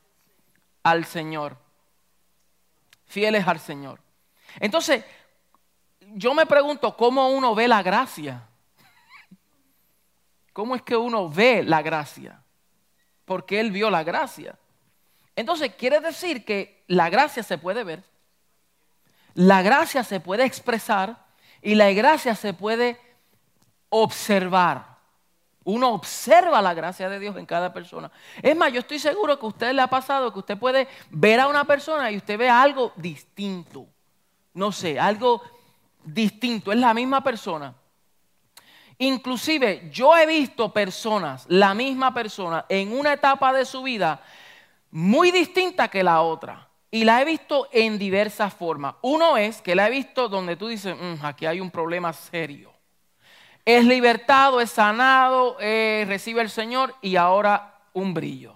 al 0.83 1.03
Señor. 1.03 1.57
Fieles 3.07 3.47
al 3.47 3.59
Señor. 3.59 3.99
Entonces, 4.59 5.03
yo 6.13 6.35
me 6.35 6.45
pregunto 6.45 6.95
cómo 6.95 7.29
uno 7.29 7.55
ve 7.55 7.67
la 7.67 7.81
gracia. 7.81 8.47
¿Cómo 10.53 10.75
es 10.75 10.83
que 10.83 10.95
uno 10.95 11.27
ve 11.27 11.63
la 11.63 11.81
gracia? 11.81 12.39
Porque 13.25 13.59
Él 13.59 13.71
vio 13.71 13.89
la 13.89 14.03
gracia. 14.03 14.59
Entonces, 15.35 15.73
quiere 15.73 15.99
decir 15.99 16.45
que 16.45 16.83
la 16.85 17.09
gracia 17.09 17.41
se 17.41 17.57
puede 17.57 17.83
ver, 17.83 18.03
la 19.33 19.63
gracia 19.63 20.03
se 20.03 20.19
puede 20.19 20.45
expresar 20.45 21.25
y 21.63 21.73
la 21.73 21.91
gracia 21.93 22.35
se 22.35 22.53
puede 22.53 23.01
observar. 23.89 24.96
Uno 25.67 25.89
observa 25.89 26.61
la 26.61 26.73
gracia 26.73 27.09
de 27.09 27.19
Dios 27.19 27.35
en 27.35 27.45
cada 27.45 27.73
persona. 27.73 28.09
Es 28.41 28.55
más, 28.55 28.71
yo 28.71 28.79
estoy 28.79 28.99
seguro 28.99 29.37
que 29.37 29.45
a 29.45 29.49
usted 29.49 29.73
le 29.73 29.81
ha 29.81 29.89
pasado 29.89 30.31
que 30.31 30.39
usted 30.39 30.57
puede 30.57 30.87
ver 31.09 31.41
a 31.41 31.47
una 31.49 31.65
persona 31.65 32.09
y 32.09 32.15
usted 32.15 32.37
ve 32.37 32.49
algo 32.49 32.93
distinto. 32.95 33.85
No 34.53 34.71
sé, 34.71 34.97
algo 34.97 35.41
distinto. 36.05 36.71
Es 36.71 36.77
la 36.77 36.93
misma 36.93 37.21
persona. 37.21 37.75
Inclusive 38.97 39.89
yo 39.91 40.15
he 40.15 40.25
visto 40.25 40.71
personas, 40.71 41.45
la 41.49 41.73
misma 41.73 42.13
persona, 42.13 42.65
en 42.69 42.97
una 42.97 43.11
etapa 43.11 43.51
de 43.51 43.65
su 43.65 43.83
vida 43.83 44.21
muy 44.89 45.31
distinta 45.31 45.89
que 45.89 46.01
la 46.01 46.21
otra. 46.21 46.69
Y 46.89 47.03
la 47.03 47.21
he 47.21 47.25
visto 47.25 47.67
en 47.73 47.99
diversas 47.99 48.53
formas. 48.53 48.95
Uno 49.01 49.35
es 49.35 49.61
que 49.61 49.75
la 49.75 49.87
he 49.87 49.91
visto 49.91 50.29
donde 50.29 50.55
tú 50.55 50.69
dices, 50.69 50.95
mm, 50.97 51.25
aquí 51.25 51.45
hay 51.45 51.59
un 51.59 51.71
problema 51.71 52.13
serio. 52.13 52.76
Es 53.67 53.83
libertado, 53.83 54.61
es 54.61 54.71
sanado, 54.71 55.57
eh, 55.59 56.05
recibe 56.07 56.41
el 56.41 56.49
Señor 56.49 56.95
y 57.01 57.17
ahora 57.17 57.81
un 57.91 58.13
brillo 58.13 58.55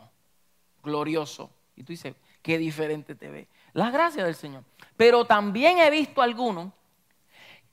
glorioso. 0.82 1.51
Y 1.76 1.84
tú 1.84 1.91
dices, 1.91 2.16
qué 2.41 2.57
diferente 2.57 3.14
te 3.14 3.30
ve. 3.30 3.49
La 3.74 3.91
gracia 3.91 4.24
del 4.24 4.36
Señor. 4.36 4.64
Pero 4.95 5.26
también 5.26 5.80
he 5.80 5.89
visto 5.89 6.22
algunos 6.22 6.72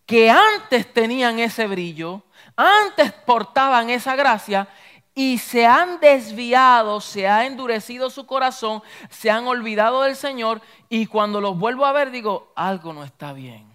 que 0.05 0.29
antes 0.29 0.93
tenían 0.93 1.39
ese 1.39 1.69
brillo, 1.69 2.25
antes 2.57 3.13
portaban 3.13 3.89
esa 3.89 4.17
gracia 4.17 4.67
y 5.15 5.39
se 5.39 5.65
han 5.65 6.01
desviado, 6.01 7.01
se 7.01 7.29
ha 7.29 7.47
endurecido 7.47 8.11
su 8.11 8.27
corazón, 8.27 8.83
se 9.11 9.31
han 9.31 9.47
olvidado 9.47 10.03
del 10.03 10.17
Señor 10.17 10.61
y 10.89 11.07
cuando 11.07 11.41
los 11.41 11.57
vuelvo 11.57 11.87
a 11.87 11.93
ver 11.93 12.11
digo, 12.11 12.53
algo 12.57 12.93
no 12.93 13.05
está 13.05 13.33
bien. 13.33 13.68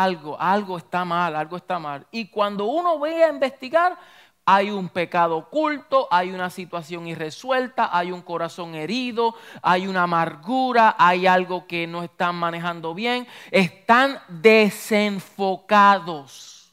Algo, 0.00 0.40
algo 0.40 0.78
está 0.78 1.04
mal, 1.04 1.36
algo 1.36 1.56
está 1.56 1.78
mal. 1.78 2.06
Y 2.10 2.28
cuando 2.28 2.64
uno 2.64 2.98
ve 2.98 3.24
a 3.24 3.28
investigar, 3.28 3.98
hay 4.44 4.70
un 4.70 4.88
pecado 4.88 5.36
oculto, 5.36 6.08
hay 6.10 6.30
una 6.30 6.50
situación 6.50 7.06
irresuelta, 7.06 7.96
hay 7.96 8.10
un 8.10 8.22
corazón 8.22 8.74
herido, 8.74 9.36
hay 9.60 9.86
una 9.86 10.02
amargura, 10.04 10.96
hay 10.98 11.28
algo 11.28 11.66
que 11.66 11.86
no 11.86 12.02
están 12.02 12.36
manejando 12.36 12.94
bien. 12.94 13.28
Están 13.50 14.18
desenfocados. 14.28 16.72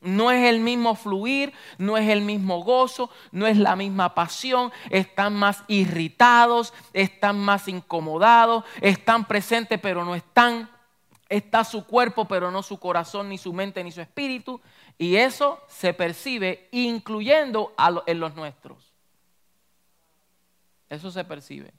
No 0.00 0.30
es 0.30 0.48
el 0.48 0.60
mismo 0.60 0.94
fluir, 0.94 1.52
no 1.76 1.98
es 1.98 2.08
el 2.08 2.22
mismo 2.22 2.62
gozo, 2.62 3.10
no 3.32 3.46
es 3.46 3.58
la 3.58 3.76
misma 3.76 4.14
pasión. 4.14 4.72
Están 4.88 5.34
más 5.34 5.62
irritados, 5.68 6.72
están 6.94 7.38
más 7.38 7.68
incomodados, 7.68 8.64
están 8.80 9.26
presentes 9.26 9.78
pero 9.78 10.02
no 10.04 10.14
están. 10.14 10.70
Está 11.30 11.64
su 11.64 11.86
cuerpo 11.86 12.26
pero 12.26 12.50
no 12.50 12.62
su 12.62 12.78
corazón, 12.78 13.30
ni 13.30 13.38
su 13.38 13.54
mente, 13.54 13.82
ni 13.82 13.92
su 13.92 14.02
espíritu. 14.02 14.60
Y 14.98 15.16
eso 15.16 15.62
se 15.68 15.94
percibe 15.94 16.68
incluyendo 16.72 17.72
en 18.06 18.20
los 18.20 18.34
nuestros. 18.34 18.92
Eso 20.90 21.10
se 21.10 21.24
percibe. 21.24 21.72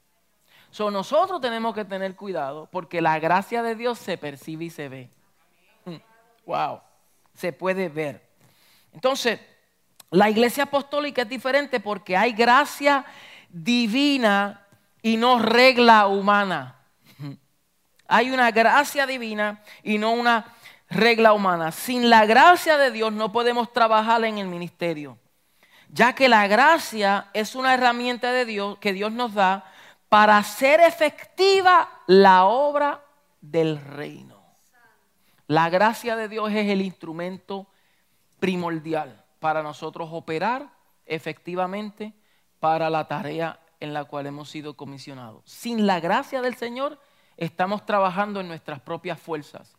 So, 0.70 0.90
nosotros 0.90 1.40
tenemos 1.40 1.74
que 1.74 1.84
tener 1.84 2.16
cuidado 2.16 2.66
porque 2.72 3.02
la 3.02 3.18
gracia 3.18 3.62
de 3.62 3.76
Dios 3.76 3.98
se 3.98 4.16
percibe 4.16 4.64
y 4.64 4.70
se 4.70 4.88
ve. 4.88 5.10
Mm, 5.84 5.96
wow, 6.46 6.80
se 7.34 7.52
puede 7.52 7.90
ver. 7.90 8.26
Entonces, 8.94 9.38
la 10.10 10.30
iglesia 10.30 10.64
apostólica 10.64 11.22
es 11.22 11.28
diferente 11.28 11.78
porque 11.78 12.16
hay 12.16 12.32
gracia 12.32 13.04
divina 13.50 14.66
y 15.02 15.18
no 15.18 15.38
regla 15.38 16.06
humana. 16.06 16.81
Hay 18.12 18.30
una 18.30 18.50
gracia 18.50 19.06
divina 19.06 19.62
y 19.82 19.96
no 19.96 20.12
una 20.12 20.44
regla 20.90 21.32
humana. 21.32 21.72
Sin 21.72 22.10
la 22.10 22.26
gracia 22.26 22.76
de 22.76 22.90
Dios 22.90 23.10
no 23.10 23.32
podemos 23.32 23.72
trabajar 23.72 24.22
en 24.26 24.36
el 24.36 24.48
ministerio, 24.48 25.16
ya 25.88 26.14
que 26.14 26.28
la 26.28 26.46
gracia 26.46 27.30
es 27.32 27.54
una 27.54 27.72
herramienta 27.72 28.30
de 28.30 28.44
Dios 28.44 28.76
que 28.80 28.92
Dios 28.92 29.12
nos 29.12 29.32
da 29.32 29.64
para 30.10 30.36
hacer 30.36 30.80
efectiva 30.80 31.88
la 32.06 32.44
obra 32.44 33.02
del 33.40 33.82
reino. 33.82 34.42
La 35.46 35.70
gracia 35.70 36.14
de 36.14 36.28
Dios 36.28 36.52
es 36.52 36.68
el 36.68 36.82
instrumento 36.82 37.66
primordial 38.38 39.24
para 39.40 39.62
nosotros 39.62 40.10
operar 40.12 40.68
efectivamente 41.06 42.12
para 42.60 42.90
la 42.90 43.08
tarea 43.08 43.58
en 43.80 43.94
la 43.94 44.04
cual 44.04 44.26
hemos 44.26 44.50
sido 44.50 44.76
comisionados. 44.76 45.42
Sin 45.46 45.86
la 45.86 45.98
gracia 45.98 46.42
del 46.42 46.56
Señor 46.56 46.98
estamos 47.44 47.84
trabajando 47.84 48.40
en 48.40 48.48
nuestras 48.48 48.80
propias 48.80 49.20
fuerzas 49.20 49.76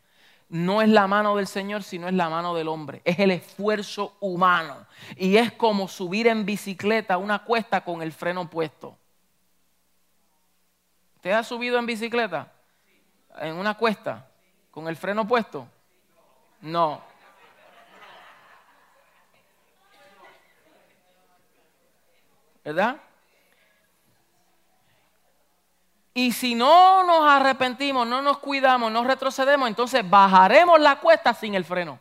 no 0.53 0.84
es 0.84 0.89
la 0.89 1.07
mano 1.07 1.36
del 1.36 1.47
Señor, 1.47 1.82
sino 1.82 2.07
es 2.07 2.14
la 2.14 2.30
mano 2.30 2.53
del 2.53 2.68
hombre. 2.68 3.01
Es 3.05 3.18
el 3.18 3.32
esfuerzo 3.32 4.16
humano. 4.20 4.86
Y 5.18 5.38
es 5.38 5.51
como 5.53 5.88
subir 5.88 6.28
en 6.28 6.45
bicicleta 6.45 7.18
una 7.18 7.39
cuesta 7.39 7.84
con 7.84 8.03
el 8.03 8.11
freno 8.11 8.47
puesto. 8.47 8.95
¿Usted 11.16 11.32
ha 11.32 11.43
subido 11.43 11.80
en 11.80 11.88
bicicleta? 11.88 12.51
¿En 13.39 13.55
una 13.55 13.74
cuesta? 13.74 14.28
¿Con 14.70 14.88
el 14.88 14.95
freno 14.95 15.28
puesto? 15.28 15.68
No. 16.61 17.01
¿Verdad? 22.64 22.97
Y 26.14 26.32
si 26.32 26.53
no 26.53 27.03
nos 27.03 27.30
arrepentimos, 27.30 28.07
no 28.07 28.22
nos 28.22 28.38
cuidamos, 28.38 28.91
no 28.91 29.03
retrocedemos, 29.03 29.68
entonces 29.68 30.07
bajaremos 30.07 30.80
la 30.80 30.99
cuesta 30.99 31.34
sin 31.34 31.55
el 31.55 31.66
freno. 31.66 31.99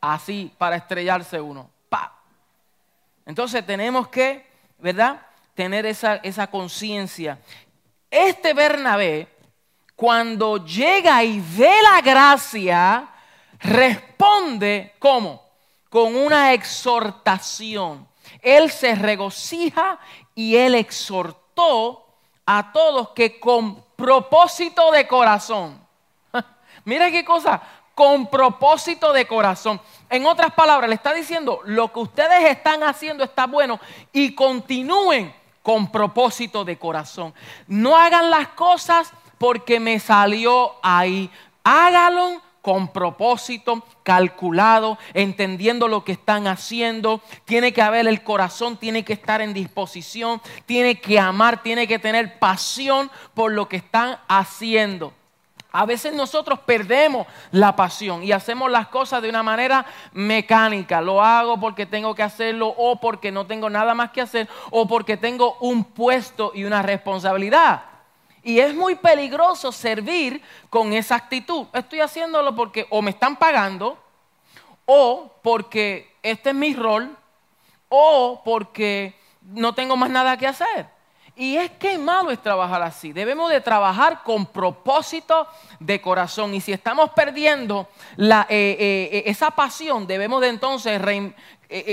Así, 0.00 0.52
para 0.58 0.76
estrellarse 0.76 1.40
uno. 1.40 1.70
¡Pa! 1.88 2.12
Entonces 3.24 3.64
tenemos 3.64 4.08
que, 4.08 4.46
¿verdad? 4.78 5.20
Tener 5.54 5.86
esa, 5.86 6.16
esa 6.16 6.48
conciencia. 6.48 7.38
Este 8.10 8.52
Bernabé, 8.52 9.28
cuando 9.94 10.64
llega 10.64 11.22
y 11.22 11.40
ve 11.40 11.72
la 11.82 12.00
gracia, 12.00 13.08
responde 13.60 14.94
¿cómo? 14.98 15.42
Con 15.88 16.14
una 16.16 16.52
exhortación. 16.52 18.06
Él 18.42 18.70
se 18.70 18.94
regocija 18.94 19.98
y 20.34 20.56
él 20.56 20.74
exhortó 20.74 22.06
a 22.44 22.72
todos 22.72 23.10
que 23.10 23.40
con 23.40 23.84
propósito 23.96 24.90
de 24.92 25.06
corazón, 25.06 25.80
mira 26.84 27.10
qué 27.10 27.24
cosa, 27.24 27.60
con 27.94 28.26
propósito 28.28 29.12
de 29.12 29.26
corazón. 29.26 29.80
En 30.10 30.26
otras 30.26 30.52
palabras, 30.52 30.88
le 30.88 30.94
está 30.94 31.14
diciendo, 31.14 31.60
lo 31.64 31.92
que 31.92 32.00
ustedes 32.00 32.44
están 32.50 32.82
haciendo 32.82 33.24
está 33.24 33.46
bueno 33.46 33.80
y 34.12 34.34
continúen 34.34 35.34
con 35.62 35.90
propósito 35.90 36.64
de 36.64 36.78
corazón. 36.78 37.34
No 37.66 37.96
hagan 37.96 38.30
las 38.30 38.48
cosas 38.48 39.10
porque 39.38 39.80
me 39.80 39.98
salió 39.98 40.74
ahí. 40.82 41.30
Hágalo 41.64 42.42
con 42.66 42.88
propósito, 42.88 43.84
calculado, 44.02 44.98
entendiendo 45.14 45.86
lo 45.86 46.02
que 46.02 46.10
están 46.10 46.48
haciendo. 46.48 47.20
Tiene 47.44 47.72
que 47.72 47.80
haber 47.80 48.08
el 48.08 48.24
corazón, 48.24 48.76
tiene 48.76 49.04
que 49.04 49.12
estar 49.12 49.40
en 49.40 49.54
disposición, 49.54 50.42
tiene 50.64 51.00
que 51.00 51.20
amar, 51.20 51.62
tiene 51.62 51.86
que 51.86 52.00
tener 52.00 52.40
pasión 52.40 53.08
por 53.34 53.52
lo 53.52 53.68
que 53.68 53.76
están 53.76 54.18
haciendo. 54.26 55.12
A 55.70 55.86
veces 55.86 56.12
nosotros 56.12 56.58
perdemos 56.58 57.28
la 57.52 57.76
pasión 57.76 58.24
y 58.24 58.32
hacemos 58.32 58.68
las 58.68 58.88
cosas 58.88 59.22
de 59.22 59.28
una 59.28 59.44
manera 59.44 59.86
mecánica. 60.12 61.00
Lo 61.00 61.22
hago 61.22 61.60
porque 61.60 61.86
tengo 61.86 62.16
que 62.16 62.24
hacerlo 62.24 62.74
o 62.76 62.98
porque 62.98 63.30
no 63.30 63.46
tengo 63.46 63.70
nada 63.70 63.94
más 63.94 64.10
que 64.10 64.22
hacer 64.22 64.48
o 64.72 64.88
porque 64.88 65.16
tengo 65.16 65.56
un 65.60 65.84
puesto 65.84 66.50
y 66.52 66.64
una 66.64 66.82
responsabilidad. 66.82 67.95
Y 68.46 68.60
es 68.60 68.76
muy 68.76 68.94
peligroso 68.94 69.72
servir 69.72 70.40
con 70.70 70.92
esa 70.92 71.16
actitud. 71.16 71.66
Estoy 71.72 71.98
haciéndolo 71.98 72.54
porque 72.54 72.86
o 72.90 73.02
me 73.02 73.10
están 73.10 73.34
pagando, 73.34 73.98
o 74.84 75.32
porque 75.42 76.14
este 76.22 76.50
es 76.50 76.54
mi 76.54 76.72
rol, 76.72 77.10
o 77.88 78.40
porque 78.44 79.18
no 79.42 79.74
tengo 79.74 79.96
más 79.96 80.10
nada 80.10 80.36
que 80.36 80.46
hacer. 80.46 80.86
Y 81.34 81.56
es 81.56 81.72
que 81.72 81.98
malo 81.98 82.30
es 82.30 82.40
trabajar 82.40 82.82
así. 82.82 83.12
Debemos 83.12 83.50
de 83.50 83.60
trabajar 83.60 84.22
con 84.22 84.46
propósito 84.46 85.48
de 85.80 86.00
corazón. 86.00 86.54
Y 86.54 86.60
si 86.60 86.72
estamos 86.72 87.10
perdiendo 87.10 87.88
la, 88.14 88.46
eh, 88.48 88.76
eh, 89.10 89.22
esa 89.26 89.50
pasión, 89.50 90.06
debemos 90.06 90.40
de 90.40 90.50
entonces 90.50 91.02
eh, 91.04 91.34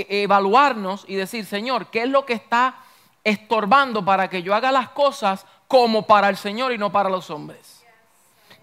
evaluarnos 0.08 1.04
y 1.08 1.16
decir, 1.16 1.46
Señor, 1.46 1.88
¿qué 1.88 2.04
es 2.04 2.08
lo 2.08 2.24
que 2.24 2.34
está 2.34 2.76
estorbando 3.24 4.04
para 4.04 4.28
que 4.28 4.42
yo 4.42 4.54
haga 4.54 4.70
las 4.70 4.90
cosas 4.90 5.46
como 5.74 6.06
para 6.06 6.28
el 6.28 6.36
Señor 6.36 6.70
y 6.70 6.78
no 6.78 6.92
para 6.92 7.08
los 7.08 7.30
hombres. 7.30 7.84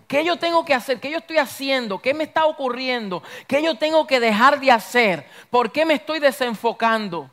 ¿Qué 0.07 0.24
yo 0.24 0.38
tengo 0.38 0.64
que 0.64 0.74
hacer? 0.74 1.01
¿Qué 1.01 1.12
yo 1.12 1.18
estoy 1.18 1.39
haciendo? 1.39 1.99
¿Qué 1.99 2.14
me 2.14 2.24
está 2.24 2.45
ocurriendo? 2.45 3.22
¿Qué 3.47 3.62
yo 3.62 3.76
tengo 3.76 4.07
que 4.07 4.22
dejar 4.22 4.62
de 4.62 4.72
hacer? 4.72 5.30
¿Por 5.49 5.74
qué 5.74 5.86
me 5.86 5.95
estoy 5.95 6.20
desenfocando? 6.20 7.30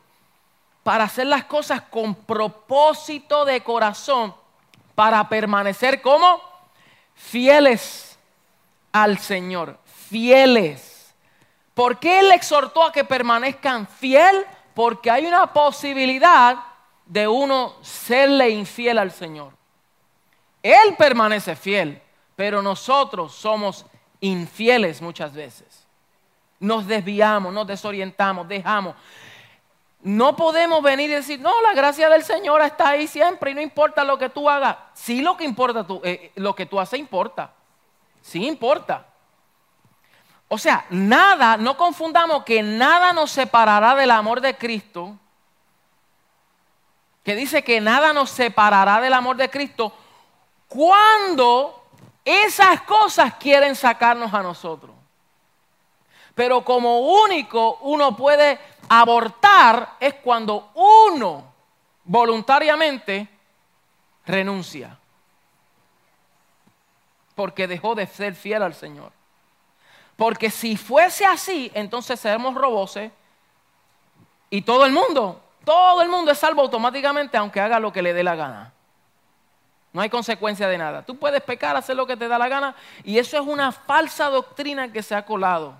Para 0.83 1.05
hacer 1.05 1.27
las 1.27 1.45
cosas 1.45 1.81
con 1.83 2.13
propósito 2.13 3.45
de 3.45 3.63
corazón, 3.63 4.35
para 4.95 5.29
permanecer 5.29 6.01
como 6.01 6.41
fieles 7.15 8.19
al 8.91 9.17
Señor, 9.17 9.79
fieles. 10.09 11.15
¿Por 11.73 11.99
qué 11.99 12.19
Él 12.19 12.33
exhortó 12.33 12.83
a 12.83 12.91
que 12.91 13.05
permanezcan 13.05 13.87
fiel? 13.87 14.45
Porque 14.73 15.09
hay 15.09 15.25
una 15.25 15.53
posibilidad 15.53 16.57
de 17.05 17.29
uno 17.29 17.75
serle 17.81 18.49
infiel 18.49 18.97
al 18.97 19.13
Señor. 19.13 19.57
Él 20.61 20.95
permanece 20.97 21.55
fiel, 21.55 22.01
pero 22.35 22.61
nosotros 22.61 23.33
somos 23.33 23.85
infieles 24.19 25.01
muchas 25.01 25.33
veces. 25.33 25.87
Nos 26.59 26.87
desviamos, 26.87 27.53
nos 27.53 27.67
desorientamos, 27.67 28.47
dejamos. 28.47 28.95
No 30.01 30.35
podemos 30.35 30.81
venir 30.81 31.09
y 31.09 31.13
decir, 31.13 31.39
no, 31.39 31.61
la 31.61 31.73
gracia 31.73 32.09
del 32.09 32.23
Señor 32.23 32.61
está 32.61 32.89
ahí 32.89 33.07
siempre 33.07 33.51
y 33.51 33.53
no 33.55 33.61
importa 33.61 34.03
lo 34.03 34.17
que 34.17 34.29
tú 34.29 34.49
hagas. 34.49 34.77
Sí, 34.93 35.21
lo 35.21 35.35
que 35.35 35.43
importa 35.43 35.85
tú, 35.85 36.01
eh, 36.03 36.31
lo 36.35 36.55
que 36.55 36.65
tú 36.65 36.79
haces 36.79 36.99
importa. 36.99 37.51
Sí 38.21 38.45
importa. 38.47 39.05
O 40.47 40.57
sea, 40.57 40.85
nada, 40.89 41.57
no 41.57 41.77
confundamos 41.77 42.43
que 42.43 42.63
nada 42.63 43.13
nos 43.13 43.31
separará 43.31 43.95
del 43.95 44.11
amor 44.11 44.41
de 44.41 44.57
Cristo, 44.57 45.17
que 47.23 47.35
dice 47.35 47.63
que 47.63 47.79
nada 47.79 48.13
nos 48.13 48.29
separará 48.31 48.99
del 48.99 49.13
amor 49.13 49.35
de 49.37 49.49
Cristo 49.49 49.93
cuando 50.69 51.83
esas 52.23 52.81
cosas 52.83 53.33
quieren 53.35 53.75
sacarnos 53.75 54.33
a 54.33 54.43
nosotros. 54.43 54.91
Pero 56.35 56.63
como 56.63 56.99
único 56.99 57.79
uno 57.81 58.15
puede 58.15 58.59
abortar 58.87 59.95
es 59.99 60.13
cuando 60.15 60.69
uno 60.75 61.43
voluntariamente 62.05 63.27
renuncia. 64.25 64.97
Porque 67.35 67.67
dejó 67.67 67.95
de 67.95 68.07
ser 68.07 68.35
fiel 68.35 68.63
al 68.63 68.73
Señor. 68.73 69.11
Porque 70.15 70.49
si 70.49 70.77
fuese 70.77 71.25
así, 71.25 71.71
entonces 71.73 72.19
seremos 72.19 72.53
roboses 72.53 73.11
y 74.49 74.61
todo 74.61 74.85
el 74.85 74.91
mundo, 74.91 75.41
todo 75.65 76.01
el 76.01 76.09
mundo 76.09 76.31
es 76.31 76.37
salvo 76.37 76.61
automáticamente 76.61 77.37
aunque 77.37 77.59
haga 77.59 77.79
lo 77.79 77.91
que 77.91 78.01
le 78.01 78.13
dé 78.13 78.23
la 78.23 78.35
gana. 78.35 78.73
No 79.91 80.01
hay 80.01 80.09
consecuencia 80.09 80.67
de 80.67 80.77
nada. 80.77 81.03
Tú 81.03 81.17
puedes 81.17 81.41
pecar, 81.41 81.75
hacer 81.75 81.95
lo 81.95 82.05
que 82.05 82.15
te 82.15 82.27
da 82.27 82.37
la 82.37 82.47
gana 82.47 82.75
y 83.03 83.17
eso 83.17 83.37
es 83.37 83.45
una 83.45 83.71
falsa 83.71 84.29
doctrina 84.29 84.91
que 84.91 85.01
se 85.01 85.15
ha 85.15 85.25
colado, 85.25 85.75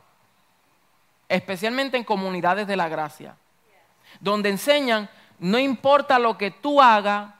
especialmente 1.27 1.97
en 1.97 2.03
comunidades 2.03 2.67
de 2.67 2.75
la 2.75 2.89
gracia, 2.89 3.35
donde 4.19 4.49
enseñan, 4.49 5.09
no 5.37 5.59
importa 5.59 6.17
lo 6.17 6.37
que 6.37 6.49
tú 6.49 6.81
hagas, 6.81 7.31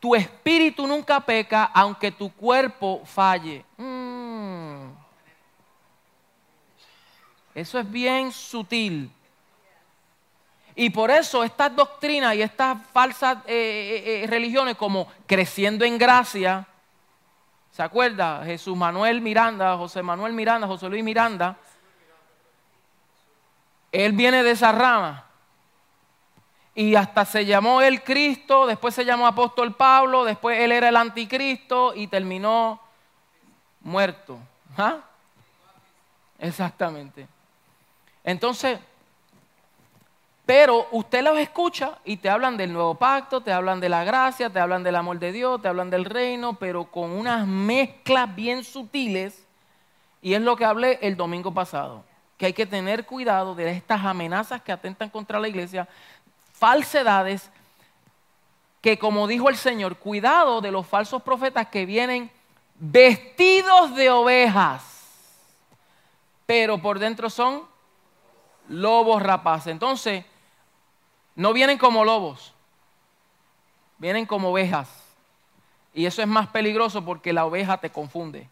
tu 0.00 0.14
espíritu 0.14 0.86
nunca 0.86 1.20
peca 1.20 1.64
aunque 1.74 2.10
tu 2.10 2.32
cuerpo 2.32 3.02
falle. 3.04 3.64
Mm. 3.76 4.88
Eso 7.54 7.78
es 7.78 7.90
bien 7.90 8.32
sutil. 8.32 9.10
Y 10.74 10.90
por 10.90 11.10
eso 11.10 11.42
estas 11.42 11.74
doctrinas 11.74 12.34
y 12.34 12.42
estas 12.42 12.78
falsas 12.92 13.38
eh, 13.46 14.02
eh, 14.04 14.24
eh, 14.24 14.26
religiones 14.26 14.76
como 14.76 15.08
creciendo 15.26 15.84
en 15.84 15.98
gracia, 15.98 16.66
¿se 17.72 17.82
acuerda? 17.82 18.42
Jesús 18.44 18.76
Manuel 18.76 19.20
Miranda, 19.20 19.76
José 19.76 20.02
Manuel 20.02 20.32
Miranda, 20.32 20.66
José 20.66 20.88
Luis 20.88 21.04
Miranda, 21.04 21.56
él 23.92 24.12
viene 24.12 24.42
de 24.42 24.52
esa 24.52 24.72
rama. 24.72 25.26
Y 26.74 26.94
hasta 26.94 27.24
se 27.24 27.44
llamó 27.44 27.82
el 27.82 28.02
Cristo, 28.04 28.66
después 28.66 28.94
se 28.94 29.04
llamó 29.04 29.26
apóstol 29.26 29.74
Pablo, 29.74 30.24
después 30.24 30.60
él 30.60 30.70
era 30.70 30.88
el 30.88 30.96
anticristo 30.96 31.92
y 31.94 32.06
terminó 32.06 32.80
muerto. 33.80 34.38
¿Ah? 34.78 34.98
Exactamente. 36.38 37.26
Entonces, 38.22 38.78
pero 40.50 40.88
usted 40.90 41.22
los 41.22 41.38
escucha 41.38 41.98
y 42.04 42.16
te 42.16 42.28
hablan 42.28 42.56
del 42.56 42.72
nuevo 42.72 42.96
pacto, 42.96 43.40
te 43.40 43.52
hablan 43.52 43.78
de 43.78 43.88
la 43.88 44.02
gracia, 44.02 44.50
te 44.50 44.58
hablan 44.58 44.82
del 44.82 44.96
amor 44.96 45.20
de 45.20 45.30
Dios, 45.30 45.62
te 45.62 45.68
hablan 45.68 45.90
del 45.90 46.04
reino, 46.04 46.54
pero 46.54 46.86
con 46.86 47.12
unas 47.12 47.46
mezclas 47.46 48.34
bien 48.34 48.64
sutiles. 48.64 49.46
Y 50.20 50.34
es 50.34 50.42
lo 50.42 50.56
que 50.56 50.64
hablé 50.64 50.98
el 51.02 51.16
domingo 51.16 51.54
pasado, 51.54 52.02
que 52.36 52.46
hay 52.46 52.52
que 52.52 52.66
tener 52.66 53.06
cuidado 53.06 53.54
de 53.54 53.70
estas 53.70 54.04
amenazas 54.04 54.60
que 54.60 54.72
atentan 54.72 55.08
contra 55.08 55.38
la 55.38 55.46
iglesia, 55.46 55.86
falsedades, 56.52 57.48
que 58.80 58.98
como 58.98 59.28
dijo 59.28 59.50
el 59.50 59.56
Señor, 59.56 59.98
cuidado 59.98 60.60
de 60.60 60.72
los 60.72 60.84
falsos 60.84 61.22
profetas 61.22 61.68
que 61.68 61.86
vienen 61.86 62.28
vestidos 62.74 63.94
de 63.94 64.10
ovejas, 64.10 64.82
pero 66.44 66.82
por 66.82 66.98
dentro 66.98 67.30
son 67.30 67.62
lobos 68.66 69.22
rapaces. 69.22 69.68
Entonces, 69.68 70.24
no 71.40 71.52
vienen 71.54 71.78
como 71.78 72.04
lobos, 72.04 72.52
vienen 73.96 74.26
como 74.26 74.50
ovejas. 74.50 74.88
Y 75.94 76.04
eso 76.06 76.20
es 76.20 76.28
más 76.28 76.48
peligroso 76.48 77.04
porque 77.04 77.32
la 77.32 77.46
oveja 77.46 77.78
te 77.78 77.90
confunde. 77.90 78.46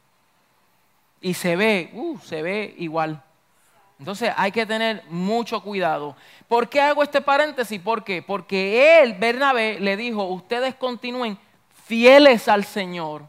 Y 1.20 1.34
se 1.34 1.55
ve, 1.57 1.91
uh, 1.93 2.18
se 2.20 2.43
ve 2.43 2.74
igual. 2.78 3.22
Entonces 3.99 4.32
hay 4.36 4.53
que 4.53 4.64
tener 4.64 5.05
mucho 5.11 5.62
cuidado. 5.62 6.16
¿Por 6.49 6.68
qué 6.68 6.80
hago 6.80 7.03
este 7.03 7.20
paréntesis? 7.20 7.80
¿Por 7.80 8.05
qué? 8.05 8.22
Porque 8.22 9.03
él, 9.03 9.14
Bernabé, 9.14 9.78
le 9.80 9.97
dijo, 9.97 10.24
ustedes 10.24 10.74
continúen 10.74 11.39
fieles 11.84 12.49
al 12.49 12.64
Señor 12.64 13.22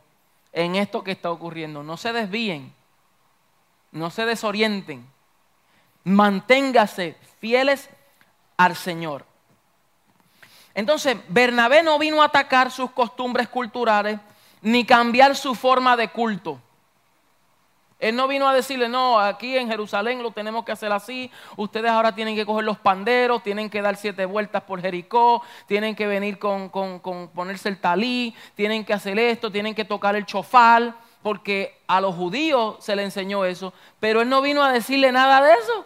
en 0.54 0.76
esto 0.76 1.04
que 1.04 1.12
está 1.12 1.32
ocurriendo. 1.32 1.84
No 1.84 1.98
se 1.98 2.14
desvíen, 2.14 2.74
no 3.92 4.10
se 4.10 4.26
desorienten 4.26 5.06
manténgase 6.04 7.16
fieles 7.40 7.90
al 8.58 8.76
Señor. 8.76 9.29
Entonces, 10.74 11.18
Bernabé 11.28 11.84
no 11.84 12.00
vino 12.00 12.22
a 12.22 12.26
atacar 12.26 12.72
sus 12.72 12.92
costumbres 12.92 13.48
culturales 13.48 14.20
ni 14.62 14.86
cambiar 14.86 15.36
su 15.36 15.56
forma 15.56 15.96
de 15.96 16.10
culto. 16.10 16.60
Él 18.00 18.16
no 18.16 18.30
vino 18.30 18.48
a 18.48 18.54
decirle, 18.54 18.88
no, 18.88 19.20
aquí 19.20 19.58
en 19.58 19.68
Jerusalén 19.68 20.24
lo 20.24 20.32
tenemos 20.32 20.64
que 20.64 20.72
hacer 20.72 20.90
así, 20.90 21.30
ustedes 21.58 21.92
ahora 21.92 22.16
tienen 22.16 22.34
que 22.34 22.46
coger 22.46 22.64
los 22.64 22.80
panderos, 22.80 23.44
tienen 23.44 23.70
que 23.70 23.82
dar 23.82 23.98
siete 23.98 24.26
vueltas 24.26 24.64
por 24.64 24.82
Jericó, 24.82 25.44
tienen 25.68 25.96
que 25.96 26.08
venir 26.08 26.40
con, 26.40 26.70
ponerse 27.36 27.68
el 27.68 27.78
talí, 27.82 28.34
tienen 28.56 28.86
que 28.86 28.94
hacer 28.94 29.20
esto, 29.20 29.52
tienen 29.52 29.76
que 29.76 29.84
tocar 29.84 30.16
el 30.16 30.26
chofal, 30.26 30.96
porque 31.22 31.78
a 31.88 32.00
los 32.00 32.16
judíos 32.16 32.78
se 32.80 32.96
le 32.96 33.04
enseñó 33.04 33.44
eso, 33.44 33.74
pero 34.00 34.22
él 34.22 34.30
no 34.30 34.42
vino 34.42 34.64
a 34.64 34.72
decirle 34.72 35.12
nada 35.12 35.42
de 35.42 35.54
eso. 35.56 35.86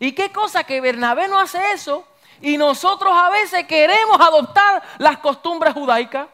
¿Y 0.00 0.12
qué 0.12 0.32
cosa 0.32 0.64
que 0.64 0.82
Bernabé 0.82 1.28
no 1.28 1.40
hace 1.40 1.72
eso? 1.72 2.06
Y 2.42 2.58
nosotros 2.58 3.12
a 3.14 3.30
veces 3.30 3.64
queremos 3.66 4.20
adoptar 4.20 4.82
las 4.98 5.18
costumbres 5.18 5.72
judaicas. 5.72 6.26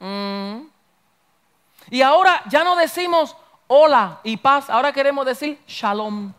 Mm. 0.00 0.62
Y 1.88 2.02
ahora 2.02 2.42
ya 2.46 2.64
no 2.64 2.74
decimos 2.74 3.36
hola 3.68 4.18
y 4.24 4.36
paz, 4.36 4.68
ahora 4.68 4.92
queremos 4.92 5.24
decir 5.24 5.62
shalom. 5.68 6.32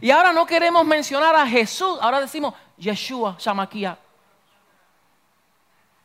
Y 0.00 0.10
ahora 0.10 0.32
no 0.32 0.46
queremos 0.46 0.84
mencionar 0.86 1.36
a 1.36 1.46
Jesús, 1.46 1.98
ahora 2.00 2.20
decimos 2.20 2.54
Yeshua, 2.78 3.36
Shamakia. 3.38 3.98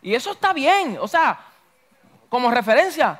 Y 0.01 0.13
eso 0.13 0.31
está 0.31 0.51
bien, 0.51 0.97
o 1.01 1.07
sea, 1.07 1.39
como 2.29 2.51
referencia. 2.51 3.19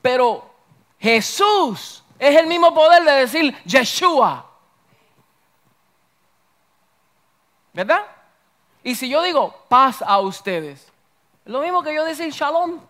Pero 0.00 0.50
Jesús 0.98 2.02
es 2.18 2.36
el 2.36 2.46
mismo 2.46 2.74
poder 2.74 3.04
de 3.04 3.12
decir 3.12 3.56
Yeshua. 3.64 4.46
¿Verdad? 7.72 8.04
Y 8.82 8.94
si 8.94 9.08
yo 9.08 9.22
digo 9.22 9.54
paz 9.68 10.02
a 10.02 10.18
ustedes, 10.18 10.80
es 11.44 11.52
lo 11.52 11.60
mismo 11.60 11.82
que 11.82 11.94
yo 11.94 12.04
decir 12.04 12.30
shalom. 12.32 12.80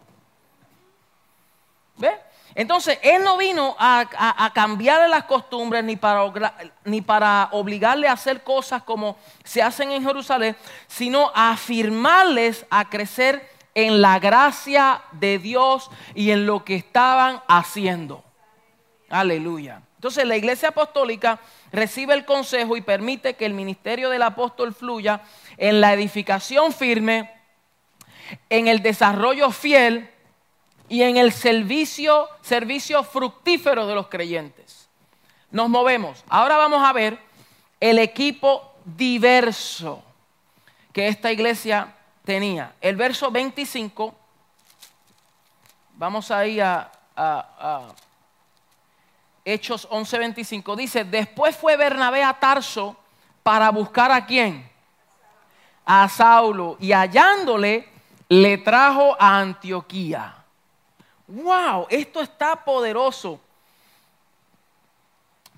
¿Ve? 1.97 2.19
Entonces, 2.55 2.99
Él 3.03 3.23
no 3.23 3.37
vino 3.37 3.77
a, 3.79 4.51
cambiarle 4.55 5.09
las 5.09 5.25
costumbres 5.25 5.85
ni 5.85 5.97
para, 5.97 6.55
ni 6.85 7.03
para 7.03 7.49
obligarle 7.53 8.09
a 8.09 8.13
hacer 8.13 8.43
cosas 8.43 8.83
como 8.83 9.17
se 9.45 9.63
hacen 9.63 9.93
en 9.93 10.03
Jerusalén, 10.03 10.57
sino 10.87 11.31
a 11.35 11.51
afirmarles 11.51 12.67
a 12.71 12.89
crecer 12.89 13.49
en 13.75 14.01
la 14.01 14.19
gracia 14.19 15.03
de 15.13 15.39
Dios 15.39 15.91
y 16.15 16.31
en 16.31 16.47
lo 16.47 16.65
que 16.65 16.77
estaban 16.77 17.43
haciendo. 17.47 18.25
Aleluya. 19.09 19.83
Entonces 19.97 20.25
la 20.27 20.37
iglesia 20.37 20.69
apostólica 20.69 21.41
recibe 21.73 22.15
el 22.15 22.25
consejo 22.25 22.77
y 22.77 22.83
permite 22.83 23.35
que 23.35 23.47
el 23.47 23.55
ministerio 23.55 24.11
del 24.11 24.23
apóstol 24.23 24.75
fluya 24.75 25.23
en 25.57 25.81
la 25.81 25.93
edificación 25.93 26.73
firme, 26.73 27.33
en 28.51 28.69
el 28.69 28.83
desarrollo 28.83 29.51
fiel 29.51 30.11
y 30.89 31.03
en 31.03 31.17
el 31.17 31.33
servicio, 31.33 32.29
servicio 32.43 33.03
fructífero 33.03 33.87
de 33.87 33.95
los 33.95 34.09
creyentes. 34.09 34.89
Nos 35.51 35.69
movemos. 35.69 36.25
Ahora 36.29 36.57
vamos 36.57 36.87
a 36.87 36.93
ver 36.93 37.19
el 37.81 37.99
equipo 37.99 38.75
diverso 38.85 40.05
que 40.93 41.09
esta 41.09 41.33
iglesia 41.33 41.95
tenía. 42.25 42.75
El 42.81 42.97
verso 42.97 43.31
25, 43.31 44.15
vamos 45.95 46.31
ahí 46.31 46.61
a, 46.61 46.91
a, 47.17 47.49
a 47.59 48.08
Hechos 49.53 49.89
11:25, 49.91 50.77
dice, 50.77 51.05
después 51.05 51.57
fue 51.57 51.77
Bernabé 51.77 52.23
a 52.23 52.35
Tarso 52.35 52.97
para 53.43 53.71
buscar 53.71 54.13
a 54.13 54.27
quién? 54.27 54.71
A 55.87 56.09
Saulo. 56.09 56.77
Y 56.81 56.93
hallándole, 56.93 57.89
le 58.29 58.59
trajo 58.59 59.17
a 59.19 59.39
Antioquía. 59.39 60.35
¡Wow! 61.27 61.87
Esto 61.89 62.21
está 62.21 62.63
poderoso. 62.63 63.41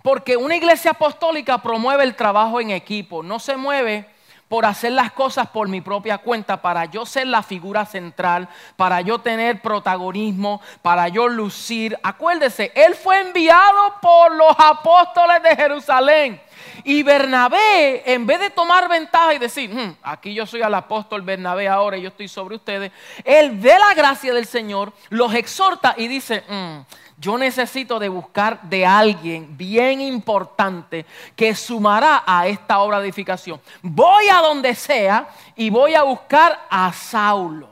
Porque 0.02 0.36
una 0.36 0.56
iglesia 0.56 0.92
apostólica 0.92 1.58
promueve 1.58 2.04
el 2.04 2.14
trabajo 2.14 2.60
en 2.60 2.70
equipo, 2.70 3.22
no 3.22 3.38
se 3.40 3.56
mueve 3.56 4.08
por 4.50 4.66
hacer 4.66 4.90
las 4.90 5.12
cosas 5.12 5.48
por 5.48 5.68
mi 5.68 5.80
propia 5.80 6.18
cuenta, 6.18 6.60
para 6.60 6.84
yo 6.86 7.06
ser 7.06 7.28
la 7.28 7.40
figura 7.40 7.86
central, 7.86 8.48
para 8.74 9.00
yo 9.00 9.20
tener 9.20 9.62
protagonismo, 9.62 10.60
para 10.82 11.06
yo 11.06 11.28
lucir. 11.28 11.96
Acuérdese, 12.02 12.72
él 12.74 12.96
fue 12.96 13.20
enviado 13.20 13.94
por 14.02 14.34
los 14.34 14.52
apóstoles 14.58 15.40
de 15.44 15.54
Jerusalén. 15.54 16.40
Y 16.82 17.04
Bernabé, 17.04 18.02
en 18.12 18.26
vez 18.26 18.40
de 18.40 18.50
tomar 18.50 18.88
ventaja 18.88 19.34
y 19.34 19.38
decir, 19.38 19.72
hmm, 19.72 19.98
aquí 20.02 20.34
yo 20.34 20.44
soy 20.46 20.62
el 20.62 20.74
apóstol 20.74 21.22
Bernabé 21.22 21.68
ahora 21.68 21.96
y 21.96 22.02
yo 22.02 22.08
estoy 22.08 22.26
sobre 22.26 22.56
ustedes, 22.56 22.90
él 23.22 23.52
ve 23.52 23.78
la 23.78 23.94
gracia 23.94 24.34
del 24.34 24.46
Señor, 24.46 24.92
los 25.10 25.32
exhorta 25.32 25.94
y 25.96 26.08
dice, 26.08 26.42
hmm, 26.48 26.78
yo 27.20 27.36
necesito 27.36 27.98
de 27.98 28.08
buscar 28.08 28.62
de 28.62 28.86
alguien 28.86 29.54
bien 29.54 30.00
importante 30.00 31.04
que 31.36 31.54
sumará 31.54 32.24
a 32.26 32.46
esta 32.46 32.78
obra 32.80 32.98
de 32.98 33.04
edificación. 33.04 33.60
Voy 33.82 34.28
a 34.28 34.40
donde 34.40 34.74
sea 34.74 35.28
y 35.54 35.68
voy 35.68 35.94
a 35.94 36.02
buscar 36.02 36.66
a 36.70 36.90
Saulo. 36.94 37.68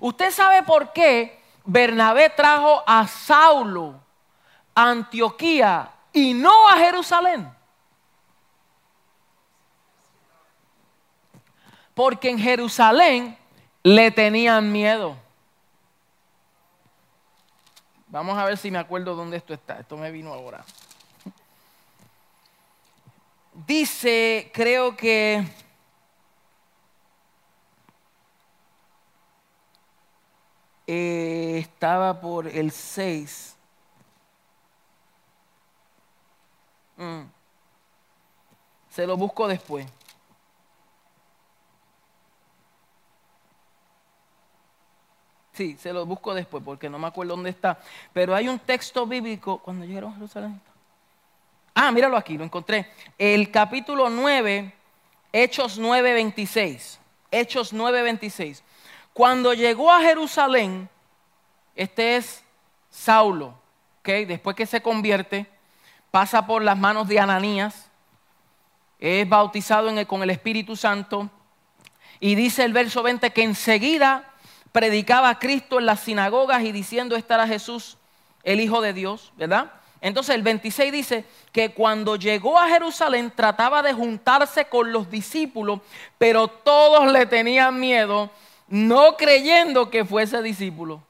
¿Usted 0.00 0.30
sabe 0.30 0.62
por 0.62 0.94
qué 0.94 1.38
Bernabé 1.66 2.30
trajo 2.30 2.82
a 2.86 3.06
Saulo 3.06 4.00
a 4.74 4.88
Antioquía 4.88 5.90
y 6.10 6.32
no 6.32 6.66
a 6.66 6.78
Jerusalén? 6.78 7.46
Porque 11.92 12.30
en 12.30 12.38
Jerusalén 12.38 13.36
le 13.82 14.10
tenían 14.10 14.72
miedo. 14.72 15.27
Vamos 18.10 18.38
a 18.38 18.44
ver 18.44 18.56
si 18.56 18.70
me 18.70 18.78
acuerdo 18.78 19.14
dónde 19.14 19.36
esto 19.36 19.52
está. 19.52 19.80
Esto 19.80 19.96
me 19.96 20.10
vino 20.10 20.32
ahora. 20.32 20.64
Dice, 23.66 24.50
creo 24.54 24.96
que... 24.96 25.44
Eh, 30.86 31.58
estaba 31.58 32.18
por 32.18 32.46
el 32.46 32.72
6. 32.72 33.56
Mm. 36.96 37.24
Se 38.88 39.06
lo 39.06 39.18
busco 39.18 39.46
después. 39.46 39.86
Sí, 45.58 45.76
se 45.76 45.92
lo 45.92 46.06
busco 46.06 46.34
después 46.34 46.62
porque 46.64 46.88
no 46.88 47.00
me 47.00 47.08
acuerdo 47.08 47.34
dónde 47.34 47.50
está. 47.50 47.80
Pero 48.12 48.32
hay 48.32 48.46
un 48.48 48.60
texto 48.60 49.04
bíblico 49.08 49.58
cuando 49.58 49.84
llegaron 49.84 50.12
a 50.12 50.14
Jerusalén. 50.14 50.60
Ah, 51.74 51.90
míralo 51.90 52.16
aquí, 52.16 52.38
lo 52.38 52.44
encontré. 52.44 52.88
El 53.18 53.50
capítulo 53.50 54.08
9, 54.08 54.72
Hechos 55.32 55.76
9, 55.76 56.12
26. 56.12 57.00
Hechos 57.32 57.72
9, 57.72 58.02
26. 58.02 58.62
Cuando 59.12 59.52
llegó 59.52 59.90
a 59.90 60.00
Jerusalén, 60.00 60.88
este 61.74 62.14
es 62.14 62.44
Saulo, 62.88 63.48
¿ok? 63.98 64.10
Después 64.28 64.54
que 64.54 64.64
se 64.64 64.80
convierte, 64.80 65.48
pasa 66.12 66.46
por 66.46 66.62
las 66.62 66.78
manos 66.78 67.08
de 67.08 67.18
Ananías, 67.18 67.90
es 69.00 69.28
bautizado 69.28 69.90
con 70.06 70.22
el 70.22 70.30
Espíritu 70.30 70.76
Santo, 70.76 71.28
y 72.20 72.36
dice 72.36 72.62
el 72.62 72.72
verso 72.72 73.02
20 73.02 73.32
que 73.32 73.42
enseguida 73.42 74.27
predicaba 74.72 75.30
a 75.30 75.38
Cristo 75.38 75.78
en 75.78 75.86
las 75.86 76.00
sinagogas 76.00 76.62
y 76.62 76.72
diciendo 76.72 77.16
estar 77.16 77.40
a 77.40 77.46
Jesús, 77.46 77.96
el 78.42 78.60
Hijo 78.60 78.80
de 78.80 78.92
Dios, 78.92 79.32
¿verdad? 79.36 79.72
Entonces 80.00 80.34
el 80.34 80.42
26 80.42 80.92
dice 80.92 81.24
que 81.52 81.72
cuando 81.72 82.16
llegó 82.16 82.58
a 82.58 82.68
Jerusalén 82.68 83.32
trataba 83.34 83.82
de 83.82 83.92
juntarse 83.92 84.66
con 84.66 84.92
los 84.92 85.10
discípulos, 85.10 85.80
pero 86.18 86.46
todos 86.48 87.10
le 87.12 87.26
tenían 87.26 87.80
miedo, 87.80 88.30
no 88.68 89.16
creyendo 89.16 89.90
que 89.90 90.04
fuese 90.04 90.40
discípulo. 90.42 91.02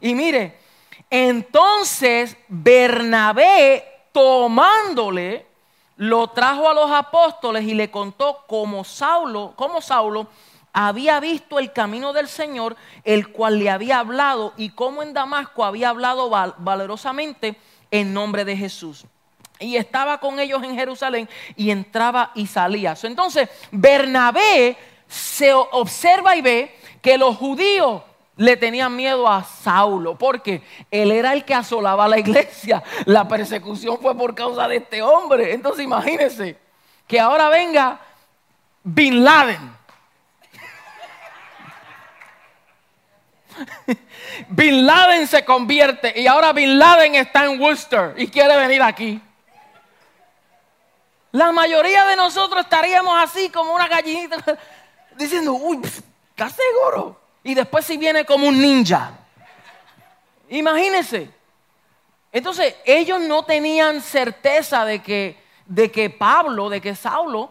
Y 0.00 0.14
mire, 0.14 0.56
entonces 1.10 2.36
Bernabé 2.48 3.84
tomándole, 4.12 5.46
lo 5.96 6.28
trajo 6.28 6.68
a 6.68 6.74
los 6.74 6.90
apóstoles 6.90 7.64
y 7.64 7.74
le 7.74 7.90
contó 7.90 8.44
cómo 8.46 8.84
Saulo, 8.84 9.54
cómo 9.56 9.80
Saulo 9.80 10.28
había 10.78 11.20
visto 11.20 11.58
el 11.58 11.72
camino 11.72 12.12
del 12.12 12.28
Señor, 12.28 12.76
el 13.02 13.28
cual 13.28 13.58
le 13.58 13.70
había 13.70 13.98
hablado, 13.98 14.52
y 14.58 14.68
cómo 14.68 15.02
en 15.02 15.14
Damasco 15.14 15.64
había 15.64 15.88
hablado 15.88 16.28
valerosamente 16.28 17.56
en 17.90 18.12
nombre 18.12 18.44
de 18.44 18.58
Jesús. 18.58 19.06
Y 19.58 19.76
estaba 19.76 20.20
con 20.20 20.38
ellos 20.38 20.62
en 20.62 20.76
Jerusalén 20.76 21.30
y 21.56 21.70
entraba 21.70 22.30
y 22.34 22.46
salía. 22.46 22.94
Entonces, 23.04 23.48
Bernabé 23.70 24.76
se 25.08 25.54
observa 25.54 26.36
y 26.36 26.42
ve 26.42 26.76
que 27.00 27.16
los 27.16 27.38
judíos 27.38 28.02
le 28.36 28.58
tenían 28.58 28.94
miedo 28.94 29.26
a 29.26 29.44
Saulo, 29.44 30.18
porque 30.18 30.62
él 30.90 31.10
era 31.10 31.32
el 31.32 31.46
que 31.46 31.54
asolaba 31.54 32.06
la 32.06 32.18
iglesia. 32.18 32.82
La 33.06 33.26
persecución 33.26 33.96
fue 33.98 34.14
por 34.14 34.34
causa 34.34 34.68
de 34.68 34.76
este 34.76 35.00
hombre. 35.00 35.54
Entonces 35.54 35.86
imagínense 35.86 36.58
que 37.06 37.18
ahora 37.18 37.48
venga 37.48 37.98
Bin 38.84 39.24
Laden 39.24 39.76
Bin 44.48 44.86
Laden 44.86 45.26
se 45.26 45.44
convierte 45.44 46.18
y 46.20 46.26
ahora 46.26 46.52
Bin 46.52 46.78
Laden 46.78 47.14
está 47.14 47.44
en 47.44 47.60
Worcester 47.60 48.14
y 48.16 48.28
quiere 48.28 48.56
venir 48.56 48.82
aquí. 48.82 49.20
La 51.32 51.52
mayoría 51.52 52.06
de 52.06 52.16
nosotros 52.16 52.62
estaríamos 52.62 53.14
así 53.22 53.50
como 53.50 53.74
una 53.74 53.88
gallinita 53.88 54.38
diciendo, 55.16 55.52
uy, 55.52 55.80
¿estás 56.30 56.54
seguro? 56.54 57.20
Y 57.44 57.54
después 57.54 57.84
si 57.84 57.96
viene 57.96 58.24
como 58.24 58.48
un 58.48 58.60
ninja. 58.60 59.12
Imagínense. 60.48 61.30
Entonces 62.32 62.76
ellos 62.84 63.20
no 63.20 63.44
tenían 63.44 64.00
certeza 64.00 64.84
de 64.84 65.02
que, 65.02 65.42
de 65.66 65.90
que 65.90 66.10
Pablo, 66.10 66.68
de 66.68 66.80
que 66.80 66.94
Saulo 66.94 67.50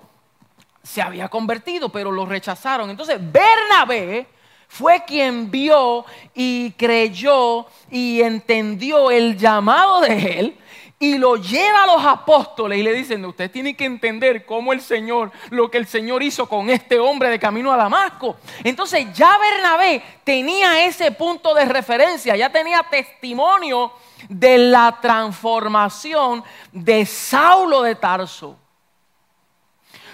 se 0.84 1.02
había 1.02 1.28
convertido, 1.28 1.90
pero 1.90 2.12
lo 2.12 2.26
rechazaron. 2.26 2.90
Entonces 2.90 3.20
Bernabé 3.20 4.28
fue 4.68 5.04
quien 5.06 5.50
vio 5.50 6.06
y 6.34 6.72
creyó 6.72 7.66
y 7.90 8.22
entendió 8.22 9.12
el 9.12 9.38
llamado 9.38 10.02
de 10.02 10.40
él 10.40 10.58
y 10.98 11.18
lo 11.18 11.36
lleva 11.36 11.84
a 11.84 11.88
los 11.88 12.06
apóstoles 12.06 12.80
y 12.80 12.84
le 12.84 12.94
dicen, 12.94 13.24
usted 13.26 13.52
tiene 13.52 13.76
que 13.76 13.86
entender 13.86 14.46
cómo 14.46 14.72
el 14.72 14.82
Señor, 14.82 15.32
lo 15.50 15.70
que 15.70 15.78
el 15.78 15.88
Señor 15.88 16.24
hizo 16.24 16.48
con 16.48 16.70
este 16.70 17.00
hombre 17.00 17.30
de 17.30 17.38
camino 17.38 17.72
a 17.72 17.78
Damasco. 17.78 18.38
Entonces 18.64 19.06
ya 19.14 19.38
Bernabé 19.38 20.02
tenía 20.24 20.86
ese 20.86 21.12
punto 21.12 21.54
de 21.54 21.66
referencia, 21.66 22.36
ya 22.36 22.50
tenía 22.50 22.82
testimonio 22.84 23.92
de 24.30 24.58
la 24.58 24.98
transformación 25.02 26.44
de 26.72 27.06
Saulo 27.06 27.82
de 27.82 27.96
Tarso. 27.96 28.58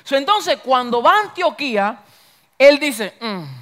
entonces 0.09 0.57
cuando 0.63 1.01
va 1.01 1.15
a 1.15 1.21
Antioquía, 1.21 1.99
él 2.57 2.79
dice, 2.79 3.13
mm, 3.21 3.60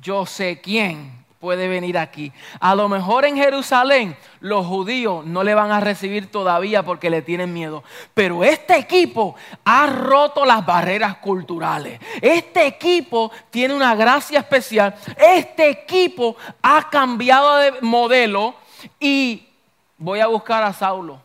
yo 0.00 0.26
sé 0.26 0.60
quién 0.60 1.20
puede 1.40 1.68
venir 1.68 1.96
aquí. 1.96 2.32
A 2.60 2.74
lo 2.74 2.88
mejor 2.88 3.24
en 3.24 3.36
Jerusalén 3.36 4.16
los 4.40 4.66
judíos 4.66 5.24
no 5.24 5.42
le 5.42 5.54
van 5.54 5.72
a 5.72 5.80
recibir 5.80 6.30
todavía 6.30 6.84
porque 6.84 7.08
le 7.08 7.22
tienen 7.22 7.52
miedo. 7.52 7.82
Pero 8.12 8.44
este 8.44 8.76
equipo 8.76 9.34
ha 9.64 9.86
roto 9.86 10.44
las 10.44 10.64
barreras 10.64 11.16
culturales. 11.16 11.98
Este 12.20 12.66
equipo 12.66 13.32
tiene 13.48 13.74
una 13.74 13.94
gracia 13.94 14.40
especial. 14.40 14.94
Este 15.16 15.70
equipo 15.70 16.36
ha 16.62 16.90
cambiado 16.90 17.56
de 17.56 17.80
modelo 17.80 18.54
y 19.00 19.48
voy 19.96 20.20
a 20.20 20.26
buscar 20.26 20.62
a 20.62 20.74
Saulo. 20.74 21.22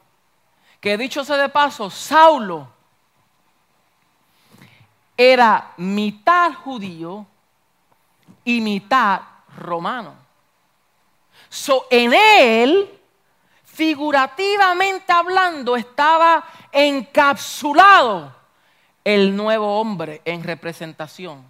Que 0.80 0.98
dicho 0.98 1.26
sea 1.26 1.38
de 1.38 1.50
paso, 1.50 1.90
Saulo 1.90 2.70
era 5.18 5.74
mitad 5.78 6.54
judío 6.54 7.26
y 8.46 8.62
mitad 8.62 9.22
romano. 9.58 10.16
So, 11.50 11.88
en 11.90 12.14
él, 12.14 12.90
figurativamente 13.66 15.12
hablando, 15.12 15.76
estaba 15.76 16.46
encapsulado 16.72 18.34
el 19.04 19.36
nuevo 19.36 19.80
hombre 19.80 20.22
en 20.26 20.44
representación. 20.44 21.46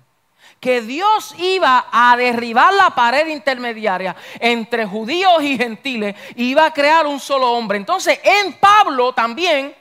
Que 0.60 0.82
Dios 0.82 1.36
iba 1.38 1.88
a 1.92 2.16
derribar 2.18 2.74
la 2.74 2.92
pared 2.92 3.28
intermediaria 3.28 4.16
entre 4.40 4.86
judíos 4.86 5.42
y 5.42 5.58
gentiles 5.58 6.16
iba 6.36 6.66
a 6.66 6.74
crear 6.74 7.06
un 7.06 7.20
solo 7.20 7.52
hombre. 7.52 7.78
Entonces, 7.78 8.20
en 8.24 8.54
Pablo 8.54 9.14
también 9.14 9.76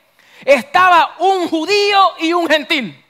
estaba 0.44 1.16
un 1.18 1.48
judío 1.48 2.14
y 2.18 2.32
un 2.32 2.48
gentil. 2.48 3.03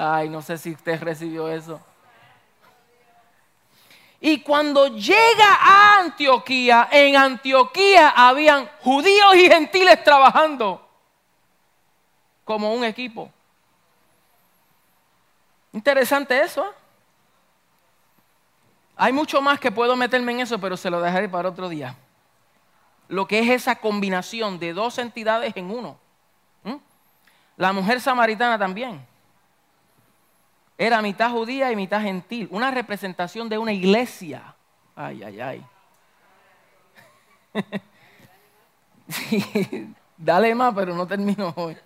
Ay, 0.00 0.28
no 0.28 0.40
sé 0.40 0.56
si 0.56 0.70
usted 0.70 1.02
recibió 1.02 1.48
eso. 1.48 1.80
Y 4.20 4.42
cuando 4.42 4.86
llega 4.86 5.54
a 5.60 5.98
Antioquía, 5.98 6.88
en 6.92 7.16
Antioquía 7.16 8.10
habían 8.10 8.68
judíos 8.80 9.34
y 9.34 9.48
gentiles 9.48 10.04
trabajando. 10.04 10.84
como 12.44 12.72
un 12.72 12.84
equipo. 12.84 13.30
Interesante 15.72 16.40
eso. 16.40 16.64
¿eh? 16.64 16.72
Hay 18.96 19.12
mucho 19.12 19.42
más 19.42 19.58
que 19.58 19.72
puedo 19.72 19.96
meterme 19.96 20.30
en 20.32 20.40
eso, 20.40 20.60
pero 20.60 20.76
se 20.76 20.88
lo 20.90 21.00
dejaré 21.00 21.28
para 21.28 21.48
otro 21.48 21.68
día. 21.68 21.96
Lo 23.08 23.26
que 23.26 23.40
es 23.40 23.50
esa 23.50 23.74
combinación 23.76 24.60
de 24.60 24.72
dos 24.72 24.96
entidades 24.98 25.54
en 25.56 25.72
uno. 25.72 25.98
La 27.56 27.72
mujer 27.72 28.00
samaritana 28.00 28.56
también. 28.56 29.04
Era 30.78 31.02
mitad 31.02 31.30
judía 31.30 31.72
y 31.72 31.76
mitad 31.76 32.00
gentil. 32.00 32.46
Una 32.52 32.70
representación 32.70 33.48
de 33.48 33.58
una 33.58 33.72
iglesia. 33.72 34.54
Ay, 34.94 35.24
ay, 35.24 35.40
ay. 35.40 35.66
dale 40.16 40.54
más, 40.54 40.74
pero 40.74 40.94
no 40.94 41.06
termino 41.06 41.52
hoy. 41.56 41.76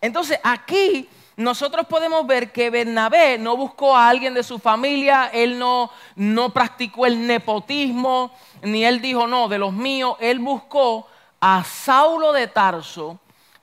Entonces, 0.00 0.38
aquí 0.42 1.08
nosotros 1.36 1.86
podemos 1.86 2.26
ver 2.26 2.52
que 2.52 2.70
Bernabé 2.70 3.38
no 3.38 3.56
buscó 3.56 3.96
a 3.96 4.08
alguien 4.08 4.34
de 4.34 4.42
su 4.42 4.58
familia, 4.58 5.30
él 5.32 5.58
no, 5.58 5.90
no 6.14 6.50
practicó 6.50 7.06
el 7.06 7.26
nepotismo, 7.26 8.32
ni 8.62 8.84
él 8.84 9.00
dijo, 9.00 9.26
no, 9.26 9.48
de 9.48 9.58
los 9.58 9.72
míos, 9.72 10.16
él 10.20 10.38
buscó 10.38 11.06
a 11.40 11.64
Saulo 11.64 12.32
de 12.32 12.46
Tarso 12.46 13.18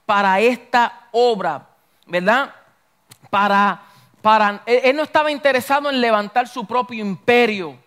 para 0.05 0.39
esta 0.39 1.07
obra, 1.11 1.67
¿verdad? 2.05 2.53
Para, 3.29 3.83
él 4.65 4.95
no 4.95 5.03
estaba 5.03 5.31
interesado 5.31 5.89
en 5.89 6.01
levantar 6.01 6.47
su 6.47 6.65
propio 6.65 7.03
imperio, 7.03 7.77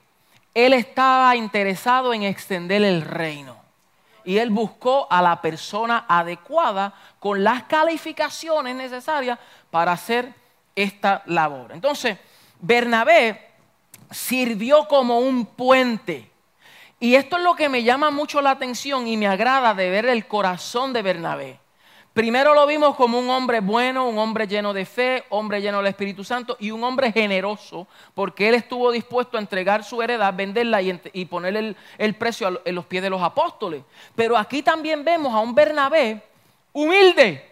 él 0.54 0.72
estaba 0.72 1.36
interesado 1.36 2.12
en 2.12 2.22
extender 2.22 2.82
el 2.82 3.02
reino 3.02 3.60
y 4.24 4.38
él 4.38 4.50
buscó 4.50 5.06
a 5.10 5.22
la 5.22 5.40
persona 5.40 6.04
adecuada 6.08 6.94
con 7.18 7.42
las 7.42 7.64
calificaciones 7.64 8.76
necesarias 8.76 9.38
para 9.70 9.92
hacer 9.92 10.32
esta 10.74 11.22
labor. 11.26 11.72
Entonces, 11.72 12.18
Bernabé 12.60 13.48
sirvió 14.10 14.86
como 14.88 15.18
un 15.18 15.46
puente. 15.46 16.30
Y 16.98 17.14
esto 17.14 17.38
es 17.38 17.42
lo 17.42 17.54
que 17.54 17.68
me 17.68 17.82
llama 17.82 18.10
mucho 18.10 18.42
la 18.42 18.50
atención 18.50 19.06
y 19.06 19.16
me 19.16 19.26
agrada 19.26 19.74
de 19.74 19.88
ver 19.88 20.06
el 20.06 20.26
corazón 20.26 20.92
de 20.92 21.02
Bernabé. 21.02 21.58
Primero 22.12 22.54
lo 22.54 22.66
vimos 22.66 22.96
como 22.96 23.20
un 23.20 23.30
hombre 23.30 23.60
bueno, 23.60 24.08
un 24.08 24.18
hombre 24.18 24.48
lleno 24.48 24.72
de 24.72 24.84
fe, 24.84 25.24
hombre 25.28 25.62
lleno 25.62 25.78
del 25.78 25.86
Espíritu 25.86 26.24
Santo 26.24 26.56
y 26.58 26.72
un 26.72 26.82
hombre 26.82 27.12
generoso, 27.12 27.86
porque 28.14 28.48
él 28.48 28.56
estuvo 28.56 28.90
dispuesto 28.90 29.36
a 29.36 29.40
entregar 29.40 29.84
su 29.84 30.02
heredad, 30.02 30.34
venderla 30.34 30.82
y, 30.82 31.24
poner 31.26 31.76
el, 31.98 32.14
precio 32.14 32.60
en 32.64 32.74
los 32.74 32.84
pies 32.86 33.04
de 33.04 33.10
los 33.10 33.22
apóstoles. 33.22 33.84
Pero 34.16 34.36
aquí 34.36 34.60
también 34.60 35.04
vemos 35.04 35.32
a 35.32 35.38
un 35.38 35.54
Bernabé 35.54 36.20
humilde, 36.72 37.48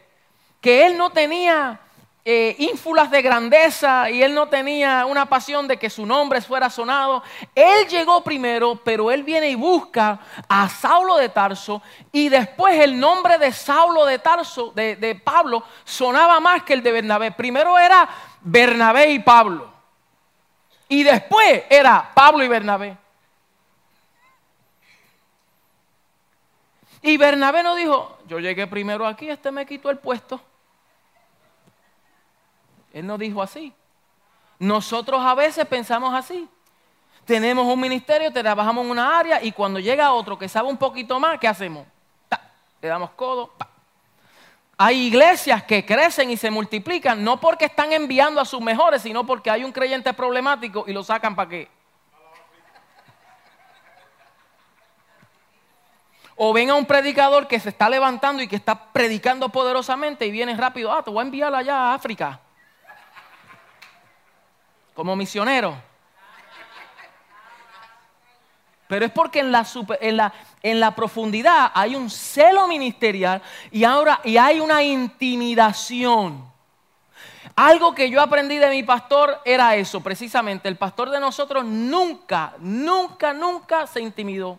que 0.61 0.87
él 0.87 0.99
no 0.99 1.11
tenía 1.11 1.81
eh, 2.25 2.57
ínfulas 2.59 3.11
de 3.11 3.23
grandeza 3.23 4.11
y 4.11 4.23
él 4.23 4.35
no 4.35 4.49
tenía 4.49 5.07
una 5.07 5.27
pasión 5.27 5.67
de 5.67 5.79
que 5.79 5.89
su 5.89 6.05
nombre 6.05 6.41
fuera 6.41 6.69
sonado. 6.69 7.23
Él 7.55 7.89
llegó 7.89 8.23
primero, 8.23 8.77
pero 8.85 9.11
él 9.11 9.23
viene 9.23 9.49
y 9.49 9.55
busca 9.55 10.21
a 10.49 10.69
Saulo 10.69 11.17
de 11.17 11.31
Tarso 11.31 11.81
y 12.13 12.29
después 12.29 12.79
el 12.81 13.01
nombre 13.01 13.39
de 13.39 13.51
Saulo 13.53 14.05
de 14.05 14.19
Tarso, 14.19 14.73
de, 14.75 14.97
de 14.97 15.15
Pablo, 15.15 15.63
sonaba 15.85 16.39
más 16.41 16.65
que 16.65 16.75
el 16.75 16.83
de 16.83 16.93
Bernabé. 16.93 17.33
Primero 17.33 17.79
era 17.79 18.09
Bernabé 18.43 19.11
y 19.11 19.21
Pablo. 19.21 19.73
Y 20.89 21.03
después 21.03 21.65
era 21.71 22.11
Pablo 22.15 22.45
y 22.45 22.49
Bernabé. 22.49 22.97
Y 27.03 27.17
Bernabé 27.17 27.63
no 27.63 27.75
dijo, 27.75 28.19
yo 28.27 28.39
llegué 28.39 28.67
primero 28.67 29.07
aquí, 29.07 29.31
este 29.31 29.51
me 29.51 29.65
quitó 29.67 29.89
el 29.91 29.99
puesto. 29.99 30.41
Él 32.93 33.07
no 33.07 33.19
dijo 33.19 33.43
así. 33.43 33.73
Nosotros 34.59 35.21
a 35.25 35.35
veces 35.35 35.67
pensamos 35.67 36.15
así. 36.15 36.49
Tenemos 37.25 37.67
un 37.67 37.79
ministerio, 37.79 38.33
trabajamos 38.33 38.85
en 38.85 38.91
una 38.91 39.19
área 39.19 39.43
y 39.43 39.53
cuando 39.53 39.79
llega 39.79 40.13
otro 40.13 40.39
que 40.39 40.49
sabe 40.49 40.69
un 40.69 40.79
poquito 40.79 41.21
más, 41.21 41.39
¿qué 41.39 41.47
hacemos? 41.47 41.87
Le 42.81 42.89
damos 42.89 43.11
codo. 43.11 43.53
Hay 44.79 45.07
iglesias 45.07 45.63
que 45.65 45.85
crecen 45.85 46.31
y 46.31 46.37
se 46.37 46.51
multiplican 46.51 47.23
no 47.23 47.39
porque 47.39 47.67
están 47.67 47.93
enviando 47.93 48.41
a 48.41 48.45
sus 48.45 48.61
mejores, 48.61 49.03
sino 49.03 49.27
porque 49.27 49.51
hay 49.51 49.65
un 49.65 49.73
creyente 49.73 50.13
problemático 50.15 50.85
y 50.87 50.93
lo 50.93 51.03
sacan 51.03 51.37
para 51.37 51.51
qué. 51.51 51.69
O 56.37 56.53
ven 56.53 56.71
a 56.71 56.77
un 56.77 56.87
predicador 56.87 57.49
que 57.49 57.59
se 57.59 57.69
está 57.71 57.91
levantando 57.91 58.41
y 58.43 58.49
que 58.49 58.55
está 58.55 58.93
predicando 58.93 59.49
poderosamente 59.49 60.25
y 60.25 60.31
viene 60.31 60.57
rápido, 60.57 60.93
ah, 60.93 61.03
te 61.03 61.11
voy 61.11 61.19
a 61.19 61.23
enviar 61.23 61.53
allá 61.55 61.77
a 61.77 61.95
África 61.95 62.41
como 64.99 65.15
misionero. 65.15 65.81
Pero 68.89 69.07
es 69.07 69.13
porque 69.13 69.39
en 69.39 69.53
la, 69.53 69.65
en, 70.01 70.17
la, 70.17 70.33
en 70.61 70.81
la, 70.81 70.97
profundidad 70.97 71.71
hay 71.73 71.95
un 71.95 72.11
celo 72.11 72.67
ministerial 72.67 73.41
y 73.71 73.85
ahora 73.85 74.21
y 74.25 74.39
hay 74.39 74.59
una 74.59 74.83
intimidación. 74.83 76.45
Algo 77.55 77.95
que 77.95 78.11
yo 78.11 78.21
aprendí 78.21 78.59
de 78.59 78.71
mi 78.71 78.83
pastor 78.83 79.41
era 79.45 79.77
eso, 79.77 80.01
precisamente. 80.01 80.67
El 80.67 80.75
pastor 80.75 81.11
de 81.11 81.21
nosotros 81.21 81.65
nunca, 81.65 82.55
nunca, 82.59 83.33
nunca 83.33 83.87
se 83.87 84.01
intimidó. 84.01 84.59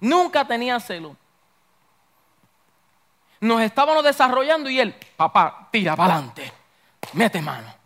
Nunca 0.00 0.46
tenía 0.46 0.80
celo. 0.80 1.14
Nos 3.38 3.60
estábamos 3.60 4.02
desarrollando 4.02 4.70
y 4.70 4.80
él, 4.80 4.94
papá, 5.14 5.68
tira 5.70 5.94
para 5.94 6.14
adelante, 6.14 6.50
mete 7.12 7.42
mano. 7.42 7.79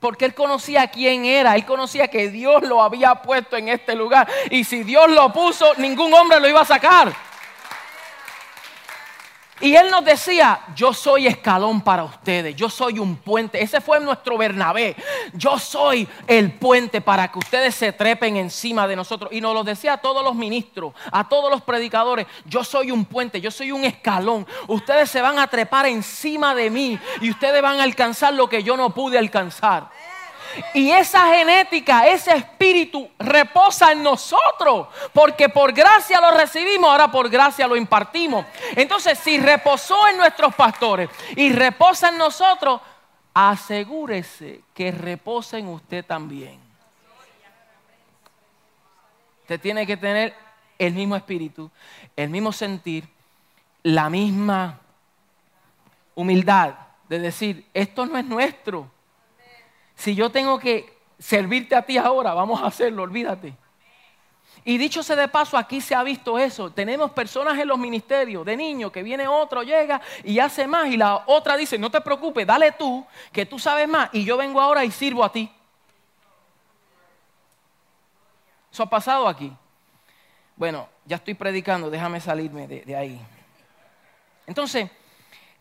Porque 0.00 0.24
él 0.24 0.34
conocía 0.34 0.88
quién 0.88 1.26
era, 1.26 1.54
él 1.54 1.66
conocía 1.66 2.08
que 2.08 2.30
Dios 2.30 2.62
lo 2.62 2.82
había 2.82 3.16
puesto 3.16 3.56
en 3.56 3.68
este 3.68 3.94
lugar. 3.94 4.26
Y 4.50 4.64
si 4.64 4.82
Dios 4.82 5.10
lo 5.10 5.32
puso, 5.32 5.74
ningún 5.76 6.12
hombre 6.14 6.40
lo 6.40 6.48
iba 6.48 6.62
a 6.62 6.64
sacar. 6.64 7.29
Y 9.60 9.76
él 9.76 9.90
nos 9.90 10.04
decía, 10.04 10.60
yo 10.74 10.94
soy 10.94 11.26
escalón 11.26 11.82
para 11.82 12.04
ustedes, 12.04 12.56
yo 12.56 12.70
soy 12.70 12.98
un 12.98 13.16
puente. 13.16 13.62
Ese 13.62 13.80
fue 13.80 14.00
nuestro 14.00 14.38
Bernabé. 14.38 14.96
Yo 15.34 15.58
soy 15.58 16.08
el 16.26 16.52
puente 16.52 17.02
para 17.02 17.28
que 17.28 17.38
ustedes 17.38 17.74
se 17.74 17.92
trepen 17.92 18.36
encima 18.36 18.88
de 18.88 18.96
nosotros. 18.96 19.30
Y 19.32 19.40
nos 19.40 19.52
lo 19.52 19.62
decía 19.62 19.94
a 19.94 19.96
todos 19.98 20.24
los 20.24 20.34
ministros, 20.34 20.94
a 21.12 21.28
todos 21.28 21.50
los 21.50 21.60
predicadores, 21.62 22.26
yo 22.46 22.64
soy 22.64 22.90
un 22.90 23.04
puente, 23.04 23.40
yo 23.40 23.50
soy 23.50 23.70
un 23.70 23.84
escalón. 23.84 24.46
Ustedes 24.66 25.10
se 25.10 25.20
van 25.20 25.38
a 25.38 25.46
trepar 25.46 25.86
encima 25.86 26.54
de 26.54 26.70
mí 26.70 26.98
y 27.20 27.30
ustedes 27.30 27.60
van 27.60 27.80
a 27.80 27.82
alcanzar 27.82 28.32
lo 28.32 28.48
que 28.48 28.62
yo 28.62 28.78
no 28.78 28.94
pude 28.94 29.18
alcanzar. 29.18 29.90
Y 30.74 30.90
esa 30.90 31.34
genética, 31.34 32.06
ese 32.06 32.32
espíritu 32.32 33.08
reposa 33.18 33.92
en 33.92 34.02
nosotros, 34.02 34.88
porque 35.12 35.48
por 35.48 35.72
gracia 35.72 36.20
lo 36.20 36.32
recibimos, 36.32 36.90
ahora 36.90 37.10
por 37.10 37.28
gracia 37.28 37.66
lo 37.66 37.76
impartimos. 37.76 38.44
Entonces, 38.74 39.18
si 39.18 39.38
reposó 39.38 40.08
en 40.08 40.16
nuestros 40.16 40.54
pastores 40.54 41.08
y 41.36 41.52
reposa 41.52 42.08
en 42.08 42.18
nosotros, 42.18 42.80
asegúrese 43.32 44.62
que 44.74 44.90
reposa 44.90 45.58
en 45.58 45.68
usted 45.68 46.04
también. 46.04 46.58
Usted 49.42 49.60
tiene 49.60 49.86
que 49.86 49.96
tener 49.96 50.34
el 50.78 50.94
mismo 50.94 51.16
espíritu, 51.16 51.70
el 52.16 52.30
mismo 52.30 52.52
sentir, 52.52 53.08
la 53.82 54.08
misma 54.08 54.78
humildad 56.14 56.74
de 57.08 57.18
decir, 57.18 57.66
esto 57.74 58.06
no 58.06 58.16
es 58.16 58.24
nuestro 58.24 58.90
si 60.00 60.14
yo 60.14 60.30
tengo 60.30 60.58
que 60.58 60.98
servirte 61.18 61.76
a 61.76 61.82
ti 61.82 61.98
ahora, 61.98 62.32
vamos 62.32 62.62
a 62.62 62.66
hacerlo, 62.66 63.02
olvídate. 63.02 63.54
Y 64.64 64.78
dicho 64.78 65.02
sea 65.02 65.14
de 65.14 65.28
paso, 65.28 65.58
aquí 65.58 65.82
se 65.82 65.94
ha 65.94 66.02
visto 66.02 66.38
eso. 66.38 66.70
Tenemos 66.70 67.10
personas 67.10 67.58
en 67.58 67.68
los 67.68 67.78
ministerios 67.78 68.44
de 68.46 68.56
niños 68.56 68.90
que 68.92 69.02
viene 69.02 69.28
otro, 69.28 69.62
llega 69.62 70.00
y 70.24 70.38
hace 70.38 70.66
más 70.66 70.86
y 70.88 70.96
la 70.96 71.24
otra 71.26 71.54
dice, 71.54 71.78
no 71.78 71.90
te 71.90 72.00
preocupes, 72.00 72.46
dale 72.46 72.72
tú, 72.72 73.06
que 73.30 73.44
tú 73.44 73.58
sabes 73.58 73.86
más 73.88 74.08
y 74.14 74.24
yo 74.24 74.38
vengo 74.38 74.58
ahora 74.58 74.86
y 74.86 74.90
sirvo 74.90 75.22
a 75.22 75.30
ti. 75.30 75.50
Eso 78.72 78.82
ha 78.82 78.88
pasado 78.88 79.28
aquí. 79.28 79.52
Bueno, 80.56 80.88
ya 81.04 81.16
estoy 81.16 81.34
predicando, 81.34 81.90
déjame 81.90 82.22
salirme 82.22 82.66
de, 82.66 82.80
de 82.82 82.96
ahí. 82.96 83.20
Entonces, 84.46 84.90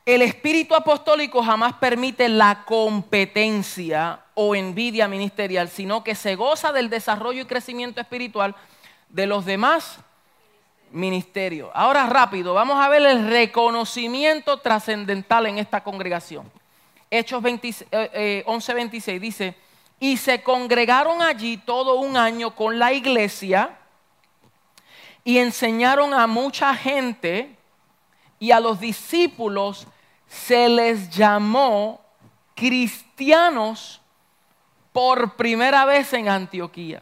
el 0.06 0.22
espíritu 0.22 0.76
apostólico 0.76 1.44
jamás 1.44 1.74
permite 1.74 2.30
la 2.30 2.64
competencia 2.66 4.22
o 4.42 4.56
envidia 4.56 5.10
ministerial, 5.10 5.68
sino 5.68 6.02
que 6.02 6.16
se 6.16 6.36
goza 6.36 6.72
del 6.72 6.90
desarrollo 6.90 7.42
y 7.42 7.46
crecimiento 7.46 8.00
espiritual 8.00 8.56
de 9.10 9.28
los 9.28 9.44
demás 9.44 10.00
ministerios. 10.92 11.70
Ahora 11.74 12.06
rápido, 12.06 12.54
vamos 12.54 12.80
a 12.80 12.88
ver 12.88 13.02
el 13.02 13.28
reconocimiento 13.28 14.56
trascendental 14.62 15.46
en 15.48 15.58
esta 15.58 15.84
congregación. 15.84 16.50
Hechos 17.12 17.44
11:26 17.44 19.08
eh, 19.10 19.20
dice, 19.20 19.56
y 20.00 20.16
se 20.16 20.42
congregaron 20.42 21.22
allí 21.22 21.58
todo 21.58 21.96
un 21.96 22.16
año 22.16 22.56
con 22.56 22.80
la 22.80 22.94
iglesia 22.94 23.78
y 25.26 25.40
enseñaron 25.40 26.14
a 26.14 26.28
mucha 26.28 26.74
gente 26.76 27.58
y 28.40 28.52
a 28.52 28.62
los 28.62 28.80
discípulos 28.80 29.86
se 30.30 30.70
les 30.70 31.10
llamó 31.10 32.00
cristianos 32.56 33.99
por 34.92 35.36
primera 35.36 35.86
vez 35.86 36.14
en 36.14 36.30
Antioquía. 36.30 37.02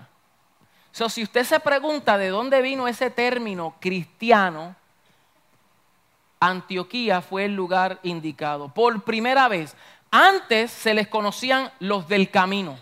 So, 0.92 1.10
si 1.10 1.24
usted 1.24 1.44
se 1.44 1.60
pregunta 1.60 2.18
de 2.18 2.30
dónde 2.30 2.62
vino 2.62 2.88
ese 2.88 3.10
término 3.10 3.76
cristiano, 3.80 4.76
Antioquía 6.40 7.22
fue 7.22 7.46
el 7.46 7.56
lugar 7.56 8.00
indicado. 8.04 8.70
Por 8.70 9.04
primera 9.04 9.48
vez. 9.48 9.76
Antes 10.10 10.72
se 10.72 10.94
les 10.94 11.08
conocían 11.08 11.72
los 11.80 12.08
del 12.08 12.30
camino. 12.30 12.80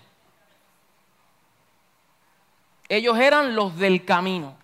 Ellos 2.88 3.18
eran 3.18 3.56
los 3.56 3.78
del 3.78 4.06
camino. 4.06 4.56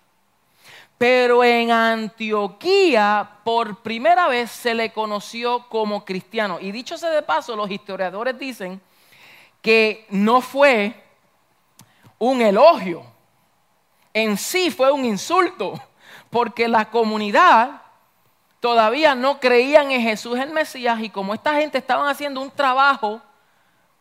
Pero 0.96 1.42
en 1.42 1.72
Antioquía, 1.72 3.28
por 3.42 3.82
primera 3.82 4.28
vez, 4.28 4.50
se 4.50 4.74
le 4.74 4.92
conoció 4.92 5.68
como 5.68 6.04
cristiano. 6.04 6.58
Y 6.60 6.70
dicho 6.70 6.96
sea 6.96 7.10
de 7.10 7.22
paso, 7.22 7.56
los 7.56 7.70
historiadores 7.70 8.38
dicen 8.38 8.80
que 9.62 10.06
no 10.10 10.40
fue 10.40 11.02
un 12.18 12.42
elogio, 12.42 13.04
en 14.12 14.36
sí 14.36 14.70
fue 14.70 14.92
un 14.92 15.04
insulto, 15.04 15.80
porque 16.30 16.68
la 16.68 16.90
comunidad 16.90 17.80
todavía 18.60 19.14
no 19.14 19.40
creían 19.40 19.90
en 19.90 20.02
Jesús 20.02 20.38
el 20.38 20.50
Mesías 20.50 21.00
y 21.00 21.10
como 21.10 21.34
esta 21.34 21.54
gente 21.54 21.78
estaban 21.78 22.08
haciendo 22.08 22.40
un 22.40 22.50
trabajo 22.50 23.20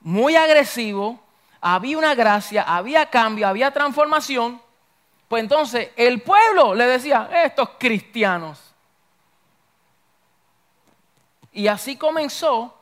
muy 0.01 0.35
agresivo, 0.35 1.19
había 1.61 1.97
una 1.97 2.15
gracia, 2.15 2.63
había 2.63 3.05
cambio, 3.05 3.47
había 3.47 3.71
transformación, 3.71 4.61
pues 5.27 5.43
entonces 5.43 5.91
el 5.95 6.21
pueblo 6.21 6.75
le 6.75 6.85
decía, 6.87 7.29
estos 7.43 7.69
cristianos. 7.79 8.59
Y 11.53 11.67
así 11.67 11.95
comenzó 11.97 12.80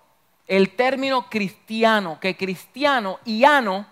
el 0.50 0.76
término 0.76 1.30
cristiano, 1.30 2.20
que 2.20 2.36
cristiano, 2.36 3.20
iano, 3.24 3.88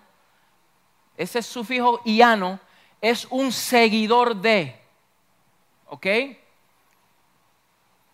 ese 1.15 1.41
sufijo 1.41 2.01
iano, 2.03 2.59
es 2.99 3.25
un 3.29 3.53
seguidor 3.53 4.35
de. 4.35 4.77
¿Ok? 5.85 6.05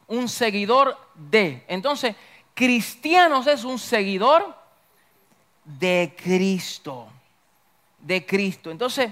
un 0.08 0.30
seguidor 0.30 0.98
de. 1.16 1.64
Entonces, 1.68 2.16
cristianos 2.54 3.48
es 3.48 3.64
un 3.64 3.80
seguidor 3.80 4.56
de 5.64 6.16
Cristo. 6.22 7.08
De 8.00 8.26
Cristo. 8.26 8.70
Entonces, 8.70 9.12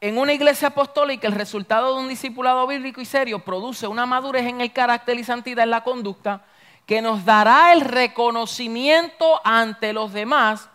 en 0.00 0.18
una 0.18 0.32
iglesia 0.32 0.68
apostólica, 0.68 1.26
el 1.26 1.34
resultado 1.34 1.94
de 1.94 2.02
un 2.02 2.08
discipulado 2.08 2.66
bíblico 2.66 3.00
y 3.00 3.04
serio 3.04 3.38
produce 3.40 3.86
una 3.86 4.06
madurez 4.06 4.46
en 4.46 4.60
el 4.60 4.72
carácter 4.72 5.18
y 5.18 5.24
santidad 5.24 5.64
en 5.64 5.70
la 5.70 5.84
conducta 5.84 6.44
que 6.86 7.02
nos 7.02 7.24
dará 7.24 7.72
el 7.72 7.80
reconocimiento 7.80 9.40
ante 9.44 9.92
los 9.92 10.12
demás 10.12 10.68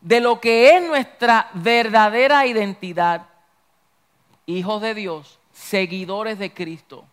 de 0.00 0.20
lo 0.20 0.40
que 0.40 0.76
es 0.76 0.82
nuestra 0.82 1.50
verdadera 1.54 2.46
identidad. 2.46 3.26
Hijos 4.46 4.82
de 4.82 4.94
Dios, 4.94 5.38
seguidores 5.52 6.38
de 6.38 6.52
Cristo. 6.52 7.04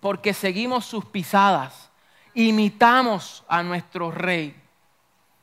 Porque 0.00 0.34
seguimos 0.34 0.84
sus 0.84 1.04
pisadas, 1.04 1.90
imitamos 2.34 3.44
a 3.48 3.62
nuestro 3.62 4.10
rey. 4.10 4.54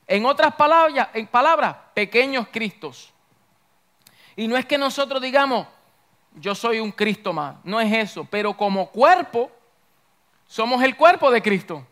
En 0.07 0.25
otras 0.25 0.55
palabras, 0.55 1.09
en 1.13 1.27
palabras, 1.27 1.75
pequeños 1.93 2.47
Cristos. 2.51 3.11
Y 4.35 4.47
no 4.47 4.57
es 4.57 4.65
que 4.65 4.77
nosotros 4.77 5.21
digamos, 5.21 5.67
yo 6.35 6.53
soy 6.53 6.79
un 6.79 6.91
Cristo 6.91 7.33
más, 7.33 7.55
no 7.63 7.79
es 7.81 7.91
eso, 7.91 8.25
pero 8.29 8.55
como 8.55 8.89
cuerpo, 8.89 9.51
somos 10.47 10.81
el 10.83 10.95
cuerpo 10.95 11.29
de 11.29 11.41
Cristo. 11.41 11.85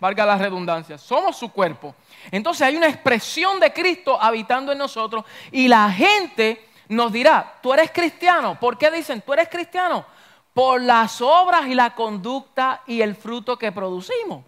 Valga 0.00 0.26
la 0.26 0.36
redundancia, 0.36 0.98
somos 0.98 1.36
su 1.36 1.50
cuerpo. 1.50 1.94
Entonces 2.30 2.66
hay 2.66 2.76
una 2.76 2.88
expresión 2.88 3.58
de 3.60 3.72
Cristo 3.72 4.20
habitando 4.20 4.72
en 4.72 4.78
nosotros 4.78 5.24
y 5.50 5.68
la 5.68 5.90
gente 5.90 6.68
nos 6.88 7.12
dirá, 7.12 7.58
tú 7.62 7.72
eres 7.72 7.90
cristiano. 7.90 8.58
¿Por 8.60 8.76
qué 8.76 8.90
dicen, 8.90 9.22
tú 9.22 9.32
eres 9.32 9.48
cristiano? 9.48 10.04
por 10.54 10.80
las 10.80 11.20
obras 11.20 11.66
y 11.66 11.74
la 11.74 11.94
conducta 11.94 12.82
y 12.86 13.02
el 13.02 13.16
fruto 13.16 13.58
que 13.58 13.72
producimos. 13.72 14.44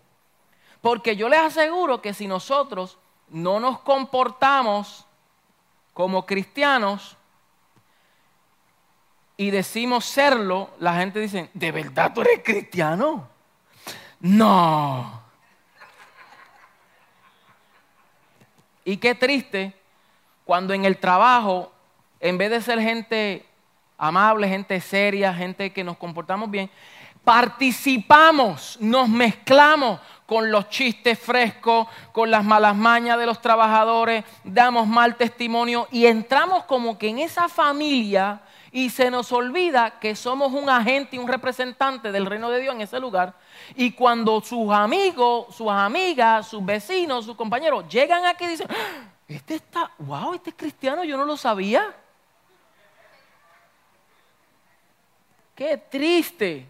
Porque 0.81 1.17
yo 1.17 1.29
les 1.29 1.41
aseguro 1.41 2.01
que 2.01 2.15
si 2.15 2.29
nosotros 2.29 2.97
no 3.29 3.59
nos 3.59 3.81
comportamos 3.81 5.05
como 5.93 6.25
cristianos 6.25 7.17
y 9.37 9.51
decimos 9.51 10.05
serlo, 10.05 10.71
la 10.79 10.95
gente 10.95 11.19
dice, 11.19 11.51
¿de 11.53 11.73
verdad 11.73 12.13
tú 12.15 12.21
eres 12.21 12.41
cristiano? 12.45 13.29
No. 14.27 15.23
Y 18.85 18.97
qué 18.97 19.15
triste 19.15 19.73
cuando 20.45 20.75
en 20.75 20.85
el 20.85 20.99
trabajo, 20.99 21.73
en 22.19 22.37
vez 22.37 22.51
de 22.51 22.61
ser 22.61 22.81
gente 22.81 23.47
amable, 23.97 24.49
gente 24.49 24.81
seria, 24.81 25.33
gente 25.33 25.73
que 25.73 25.85
nos 25.85 25.97
comportamos 25.97 26.51
bien, 26.51 26.69
participamos, 27.23 28.79
nos 28.81 29.09
mezclamos 29.09 30.01
con 30.27 30.51
los 30.51 30.69
chistes 30.71 31.19
frescos, 31.21 31.87
con 32.11 32.29
las 32.29 32.45
malas 32.45 32.75
mañas 32.75 33.19
de 33.19 33.27
los 33.27 33.41
trabajadores, 33.41 34.25
damos 34.43 34.89
mal 34.89 35.15
testimonio 35.15 35.87
y 35.93 36.07
entramos 36.07 36.65
como 36.65 36.99
que 36.99 37.09
en 37.09 37.21
esa 37.21 37.49
familia 37.49 38.41
y 38.77 38.91
se 38.91 39.11
nos 39.11 39.33
olvida 39.33 39.99
que 39.99 40.15
somos 40.15 40.53
un 40.53 40.69
agente 40.69 41.17
y 41.17 41.19
un 41.19 41.27
representante 41.27 42.13
del 42.13 42.27
reino 42.27 42.51
de 42.51 42.61
Dios 42.61 42.75
en 42.75 42.83
ese 42.83 43.01
lugar. 43.01 43.33
Y 43.75 43.93
cuando 43.93 44.39
sus 44.43 44.71
amigos, 44.71 45.57
sus 45.57 45.71
amigas, 45.71 46.47
sus 46.47 46.63
vecinos, 46.63 47.25
sus 47.25 47.37
compañeros 47.37 47.89
llegan 47.89 48.27
aquí 48.27 48.45
y 48.45 48.49
dicen, 48.49 48.67
¡Ah! 48.69 49.09
este 49.27 49.55
está, 49.55 49.91
wow, 49.97 50.35
este 50.35 50.51
es 50.51 50.57
cristiano, 50.57 51.05
yo 51.05 51.17
no 51.17 51.25
lo 51.25 51.39
sabía. 51.39 51.97
Qué 55.55 55.79
triste. 55.79 56.69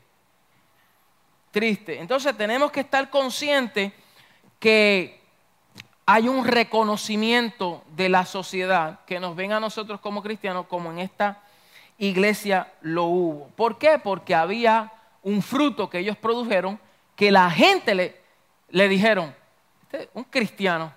Triste. 1.50 1.98
Entonces 1.98 2.36
tenemos 2.36 2.70
que 2.70 2.80
estar 2.82 3.10
conscientes 3.10 3.92
que 4.60 5.20
hay 6.06 6.28
un 6.28 6.46
reconocimiento 6.46 7.82
de 7.96 8.08
la 8.08 8.24
sociedad 8.24 9.00
que 9.06 9.18
nos 9.18 9.34
ven 9.34 9.52
a 9.52 9.58
nosotros 9.58 10.00
como 10.00 10.22
cristianos, 10.22 10.66
como 10.66 10.92
en 10.92 11.00
esta 11.00 11.42
iglesia 11.98 12.72
lo 12.80 13.04
hubo. 13.04 13.48
¿Por 13.56 13.78
qué? 13.78 13.98
Porque 13.98 14.34
había 14.34 14.92
un 15.22 15.42
fruto 15.42 15.88
que 15.90 15.98
ellos 15.98 16.16
produjeron 16.16 16.78
que 17.14 17.30
la 17.30 17.50
gente 17.50 17.94
le, 17.94 18.20
le 18.70 18.88
dijeron, 18.88 19.34
este 19.82 20.08
un 20.14 20.24
cristiano, 20.24 20.92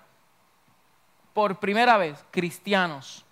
por 1.32 1.58
primera 1.58 1.96
vez, 1.96 2.24
cristianos. 2.30 3.24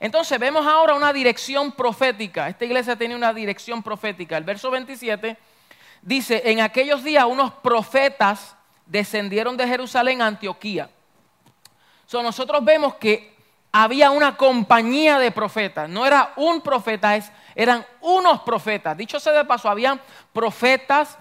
Entonces 0.00 0.38
vemos 0.38 0.66
ahora 0.66 0.94
una 0.94 1.12
dirección 1.12 1.72
profética. 1.72 2.48
Esta 2.48 2.64
iglesia 2.64 2.96
tiene 2.96 3.16
una 3.16 3.34
dirección 3.34 3.82
profética. 3.82 4.36
El 4.36 4.44
verso 4.44 4.70
27 4.70 5.36
dice, 6.02 6.42
en 6.44 6.60
aquellos 6.60 7.02
días 7.02 7.24
unos 7.24 7.52
profetas 7.54 8.56
descendieron 8.86 9.56
de 9.56 9.66
Jerusalén 9.66 10.22
a 10.22 10.26
Antioquía. 10.26 10.88
So, 12.06 12.22
nosotros 12.22 12.64
vemos 12.64 12.94
que 12.94 13.36
había 13.72 14.10
una 14.10 14.36
compañía 14.36 15.18
de 15.18 15.30
profetas. 15.30 15.88
No 15.88 16.06
era 16.06 16.32
un 16.36 16.60
profeta, 16.60 17.18
eran 17.54 17.84
unos 18.00 18.40
profetas. 18.40 18.96
Dicho 18.96 19.20
sea 19.20 19.32
de 19.32 19.44
paso, 19.44 19.68
habían 19.68 20.00
profetas, 20.32 21.18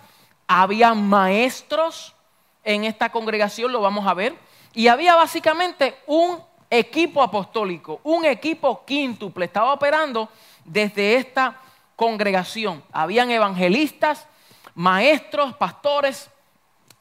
había 0.48 0.94
maestros 0.94 2.15
en 2.64 2.84
esta 2.84 3.10
congregación, 3.10 3.72
lo 3.72 3.82
vamos 3.82 4.07
a 4.07 4.14
ver. 4.14 4.36
Y 4.74 4.88
había 4.88 5.15
básicamente 5.15 5.98
un 6.06 6.40
equipo 6.69 7.22
apostólico, 7.22 8.02
un 8.03 8.26
equipo 8.26 8.84
quíntuple, 8.86 9.45
estaba 9.45 9.74
operando 9.74 10.30
desde 10.65 11.15
esta 11.15 11.60
congregación. 11.95 12.84
Habían 12.91 13.32
evangelistas, 13.32 14.28
maestros, 14.76 15.56
pastores, 15.56 16.30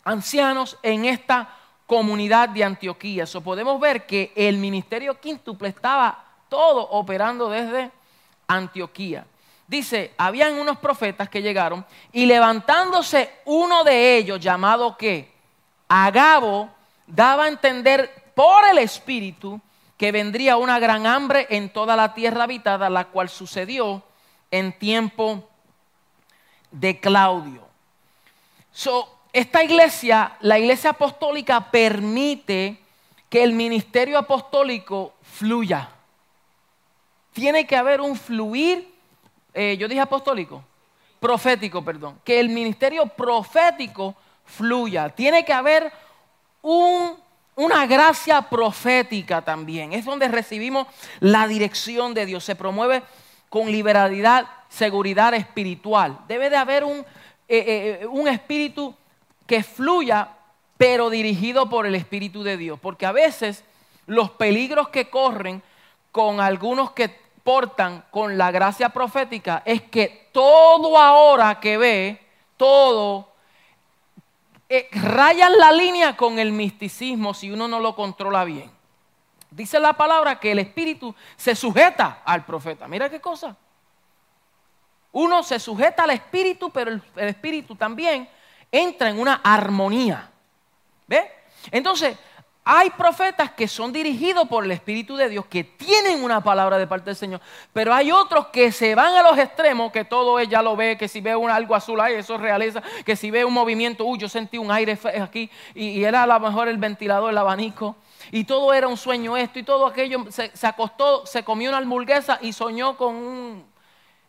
ancianos 0.05 0.79
en 0.83 1.05
esta 1.05 1.55
comunidad 1.87 2.49
de 2.49 2.65
Antioquía. 2.65 3.25
Eso 3.25 3.41
podemos 3.41 3.81
ver 3.81 4.07
que 4.07 4.33
el 4.35 4.59
ministerio 4.59 5.19
quíntuple 5.21 5.69
estaba 5.69 6.25
todo 6.49 6.83
operando 6.91 7.49
desde 7.49 7.91
Antioquía. 8.47 9.27
Dice, 9.67 10.13
habían 10.17 10.55
unos 10.59 10.79
profetas 10.79 11.29
que 11.29 11.43
llegaron 11.43 11.85
y 12.13 12.27
levantándose 12.27 13.41
uno 13.47 13.83
de 13.83 14.17
ellos, 14.17 14.41
llamado 14.41 14.97
que 14.97 15.35
Agabo, 15.89 16.71
daba 17.07 17.45
a 17.45 17.49
entender 17.49 18.33
por 18.35 18.65
el 18.65 18.79
Espíritu 18.79 19.61
que 19.97 20.13
vendría 20.13 20.57
una 20.57 20.79
gran 20.79 21.07
hambre 21.07 21.47
en 21.51 21.71
toda 21.71 21.97
la 21.97 22.15
tierra 22.15 22.45
habitada, 22.45 22.91
la 22.91 23.07
cual 23.07 23.29
sucedió 23.29 24.03
en 24.51 24.79
tiempo 24.79 25.49
de 26.71 27.01
Claudio. 27.01 27.67
Esta 29.37 29.63
iglesia, 29.63 30.35
la 30.41 30.59
iglesia 30.59 30.91
apostólica, 30.91 31.71
permite 31.71 32.79
que 33.29 33.45
el 33.45 33.53
ministerio 33.53 34.17
apostólico 34.17 35.13
fluya. 35.21 35.91
Tiene 37.35 37.67
que 37.67 37.77
haber 37.77 38.01
un 38.01 38.17
fluir, 38.17 38.91
eh, 39.53 39.77
yo 39.79 39.89
dije 39.89 40.01
apostólico, 40.01 40.65
profético, 41.21 41.85
perdón, 41.85 42.19
que 42.25 42.41
el 42.41 42.49
ministerio 42.49 43.05
profético 43.09 44.15
fluya. 44.47 45.11
Tiene 45.11 45.45
que 45.45 45.53
haber 45.53 45.93
una 46.63 47.85
gracia 47.87 48.41
profética 48.41 49.43
también. 49.43 49.93
Es 49.93 50.07
donde 50.07 50.29
recibimos 50.29 50.87
la 51.21 51.47
dirección 51.47 52.15
de 52.15 52.25
Dios. 52.25 52.43
Se 52.43 52.57
promueve 52.57 53.03
con 53.51 53.71
liberalidad, 53.71 54.47
seguridad 54.71 55.35
espiritual. 55.35 56.21
Debe 56.27 56.49
de 56.49 56.57
haber 56.57 56.85
un, 56.85 57.05
eh, 57.49 58.01
eh, 58.01 58.07
un 58.07 58.29
espíritu 58.29 58.97
que 59.47 59.63
fluya, 59.63 60.31
pero 60.77 61.11
dirigido 61.11 61.69
por 61.69 61.87
el 61.87 61.95
Espíritu 61.95 62.43
de 62.43 62.57
Dios. 62.57 62.79
Porque 62.81 63.07
a 63.07 63.13
veces 63.13 63.65
los 64.07 64.31
peligros 64.31 64.89
que 64.89 65.09
corren 65.09 65.63
con 66.13 66.41
algunos 66.41 66.93
que 66.93 67.09
portan 67.43 68.05
con 68.11 68.37
la 68.37 68.51
gracia 68.51 68.89
profética 68.89 69.63
es 69.65 69.83
que 69.83 70.29
todo 70.33 70.99
ahora 70.99 71.61
que 71.61 71.79
ve, 71.79 72.27
todo, 72.57 73.29
eh, 74.69 74.89
rayan 74.93 75.57
la 75.57 75.71
línea 75.71 76.17
con 76.17 76.39
el 76.41 76.53
misticismo 76.53 77.35
si 77.35 77.51
uno 77.51 77.69
no 77.69 77.79
lo 77.79 77.95
controla 77.95 78.45
bien. 78.45 78.71
Dice 79.51 79.79
la 79.79 79.93
palabra 79.93 80.41
que 80.41 80.53
el 80.53 80.59
espíritu 80.59 81.15
se 81.37 81.55
sujeta 81.55 82.23
al 82.25 82.45
profeta. 82.45 82.89
Mira 82.89 83.09
qué 83.09 83.21
cosa. 83.21 83.57
Uno 85.13 85.43
se 85.45 85.61
sujeta 85.61 86.03
al 86.03 86.11
espíritu, 86.11 86.71
pero 86.71 86.91
el, 86.91 87.03
el 87.15 87.29
espíritu 87.29 87.77
también 87.77 88.29
entra 88.71 89.11
en 89.11 89.19
una 89.19 89.41
armonía. 89.43 90.31
¿Ve? 91.07 91.31
Entonces, 91.71 92.17
hay 92.69 92.91
profetas 92.91 93.53
que 93.53 93.69
son 93.69 93.93
dirigidos 93.93 94.49
por 94.49 94.65
el 94.65 94.73
Espíritu 94.73 95.15
de 95.15 95.29
Dios, 95.29 95.47
que 95.47 95.63
tienen 95.63 96.25
una 96.25 96.41
palabra 96.41 96.79
de 96.79 96.89
parte 96.89 97.11
del 97.11 97.17
Señor, 97.17 97.41
pero 97.73 97.95
hay 97.95 98.11
otros 98.11 98.49
que 98.49 98.73
se 98.73 98.97
van 98.97 99.15
a 99.15 99.23
los 99.23 99.39
extremos, 99.39 99.93
que 99.93 100.05
todo 100.05 100.41
ella 100.41 100.63
lo 100.63 100.75
ve, 100.75 100.99
que 100.99 101.07
si 101.07 101.21
ve 101.21 101.37
un, 101.37 101.49
algo 101.49 101.77
azul, 101.77 102.01
ahí 102.01 102.15
eso 102.15 102.35
es 102.35 102.41
realeza, 102.41 102.83
que 103.05 103.15
si 103.15 103.31
ve 103.31 103.45
un 103.45 103.55
movimiento, 103.55 104.05
uy, 104.05 104.19
yo 104.19 104.29
sentí 104.29 104.59
un 104.59 104.73
aire 104.73 104.99
aquí, 105.23 105.49
y, 105.77 106.03
era 106.03 106.25
a 106.25 106.27
lo 106.27 106.41
mejor 106.41 106.67
el 106.67 106.79
ventilador, 106.79 107.31
el 107.31 107.39
abanico, 107.39 107.95
y 108.33 108.43
todo 108.43 108.75
era 108.75 108.89
un 108.89 108.97
sueño 108.97 109.37
esto, 109.37 109.61
y 109.61 109.63
todo 109.63 109.87
aquello, 109.87 110.25
se, 110.31 110.51
se 110.57 110.67
acostó, 110.67 111.25
se 111.25 111.45
comió 111.45 111.71
una 111.71 111.79
hamburguesa 111.79 112.41
y 112.43 112.53
soñó 112.53 112.97
con 112.97 113.15
un... 113.15 113.76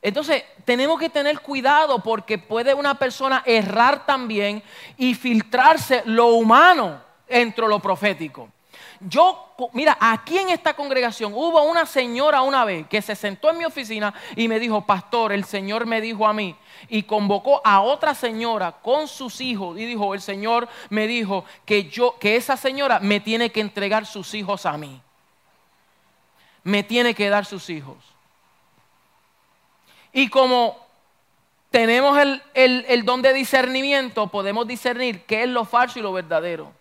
Entonces, 0.01 0.43
tenemos 0.63 0.99
que 0.99 1.09
tener 1.09 1.39
cuidado 1.39 1.99
porque 1.99 2.37
puede 2.37 2.73
una 2.73 2.95
persona 2.95 3.43
errar 3.45 4.05
también 4.05 4.63
y 4.97 5.15
filtrarse 5.15 6.03
lo 6.05 6.27
humano 6.27 7.01
entre 7.27 7.67
lo 7.67 7.79
profético. 7.79 8.49
Yo, 8.99 9.53
mira, 9.73 9.95
aquí 9.99 10.37
en 10.37 10.49
esta 10.49 10.73
congregación 10.75 11.31
hubo 11.33 11.61
una 11.63 11.85
señora 11.85 12.41
una 12.41 12.65
vez 12.65 12.87
que 12.87 13.01
se 13.01 13.15
sentó 13.15 13.51
en 13.51 13.59
mi 13.59 13.65
oficina 13.65 14.13
y 14.35 14.47
me 14.47 14.59
dijo, 14.59 14.85
pastor, 14.85 15.31
el 15.33 15.45
Señor 15.45 15.85
me 15.85 16.01
dijo 16.01 16.25
a 16.25 16.33
mí, 16.33 16.55
y 16.89 17.03
convocó 17.03 17.61
a 17.63 17.81
otra 17.81 18.15
señora 18.15 18.71
con 18.71 19.07
sus 19.07 19.39
hijos 19.39 19.77
y 19.77 19.85
dijo, 19.85 20.13
el 20.15 20.21
Señor 20.21 20.67
me 20.89 21.05
dijo 21.05 21.45
que 21.65 21.89
yo, 21.89 22.17
que 22.19 22.35
esa 22.37 22.57
señora 22.57 22.99
me 22.99 23.19
tiene 23.19 23.51
que 23.51 23.61
entregar 23.61 24.05
sus 24.05 24.33
hijos 24.33 24.65
a 24.65 24.77
mí. 24.77 24.99
Me 26.63 26.83
tiene 26.83 27.13
que 27.13 27.29
dar 27.29 27.45
sus 27.45 27.69
hijos. 27.69 28.16
Y 30.13 30.29
como 30.29 30.77
tenemos 31.69 32.17
el, 32.53 33.05
don 33.05 33.21
de 33.21 33.33
discernimiento, 33.33 34.27
podemos 34.27 34.67
discernir 34.67 35.25
qué 35.25 35.43
es 35.43 35.49
lo 35.49 35.65
falso 35.65 35.99
y 35.99 36.01
lo 36.01 36.13
verdadero. 36.13 36.71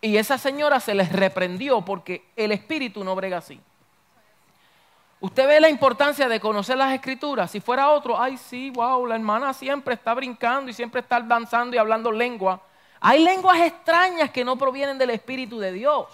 Y 0.00 0.16
esa 0.16 0.38
señora 0.38 0.80
se 0.80 0.94
les 0.94 1.10
reprendió 1.12 1.80
porque 1.82 2.24
el 2.36 2.52
espíritu 2.52 3.02
no 3.02 3.14
brega 3.14 3.38
así. 3.38 3.60
Usted 5.20 5.46
ve 5.46 5.60
la 5.60 5.70
importancia 5.70 6.28
de 6.28 6.38
conocer 6.38 6.76
las 6.76 6.92
escrituras. 6.92 7.50
Si 7.50 7.60
fuera 7.60 7.90
otro, 7.90 8.20
ay 8.20 8.36
sí, 8.36 8.70
wow, 8.70 9.06
la 9.06 9.14
hermana 9.14 9.54
siempre 9.54 9.94
está 9.94 10.12
brincando 10.12 10.70
y 10.70 10.74
siempre 10.74 11.00
está 11.00 11.20
danzando 11.20 11.74
y 11.74 11.78
hablando 11.78 12.12
lengua. 12.12 12.60
Hay 13.00 13.24
lenguas 13.24 13.60
extrañas 13.60 14.30
que 14.30 14.44
no 14.44 14.56
provienen 14.56 14.98
del 14.98 15.10
Espíritu 15.10 15.58
de 15.58 15.72
Dios. 15.72 16.06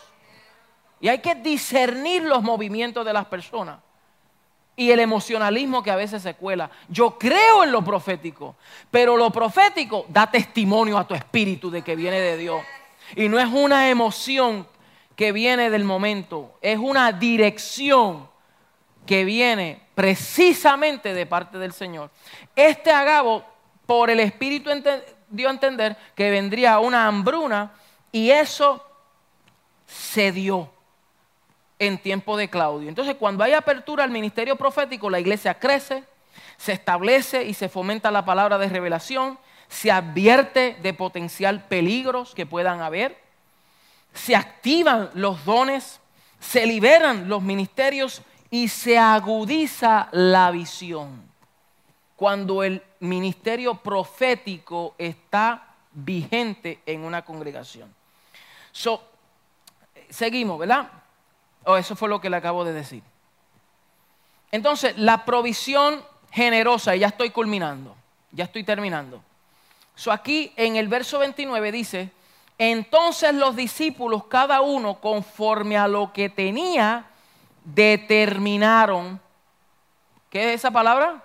Y 1.01 1.09
hay 1.09 1.19
que 1.19 1.35
discernir 1.35 2.23
los 2.23 2.43
movimientos 2.43 3.05
de 3.05 3.13
las 3.13 3.27
personas. 3.27 3.79
Y 4.75 4.91
el 4.91 5.01
emocionalismo 5.01 5.83
que 5.83 5.91
a 5.91 5.97
veces 5.97 6.23
se 6.23 6.35
cuela. 6.35 6.71
Yo 6.89 7.19
creo 7.19 7.65
en 7.65 7.73
lo 7.73 7.85
profético, 7.85 8.57
pero 8.91 9.17
lo 9.17 9.31
profético 9.31 10.07
da 10.09 10.31
testimonio 10.31 10.97
a 10.97 11.07
tu 11.07 11.15
espíritu 11.15 11.71
de 11.71 11.83
que 11.83 11.95
viene 11.95 12.21
de 12.21 12.37
Dios. 12.37 12.63
Y 13.15 13.29
no 13.29 13.39
es 13.39 13.49
una 13.49 13.91
emoción 13.91 14.67
que 15.15 15.33
viene 15.33 15.71
del 15.71 15.85
momento, 15.85 16.59
es 16.63 16.79
una 16.79 17.13
dirección 17.13 18.29
que 19.07 19.25
viene 19.25 19.83
precisamente 19.95 21.13
de 21.13 21.27
parte 21.27 21.59
del 21.59 21.73
Señor. 21.73 22.11
Este 22.57 22.91
agavo, 22.91 23.45
por 23.87 24.11
el 24.11 24.21
Espíritu, 24.21 24.71
dio 25.29 25.49
a 25.49 25.53
entender 25.53 25.97
que 26.15 26.31
vendría 26.31 26.79
una 26.79 27.07
hambruna 27.07 27.73
y 28.11 28.31
eso 28.31 28.85
se 29.87 30.33
dio 30.33 30.71
en 31.87 31.99
tiempo 31.99 32.37
de 32.37 32.49
Claudio. 32.49 32.89
Entonces, 32.89 33.17
cuando 33.17 33.45
hay 33.45 33.53
apertura 33.53 34.05
al 34.05 34.11
ministerio 34.11 34.57
profético, 34.57 35.11
la 35.11 35.21
iglesia 35.21 35.55
crece, 35.55 36.05
se 36.57 36.73
establece 36.73 37.45
y 37.45 37.55
se 37.55 37.69
fomenta 37.69 38.11
la 38.11 38.25
palabra 38.25 38.59
de 38.59 38.69
revelación 38.69 39.39
se 39.73 39.91
advierte 39.91 40.77
de 40.83 40.93
potencial 40.93 41.65
peligros 41.65 42.35
que 42.35 42.45
puedan 42.45 42.83
haber, 42.83 43.19
se 44.13 44.37
activan 44.37 45.09
los 45.15 45.47
dones, 45.47 45.99
se 46.39 46.67
liberan 46.67 47.27
los 47.27 47.41
ministerios 47.41 48.21
y 48.51 48.69
se 48.69 48.99
agudiza 48.99 50.11
la 50.13 50.51
visión. 50.51 51.23
Cuando 52.17 52.63
el 52.63 52.83
ministerio 53.01 53.77
profético 53.77 54.95
está 54.99 55.75
vigente 55.91 56.81
en 56.85 57.05
una 57.05 57.25
congregación. 57.25 57.93
seguimos, 60.11 60.59
¿verdad? 60.59 61.02
Oh, 61.65 61.77
eso 61.77 61.97
fue 61.97 62.09
lo 62.09 62.21
que 62.21 62.31
le 62.31 62.37
acabo 62.37 62.65
de 62.65 62.73
decir. 62.73 63.03
Entonces, 64.51 64.97
la 64.99 65.25
provisión 65.25 66.03
generosa, 66.31 66.97
y 66.97 67.01
ya 67.01 67.09
estoy 67.09 67.31
culminando, 67.31 67.95
ya 68.33 68.45
estoy 68.45 68.65
terminando 68.65 69.23
aquí 70.11 70.53
en 70.57 70.77
el 70.77 70.89
verso 70.89 71.19
29 71.19 71.73
dice, 71.73 72.11
entonces 72.59 73.35
los 73.35 73.55
discípulos, 73.57 74.25
cada 74.25 74.61
uno 74.61 75.01
conforme 75.01 75.77
a 75.77 75.89
lo 75.89 76.13
que 76.13 76.29
tenía, 76.29 77.07
determinaron. 77.65 79.21
¿Qué 80.31 80.49
es 80.49 80.61
esa 80.61 80.71
palabra? 80.71 81.23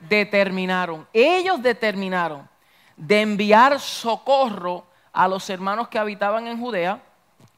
Determinaron. 0.00 1.06
Ellos 1.12 1.62
determinaron 1.62 2.48
de 2.96 3.22
enviar 3.22 3.80
socorro 3.80 4.84
a 5.12 5.26
los 5.26 5.48
hermanos 5.50 5.88
que 5.88 5.98
habitaban 5.98 6.46
en 6.46 6.60
Judea, 6.60 7.00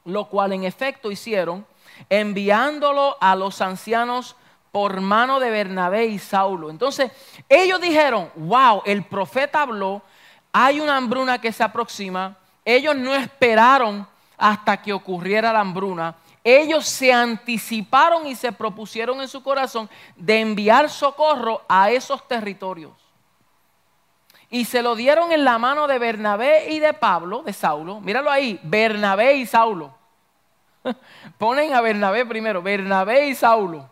lo 0.07 0.29
cual 0.29 0.53
en 0.53 0.65
efecto 0.65 1.11
hicieron, 1.11 1.67
enviándolo 2.09 3.17
a 3.21 3.37
los 3.37 3.61
ancianos 3.61 4.37
por 4.73 5.01
mano 5.01 5.41
de 5.41 5.51
Bernabé 5.51 6.07
y 6.07 6.19
Saulo. 6.19 6.71
Entonces, 6.71 7.11
ellos 7.49 7.81
dijeron, 7.81 8.31
wow, 8.37 8.83
el 8.85 9.05
profeta 9.05 9.63
habló, 9.63 10.03
hay 10.53 10.81
una 10.81 10.97
hambruna 10.97 11.41
que 11.41 11.53
se 11.53 11.65
aproxima. 11.65 12.37
Ellos 12.65 12.95
no 12.97 13.15
esperaron 13.15 14.07
hasta 14.39 14.81
que 14.81 14.93
ocurriera 14.93 15.53
la 15.53 15.61
hambruna. 15.61 16.15
Ellos 16.45 16.87
se 16.87 17.13
anticiparon 17.13 18.27
y 18.27 18.37
se 18.37 18.53
propusieron 18.53 19.21
en 19.21 19.29
su 19.29 19.43
corazón 19.43 19.91
de 20.15 20.41
enviar 20.41 20.89
socorro 20.89 21.63
a 21.69 21.91
esos 21.91 22.27
territorios. 22.29 22.93
Y 24.49 24.65
se 24.65 24.83
lo 24.83 24.95
dieron 24.95 25.33
en 25.33 25.45
la 25.45 25.59
mano 25.59 25.89
de 25.89 25.99
Bernabé 25.99 26.71
y 26.71 26.79
de 26.79 26.93
Pablo, 26.93 27.43
de 27.43 27.53
Saulo. 27.53 28.01
Míralo 28.01 28.31
ahí, 28.31 28.61
Bernabé 28.63 29.35
y 29.35 29.47
Saulo. 29.47 29.96
Ponen 31.39 31.75
a 31.75 31.81
Bernabé 31.81 32.25
primero, 32.27 32.63
Bernabé 32.63 33.29
y 33.29 33.35
Saulo 33.35 33.91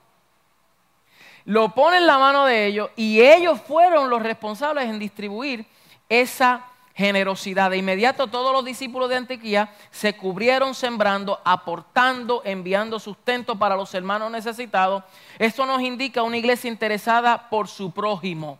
lo 1.44 1.74
pone 1.74 1.98
en 1.98 2.06
la 2.06 2.18
mano 2.18 2.46
de 2.46 2.66
ellos 2.66 2.90
y 2.96 3.20
ellos 3.20 3.60
fueron 3.60 4.08
los 4.08 4.22
responsables 4.22 4.88
en 4.88 4.98
distribuir 4.98 5.66
esa 6.08 6.64
generosidad. 6.94 7.70
De 7.70 7.76
inmediato 7.76 8.28
todos 8.28 8.52
los 8.52 8.64
discípulos 8.64 9.10
de 9.10 9.16
Antioquía 9.16 9.74
se 9.90 10.16
cubrieron 10.16 10.74
sembrando, 10.74 11.40
aportando, 11.44 12.40
enviando 12.44 12.98
sustento 12.98 13.56
para 13.56 13.76
los 13.76 13.92
hermanos 13.94 14.30
necesitados. 14.30 15.04
Esto 15.38 15.66
nos 15.66 15.82
indica 15.82 16.22
una 16.22 16.38
iglesia 16.38 16.70
interesada 16.70 17.50
por 17.50 17.68
su 17.68 17.90
prójimo. 17.90 18.58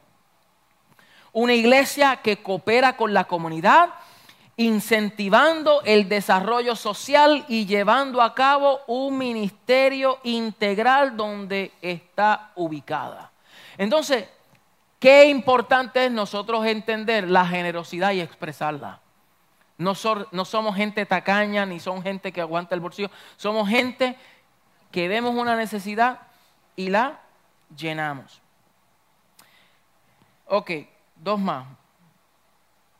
Una 1.33 1.55
iglesia 1.55 2.17
que 2.17 2.43
coopera 2.43 2.97
con 2.97 3.13
la 3.15 3.25
comunidad, 3.25 3.91
incentivando 4.57 5.83
el 5.83 6.09
desarrollo 6.09 6.77
social 6.77 7.45
y 7.49 7.67
llevando 7.67 8.23
a 8.23 8.35
cabo 8.35 8.81
un 8.87 9.19
ministerio 9.19 10.21
integral 10.23 11.17
donde 11.17 11.73
está 11.83 12.53
ubicada. 12.55 13.33
Entonces, 13.77 14.29
qué 15.01 15.27
importante 15.27 16.07
es 16.07 16.13
nosotros 16.13 16.65
entender 16.67 17.29
la 17.29 17.47
generosidad 17.47 18.13
y 18.13 18.21
expresarla. 18.21 19.01
No, 19.77 19.95
no 20.31 20.45
somos 20.45 20.77
gente 20.77 21.05
tacaña 21.05 21.67
ni 21.67 21.81
son 21.81 22.01
gente 22.01 22.31
que 22.31 22.41
aguanta 22.41 22.77
el 22.77 22.81
bolsillo, 22.81 23.11
somos 23.37 23.69
gente 23.69 24.17
que 24.93 25.09
vemos 25.09 25.35
una 25.35 25.57
necesidad 25.57 26.21
y 26.77 26.91
la 26.91 27.21
llenamos. 27.77 28.41
Ok, 30.47 30.71
dos 31.17 31.41
más. 31.41 31.67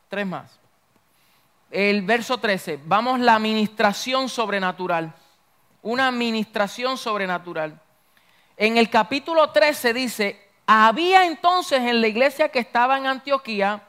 Tres 0.09 0.27
más. 0.27 0.64
El 1.75 2.03
verso 2.03 2.39
13. 2.39 2.79
Vamos 2.85 3.19
la 3.19 3.35
administración 3.35 4.29
sobrenatural. 4.29 5.13
Una 5.83 6.07
administración 6.07 6.97
sobrenatural. 6.97 7.81
En 8.57 8.77
el 8.77 8.89
capítulo 8.89 9.51
13 9.51 9.93
dice, 9.93 10.51
había 10.69 11.27
entonces 11.27 11.81
en 11.81 12.01
la 12.01 12.07
iglesia 12.07 12.49
que 12.49 12.61
estaba 12.61 12.97
en 12.97 13.09
Antioquía 13.09 13.83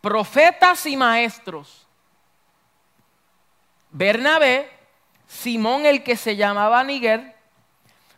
profetas 0.00 0.84
y 0.86 0.96
maestros. 0.96 1.86
Bernabé, 3.92 4.68
Simón 5.28 5.86
el 5.86 6.02
que 6.02 6.16
se 6.16 6.34
llamaba 6.34 6.82
Níger, 6.82 7.36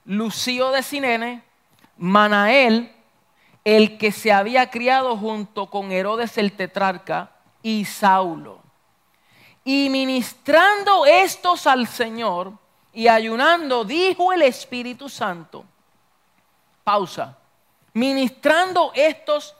Lucio 0.07 0.71
de 0.71 0.83
Sinene, 0.83 1.43
Manael, 1.99 2.91
el 3.63 3.99
que 3.99 4.11
se 4.11 4.33
había 4.33 4.71
criado 4.71 5.19
junto 5.19 5.69
con 5.69 5.93
Herodes 5.93 6.39
el 6.39 6.53
tetrarca, 6.53 7.31
y 7.63 7.85
Saulo. 7.85 8.62
Y 9.65 9.89
ministrando 9.91 11.07
estos 11.07 11.67
al 11.67 11.87
Señor 11.87 12.53
y 12.93 13.09
ayunando, 13.09 13.85
dijo 13.85 14.33
el 14.33 14.43
Espíritu 14.43 15.09
Santo, 15.09 15.65
pausa, 16.85 17.39
ministrando 17.95 18.93
estos 18.95 19.55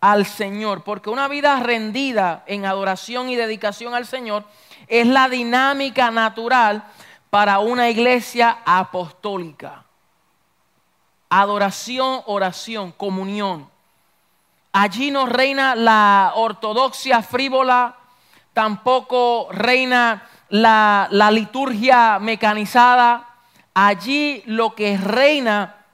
al 0.00 0.26
Señor, 0.26 0.82
porque 0.82 1.10
una 1.10 1.28
vida 1.28 1.58
rendida 1.60 2.42
en 2.46 2.66
adoración 2.66 3.28
y 3.30 3.36
dedicación 3.36 3.94
al 3.94 4.06
Señor 4.06 4.44
es 4.86 5.06
la 5.06 5.28
dinámica 5.28 6.10
natural 6.10 6.84
para 7.30 7.58
una 7.58 7.88
iglesia 7.88 8.58
apostólica. 8.64 9.84
Adoración, 11.28 12.22
oración, 12.26 12.92
comunión. 12.92 13.68
Allí 14.72 15.10
no 15.10 15.26
reina 15.26 15.74
la 15.74 16.32
ortodoxia 16.34 17.22
frívola, 17.22 17.96
tampoco 18.54 19.48
reina 19.50 20.26
la, 20.48 21.30
liturgia 21.30 22.18
mecanizada. 22.18 23.28
Allí 23.74 24.42
lo 24.46 24.74
que 24.74 24.96
reina 24.96 25.84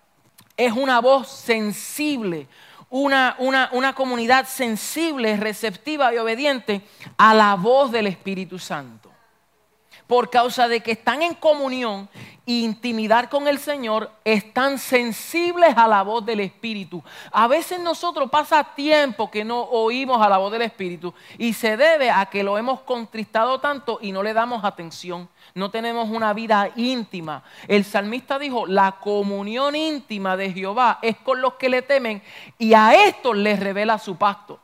es 0.57 0.73
una 0.73 1.01
voz 1.01 1.28
sensible, 1.28 2.47
una, 2.91 3.37
una, 3.39 3.95
comunidad 3.95 4.47
sensible, 4.47 5.37
receptiva 5.39 6.12
y 6.15 6.19
obediente 6.19 6.82
a 7.16 7.32
la 7.35 7.55
voz 7.55 7.91
del 7.91 8.07
Espíritu 8.07 8.59
Santo. 8.59 9.10
Por 10.11 10.28
causa 10.28 10.66
de 10.66 10.81
que 10.81 10.91
están 10.91 11.23
en 11.23 11.35
comunión 11.35 12.09
e 12.45 12.53
intimidad 12.53 13.31
con 13.31 13.47
el 13.47 13.61
Señor, 13.61 14.11
están 14.24 14.78
sensibles 14.78 15.77
a 15.77 15.87
la 15.87 16.03
voz 16.03 16.27
del 16.27 16.41
Espíritu. 16.41 17.01
A 17.31 17.47
veces 17.47 17.78
nosotros 17.78 18.28
pasa 18.28 18.74
tiempo 18.74 19.31
que 19.31 19.45
no 19.45 19.61
oímos 19.62 20.20
a 20.20 20.28
la 20.28 20.39
voz 20.39 20.51
del 20.51 20.62
Espíritu 20.62 21.15
y 21.39 21.53
se 21.53 21.77
debe 21.77 22.11
a 22.11 22.27
que 22.27 22.43
lo 22.43 22.59
hemos 22.59 22.81
contristado 22.81 23.61
tanto 23.61 24.01
y 24.03 24.11
no 24.11 24.24
le 24.24 24.35
damos 24.35 24.65
atención 24.65 25.28
no 25.55 25.70
tenemos 25.70 26.09
una 26.09 26.32
vida 26.32 26.70
íntima. 26.77 27.43
El 27.66 27.85
salmista 27.85 28.39
dijo, 28.39 28.66
la 28.66 28.93
comunión 28.93 29.74
íntima 29.74 30.37
de 30.37 30.53
Jehová 30.53 30.99
es 31.03 31.16
con 31.16 31.41
los 31.41 31.55
que 31.55 31.69
le 31.69 31.82
temen 31.82 32.23
y 32.59 32.74
a 32.74 33.07
estos 33.07 33.37
les 33.37 33.61
revela 33.61 33.99
su 33.99 34.16
pacto. 34.16 34.59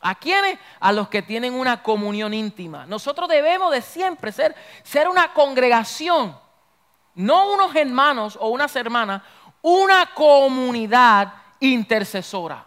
¿A 0.00 0.14
quiénes? 0.14 0.58
A 0.80 0.92
los 0.92 1.08
que 1.08 1.22
tienen 1.22 1.54
una 1.54 1.82
comunión 1.82 2.34
íntima. 2.34 2.86
Nosotros 2.86 3.28
debemos 3.28 3.72
de 3.72 3.82
siempre 3.82 4.30
ser, 4.32 4.54
ser 4.82 5.08
una 5.08 5.32
congregación, 5.32 6.38
no 7.14 7.52
unos 7.52 7.74
hermanos 7.74 8.38
o 8.40 8.48
unas 8.48 8.76
hermanas, 8.76 9.22
una 9.62 10.06
comunidad 10.14 11.32
intercesora. 11.60 12.66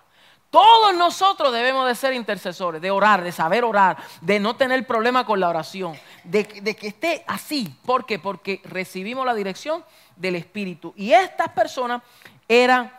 Todos 0.50 0.96
nosotros 0.96 1.54
debemos 1.54 1.88
de 1.88 1.94
ser 1.94 2.14
intercesores, 2.14 2.82
de 2.82 2.90
orar, 2.90 3.24
de 3.24 3.32
saber 3.32 3.64
orar, 3.64 3.98
de 4.22 4.40
no 4.40 4.56
tener 4.56 4.86
problema 4.88 5.24
con 5.24 5.40
la 5.40 5.48
oración, 5.48 5.96
de, 6.24 6.46
que 6.46 6.88
esté 6.88 7.24
así. 7.28 7.76
¿Por 7.86 8.06
qué? 8.08 8.18
Porque 8.18 8.60
recibimos 8.64 9.26
la 9.28 9.36
dirección 9.36 9.86
del 10.16 10.36
Espíritu. 10.36 10.92
Y 10.98 11.14
estas 11.14 11.50
personas 11.50 12.02
eran 12.48 12.92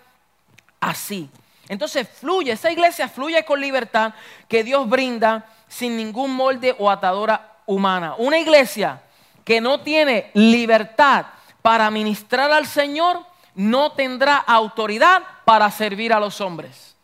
así. 0.78 1.28
Entonces 1.70 2.08
fluye, 2.08 2.50
esa 2.50 2.72
iglesia 2.72 3.08
fluye 3.08 3.44
con 3.44 3.60
libertad 3.60 4.12
que 4.48 4.64
Dios 4.64 4.88
brinda 4.88 5.46
sin 5.68 5.96
ningún 5.96 6.34
molde 6.34 6.74
o 6.76 6.90
atadora 6.90 7.58
humana. 7.64 8.16
Una 8.18 8.40
iglesia 8.40 9.00
que 9.44 9.60
no 9.60 9.78
tiene 9.78 10.32
libertad 10.34 11.26
para 11.62 11.88
ministrar 11.92 12.50
al 12.50 12.66
Señor 12.66 13.24
no 13.54 13.92
tendrá 13.92 14.38
autoridad 14.38 15.22
para 15.44 15.70
servir 15.70 16.12
a 16.12 16.18
los 16.18 16.40
hombres. 16.40 16.96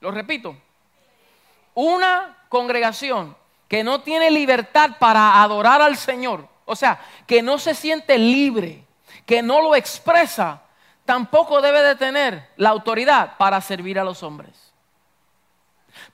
Lo 0.00 0.10
repito. 0.10 0.56
Una 1.74 2.34
congregación 2.48 3.36
que 3.68 3.84
no 3.84 4.00
tiene 4.00 4.30
libertad 4.30 4.92
para 4.98 5.42
adorar 5.42 5.82
al 5.82 5.98
Señor, 5.98 6.48
o 6.64 6.74
sea, 6.74 6.98
que 7.26 7.42
no 7.42 7.58
se 7.58 7.74
siente 7.74 8.16
libre, 8.16 8.86
que 9.26 9.42
no 9.42 9.60
lo 9.60 9.76
expresa, 9.76 10.62
tampoco 11.04 11.60
debe 11.60 11.82
de 11.82 11.96
tener 11.96 12.50
la 12.56 12.70
autoridad 12.70 13.36
para 13.36 13.60
servir 13.60 13.98
a 13.98 14.04
los 14.04 14.22
hombres. 14.22 14.72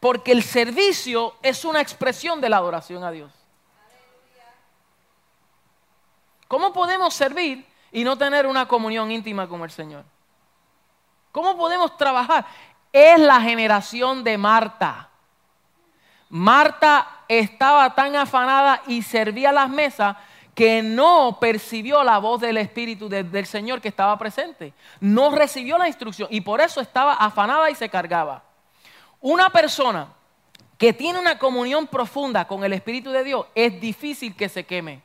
Porque 0.01 0.33
el 0.33 0.43
servicio 0.43 1.37
es 1.43 1.65
una 1.65 1.81
expresión 1.81 2.41
de 2.41 2.49
la 2.49 2.57
adoración 2.57 3.05
a 3.05 3.11
Dios. 3.11 3.33
¿Cómo 6.49 6.73
podemos 6.73 7.15
servir 7.15 7.67
y 7.93 8.05
no 8.05 8.17
tener 8.17 8.47
una 8.47 8.67
comunión 8.67 9.11
íntima 9.11 9.47
con 9.47 9.63
el 9.63 9.71
Señor? 9.71 10.05
¿Cómo 11.31 11.57
podemos 11.57 11.97
trabajar? 11.97 12.47
es 12.93 13.21
la 13.21 13.41
generación 13.41 14.25
de 14.25 14.39
Marta. 14.39 15.09
Marta 16.31 17.09
estaba 17.29 17.95
tan 17.95 18.17
afanada 18.17 18.83
y 18.87 19.03
servía 19.03 19.53
las 19.53 19.69
mesas 19.69 20.17
que 20.59 20.83
no 20.83 21.39
percibió 21.41 22.03
la 22.03 22.19
voz 22.19 22.41
del 22.41 22.57
Espíritu 22.57 23.09
del 23.09 23.47
Señor 23.47 23.81
que 23.81 23.87
estaba 23.87 24.19
presente. 24.19 24.75
No 24.99 25.31
recibió 25.31 25.79
la 25.79 25.87
instrucción 25.87 26.27
y 26.33 26.41
por 26.41 26.61
eso 26.61 26.81
estaba 26.81 27.13
afanada 27.13 27.71
y 27.71 27.77
se 27.77 27.89
cargaba. 27.89 28.43
Una 29.21 29.51
persona 29.51 30.09
que 30.77 30.93
tiene 30.93 31.21
una 31.21 31.39
comunión 31.39 31.87
profunda 31.87 32.45
con 32.49 32.65
el 32.65 32.73
Espíritu 32.73 33.13
de 33.13 33.23
Dios 33.23 33.47
es 33.55 33.81
difícil 33.81 34.35
que 34.35 34.49
se 34.49 34.67
queme. 34.67 35.01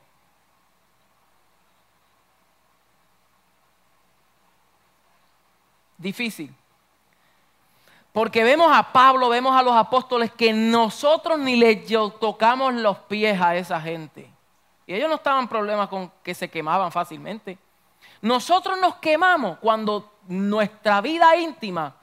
Difícil. 5.99 6.51
Porque 8.11 8.43
vemos 8.43 8.75
a 8.75 8.91
Pablo, 8.91 9.29
vemos 9.29 9.55
a 9.55 9.61
los 9.61 9.75
apóstoles 9.75 10.31
que 10.31 10.51
nosotros 10.51 11.37
ni 11.37 11.55
le 11.57 11.75
tocamos 12.19 12.73
los 12.73 12.97
pies 12.97 13.39
a 13.39 13.55
esa 13.55 13.79
gente. 13.79 14.32
Y 14.85 14.93
ellos 14.93 15.09
no 15.09 15.15
estaban 15.15 15.47
problemas 15.47 15.87
con 15.87 16.11
que 16.23 16.33
se 16.33 16.49
quemaban 16.49 16.91
fácilmente. 16.91 17.57
Nosotros 18.21 18.79
nos 18.79 18.95
quemamos 18.95 19.57
cuando 19.59 20.13
nuestra 20.27 21.01
vida 21.01 21.35
íntima 21.35 21.95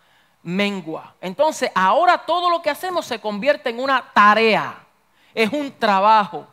mengua. 0.42 1.14
Entonces 1.20 1.70
ahora 1.74 2.18
todo 2.18 2.50
lo 2.50 2.62
que 2.62 2.70
hacemos 2.70 3.06
se 3.06 3.20
convierte 3.20 3.70
en 3.70 3.80
una 3.80 4.04
tarea, 4.12 4.86
es 5.34 5.52
un 5.52 5.70
trabajo. 5.72 6.46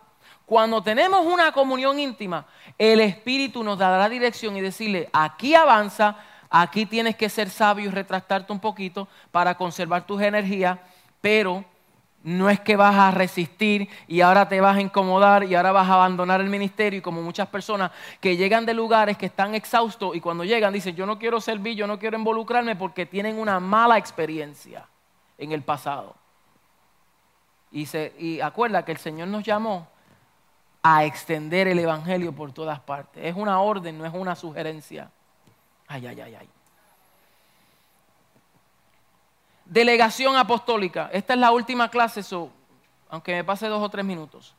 Cuando 0.46 0.82
tenemos 0.82 1.26
una 1.26 1.52
comunión 1.52 2.00
íntima, 2.00 2.46
el 2.78 3.02
Espíritu 3.02 3.64
nos 3.64 3.78
dará 3.78 4.08
dirección 4.08 4.56
y 4.56 4.62
decirle, 4.62 5.10
aquí 5.12 5.56
avanza, 5.56 6.16
Aquí 6.50 6.86
tienes 6.86 7.16
que 7.16 7.30
ser 7.30 7.50
sabio 7.50 7.86
y 7.86 7.92
retractarte 7.92 8.52
un 8.54 8.60
poquito 8.60 9.08
para 9.32 9.56
conservar 9.56 10.06
tus 10.06 10.22
energías, 10.22 10.80
pero 11.20 11.66
no 12.28 12.50
es 12.50 12.60
que 12.60 12.76
vas 12.76 12.94
a 12.94 13.12
resistir 13.12 13.88
y 14.06 14.20
ahora 14.20 14.50
te 14.50 14.60
vas 14.60 14.76
a 14.76 14.82
incomodar 14.82 15.46
y 15.46 15.56
ahora 15.56 15.72
vas 15.72 15.88
a 15.88 15.94
abandonar 15.94 16.42
el 16.42 16.50
ministerio 16.50 17.00
y 17.00 17.02
como 17.02 17.22
muchas 17.22 17.48
personas 17.48 17.90
que 18.20 18.36
llegan 18.36 18.66
de 18.66 18.74
lugares 18.74 19.18
que 19.18 19.28
están 19.28 19.56
exhaustos 19.56 20.14
y 20.14 20.20
cuando 20.20 20.44
llegan 20.44 20.74
dicen 20.74 20.94
yo 20.94 21.06
no 21.06 21.18
quiero 21.18 21.40
servir, 21.40 21.78
yo 21.78 21.88
no 21.88 21.98
quiero 21.98 22.18
involucrarme 22.18 22.76
porque 22.76 23.06
tienen 23.06 23.40
una 23.40 23.62
mala 23.62 23.98
experiencia 23.98 24.86
en 25.38 25.54
el 25.54 25.62
pasado. 25.62 26.16
Y, 27.72 27.86
se, 27.86 28.14
y 28.20 28.42
acuerda 28.42 28.84
que 28.84 28.92
el 28.92 28.98
Señor 28.98 29.30
nos 29.30 29.46
llamó 29.46 29.88
a 30.84 31.06
extender 31.06 31.70
el 31.70 31.80
Evangelio 31.80 32.34
por 32.34 32.52
todas 32.52 32.82
partes. 32.82 33.24
Es 33.24 33.38
una 33.38 33.62
orden, 33.62 33.98
no 33.98 34.06
es 34.06 34.14
una 34.14 34.36
sugerencia. 34.36 35.10
Ay, 35.88 36.08
ay, 36.08 36.20
ay, 36.20 36.36
ay. 36.36 36.50
Delegación 39.70 40.38
apostólica. 40.38 41.10
Esta 41.12 41.34
es 41.34 41.40
la 41.40 41.52
última 41.52 41.90
clase, 41.90 42.22
aunque 43.10 43.34
me 43.34 43.44
pase 43.44 43.68
dos 43.68 43.84
o 43.84 43.90
tres 43.90 44.06
minutos. 44.06 44.56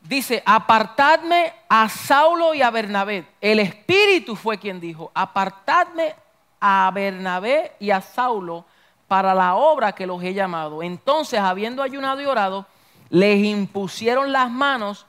Dice, 0.00 0.42
apartadme 0.46 1.52
a 1.68 1.88
Saulo 1.88 2.54
y 2.54 2.62
a 2.62 2.70
Bernabé. 2.70 3.26
El 3.40 3.58
Espíritu 3.58 4.36
fue 4.36 4.58
quien 4.58 4.80
dijo, 4.80 5.10
apartadme 5.14 6.14
a 6.60 6.90
Bernabé 6.94 7.72
y 7.80 7.90
a 7.90 8.00
Saulo 8.00 8.64
para 9.08 9.34
la 9.34 9.54
obra 9.54 9.92
que 9.92 10.06
los 10.06 10.22
he 10.22 10.32
llamado. 10.32 10.82
Entonces, 10.82 11.40
habiendo 11.40 11.82
ayunado 11.82 12.20
y 12.20 12.26
orado, 12.26 12.66
les 13.10 13.44
impusieron 13.44 14.32
las 14.32 14.50
manos 14.50 15.06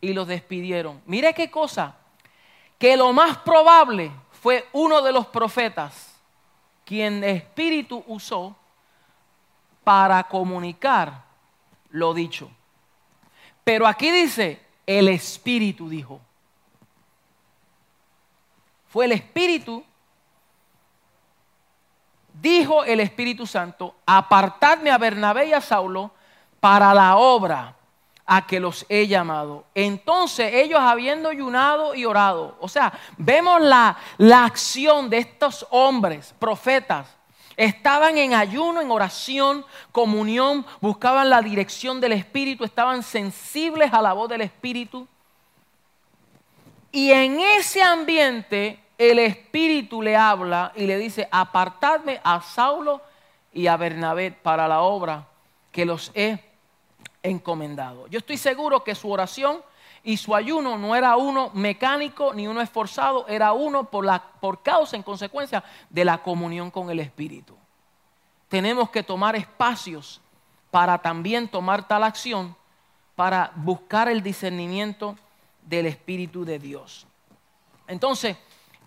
y 0.00 0.12
los 0.12 0.26
despidieron. 0.26 1.00
Mire 1.06 1.32
qué 1.32 1.50
cosa, 1.50 1.94
que 2.78 2.96
lo 2.96 3.12
más 3.12 3.38
probable 3.38 4.10
fue 4.30 4.68
uno 4.72 5.00
de 5.02 5.12
los 5.12 5.26
profetas 5.26 6.09
quien 6.90 7.22
Espíritu 7.22 8.02
usó 8.08 8.56
para 9.84 10.24
comunicar 10.24 11.22
lo 11.90 12.12
dicho. 12.12 12.50
Pero 13.62 13.86
aquí 13.86 14.10
dice, 14.10 14.60
el 14.84 15.06
Espíritu 15.06 15.88
dijo. 15.88 16.20
Fue 18.88 19.04
el 19.04 19.12
Espíritu, 19.12 19.84
dijo 22.42 22.82
el 22.82 22.98
Espíritu 22.98 23.46
Santo, 23.46 23.94
apartadme 24.04 24.90
a 24.90 24.98
Bernabé 24.98 25.46
y 25.46 25.52
a 25.52 25.60
Saulo 25.60 26.10
para 26.58 26.92
la 26.92 27.18
obra 27.18 27.76
a 28.32 28.46
que 28.46 28.60
los 28.60 28.86
he 28.88 29.08
llamado. 29.08 29.64
Entonces 29.74 30.54
ellos 30.54 30.78
habiendo 30.78 31.30
ayunado 31.30 31.96
y 31.96 32.04
orado, 32.04 32.56
o 32.60 32.68
sea, 32.68 32.92
vemos 33.18 33.60
la, 33.60 33.98
la 34.18 34.44
acción 34.44 35.10
de 35.10 35.18
estos 35.18 35.66
hombres, 35.70 36.32
profetas, 36.38 37.08
estaban 37.56 38.16
en 38.18 38.34
ayuno, 38.34 38.80
en 38.80 38.92
oración, 38.92 39.66
comunión, 39.90 40.64
buscaban 40.80 41.28
la 41.28 41.42
dirección 41.42 42.00
del 42.00 42.12
Espíritu, 42.12 42.62
estaban 42.62 43.02
sensibles 43.02 43.92
a 43.92 44.00
la 44.00 44.12
voz 44.12 44.28
del 44.28 44.42
Espíritu. 44.42 45.08
Y 46.92 47.10
en 47.10 47.40
ese 47.40 47.82
ambiente 47.82 48.78
el 48.96 49.18
Espíritu 49.18 50.02
le 50.02 50.16
habla 50.16 50.70
y 50.76 50.86
le 50.86 50.98
dice, 50.98 51.26
apartadme 51.32 52.20
a 52.22 52.40
Saulo 52.42 53.02
y 53.52 53.66
a 53.66 53.76
Bernabé 53.76 54.30
para 54.30 54.68
la 54.68 54.82
obra 54.82 55.26
que 55.72 55.84
los 55.84 56.12
he 56.14 56.49
encomendado. 57.22 58.06
Yo 58.08 58.18
estoy 58.18 58.36
seguro 58.36 58.82
que 58.82 58.94
su 58.94 59.10
oración 59.10 59.62
y 60.02 60.16
su 60.16 60.34
ayuno 60.34 60.78
no 60.78 60.96
era 60.96 61.16
uno 61.16 61.50
mecánico 61.52 62.32
ni 62.34 62.46
uno 62.46 62.60
esforzado, 62.60 63.26
era 63.28 63.52
uno 63.52 63.84
por, 63.84 64.04
la, 64.04 64.22
por 64.40 64.62
causa, 64.62 64.96
en 64.96 65.02
consecuencia, 65.02 65.62
de 65.90 66.04
la 66.04 66.18
comunión 66.22 66.70
con 66.70 66.90
el 66.90 67.00
Espíritu. 67.00 67.56
Tenemos 68.48 68.90
que 68.90 69.02
tomar 69.02 69.36
espacios 69.36 70.20
para 70.70 70.98
también 70.98 71.48
tomar 71.48 71.86
tal 71.86 72.04
acción, 72.04 72.56
para 73.14 73.52
buscar 73.56 74.08
el 74.08 74.22
discernimiento 74.22 75.16
del 75.62 75.86
Espíritu 75.86 76.44
de 76.44 76.58
Dios. 76.58 77.06
Entonces, 77.86 78.36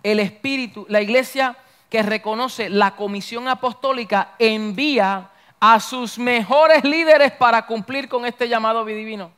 el 0.02 0.20
Espíritu, 0.20 0.86
la 0.90 1.02
iglesia 1.02 1.58
que 1.90 2.02
reconoce 2.02 2.70
la 2.70 2.96
comisión 2.96 3.48
apostólica 3.48 4.34
envía 4.40 5.30
a 5.66 5.80
sus 5.80 6.20
mejores 6.20 6.84
líderes 6.84 7.32
para 7.32 7.66
cumplir 7.66 8.10
con 8.10 8.26
este 8.26 8.50
llamado 8.50 8.84
divino. 8.84 9.32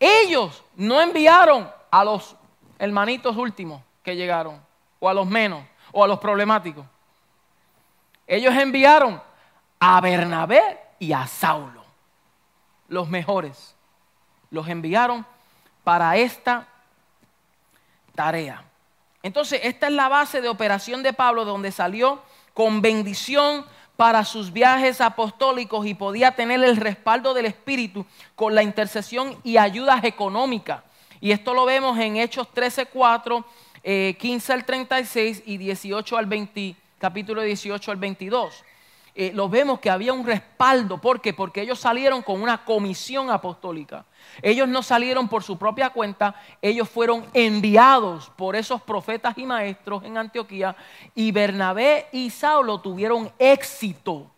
Ellos 0.00 0.64
no 0.76 0.98
enviaron 0.98 1.70
a 1.90 2.02
los 2.02 2.34
hermanitos 2.78 3.36
últimos 3.36 3.82
que 4.02 4.16
llegaron, 4.16 4.58
o 4.98 5.10
a 5.10 5.12
los 5.12 5.26
menos, 5.26 5.62
o 5.92 6.02
a 6.02 6.08
los 6.08 6.18
problemáticos. 6.20 6.86
Ellos 8.26 8.54
enviaron 8.54 9.22
a 9.78 10.00
Bernabé 10.00 10.80
y 10.98 11.12
a 11.12 11.26
Saulo, 11.26 11.84
los 12.88 13.10
mejores. 13.10 13.76
Los 14.48 14.66
enviaron 14.68 15.26
para 15.82 16.16
esta 16.16 16.66
tarea. 18.14 18.64
Entonces, 19.22 19.60
esta 19.64 19.88
es 19.88 19.92
la 19.92 20.08
base 20.08 20.40
de 20.40 20.48
operación 20.48 21.02
de 21.02 21.12
Pablo, 21.12 21.44
donde 21.44 21.70
salió 21.70 22.22
con 22.54 22.80
bendición 22.80 23.66
para 23.96 24.24
sus 24.24 24.52
viajes 24.52 25.00
apostólicos 25.00 25.86
y 25.86 25.94
podía 25.94 26.32
tener 26.32 26.62
el 26.62 26.76
respaldo 26.76 27.32
del 27.34 27.46
Espíritu 27.46 28.04
con 28.34 28.54
la 28.54 28.62
intercesión 28.62 29.36
y 29.44 29.56
ayudas 29.56 30.02
económicas. 30.04 30.82
Y 31.20 31.30
esto 31.30 31.54
lo 31.54 31.64
vemos 31.64 31.98
en 31.98 32.16
Hechos 32.16 32.48
13, 32.52 32.86
4, 32.86 33.44
15 34.18 34.52
al 34.52 34.64
36 34.64 35.42
y 35.46 35.56
18 35.58 36.16
al 36.16 36.26
20, 36.26 36.74
capítulo 36.98 37.42
18 37.42 37.90
al 37.90 37.96
22. 37.96 38.64
Eh, 39.16 39.30
lo 39.32 39.48
vemos 39.48 39.78
que 39.78 39.90
había 39.90 40.12
un 40.12 40.26
respaldo. 40.26 41.00
¿Por 41.00 41.20
qué? 41.20 41.32
Porque 41.32 41.62
ellos 41.62 41.78
salieron 41.78 42.22
con 42.22 42.42
una 42.42 42.64
comisión 42.64 43.30
apostólica. 43.30 44.04
Ellos 44.42 44.66
no 44.66 44.82
salieron 44.82 45.28
por 45.28 45.44
su 45.44 45.56
propia 45.56 45.90
cuenta, 45.90 46.34
ellos 46.60 46.88
fueron 46.88 47.24
enviados 47.32 48.30
por 48.36 48.56
esos 48.56 48.82
profetas 48.82 49.38
y 49.38 49.46
maestros 49.46 50.02
en 50.02 50.18
Antioquía 50.18 50.74
y 51.14 51.30
Bernabé 51.30 52.08
y 52.10 52.30
Saulo 52.30 52.80
tuvieron 52.80 53.30
éxito 53.38 54.30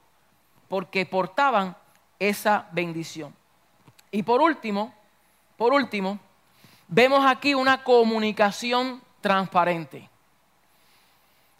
porque 0.68 1.06
portaban 1.06 1.74
esa 2.18 2.68
bendición. 2.72 3.34
Y 4.10 4.22
por 4.22 4.42
último, 4.42 4.92
por 5.56 5.72
último, 5.72 6.18
vemos 6.88 7.24
aquí 7.24 7.54
una 7.54 7.82
comunicación 7.82 9.00
transparente. 9.20 10.10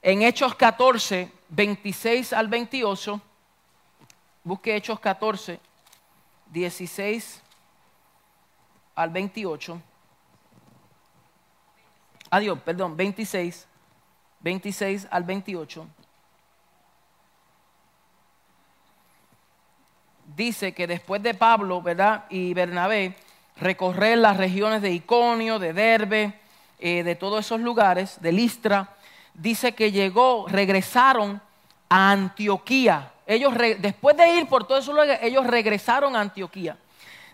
En 0.03 0.23
Hechos 0.23 0.55
14, 0.55 1.33
26 1.49 2.33
al 2.33 2.49
28, 2.49 3.21
busque 4.45 4.77
Hechos 4.77 4.99
14, 5.01 5.61
16 6.51 7.43
al 8.95 9.11
28. 9.11 9.81
Adiós, 12.31 12.59
perdón, 12.65 12.97
26, 12.97 13.67
26 14.41 15.07
al 15.11 15.25
28. 15.25 15.87
Dice 20.35 20.73
que 20.73 20.87
después 20.87 21.23
de 21.23 21.35
Pablo, 21.35 21.81
¿verdad? 21.81 22.25
Y 22.31 22.53
Bernabé, 22.53 23.15
recorrer 23.57 24.19
las 24.19 24.37
regiones 24.37 24.83
de 24.83 24.93
Iconio, 24.93 25.59
de 25.59 25.73
Derbe, 25.73 26.41
eh, 26.79 27.05
de 27.05 27.15
todos 27.15 27.47
esos 27.47 27.61
lugares, 27.61 28.21
de 28.21 28.33
Listra, 28.33 28.96
dice 29.37 29.75
que 29.75 29.93
llegó, 29.93 30.47
regresaron 30.49 31.41
a 31.89 32.11
Antioquía. 32.11 33.13
Ellos, 33.27 33.55
después 33.79 34.17
de 34.17 34.35
ir 34.35 34.49
por 34.49 34.63
esos 34.63 34.89
lugares, 34.89 35.19
ellos 35.23 35.47
regresaron 35.47 36.17
a 36.17 36.21
Antioquía. 36.21 36.77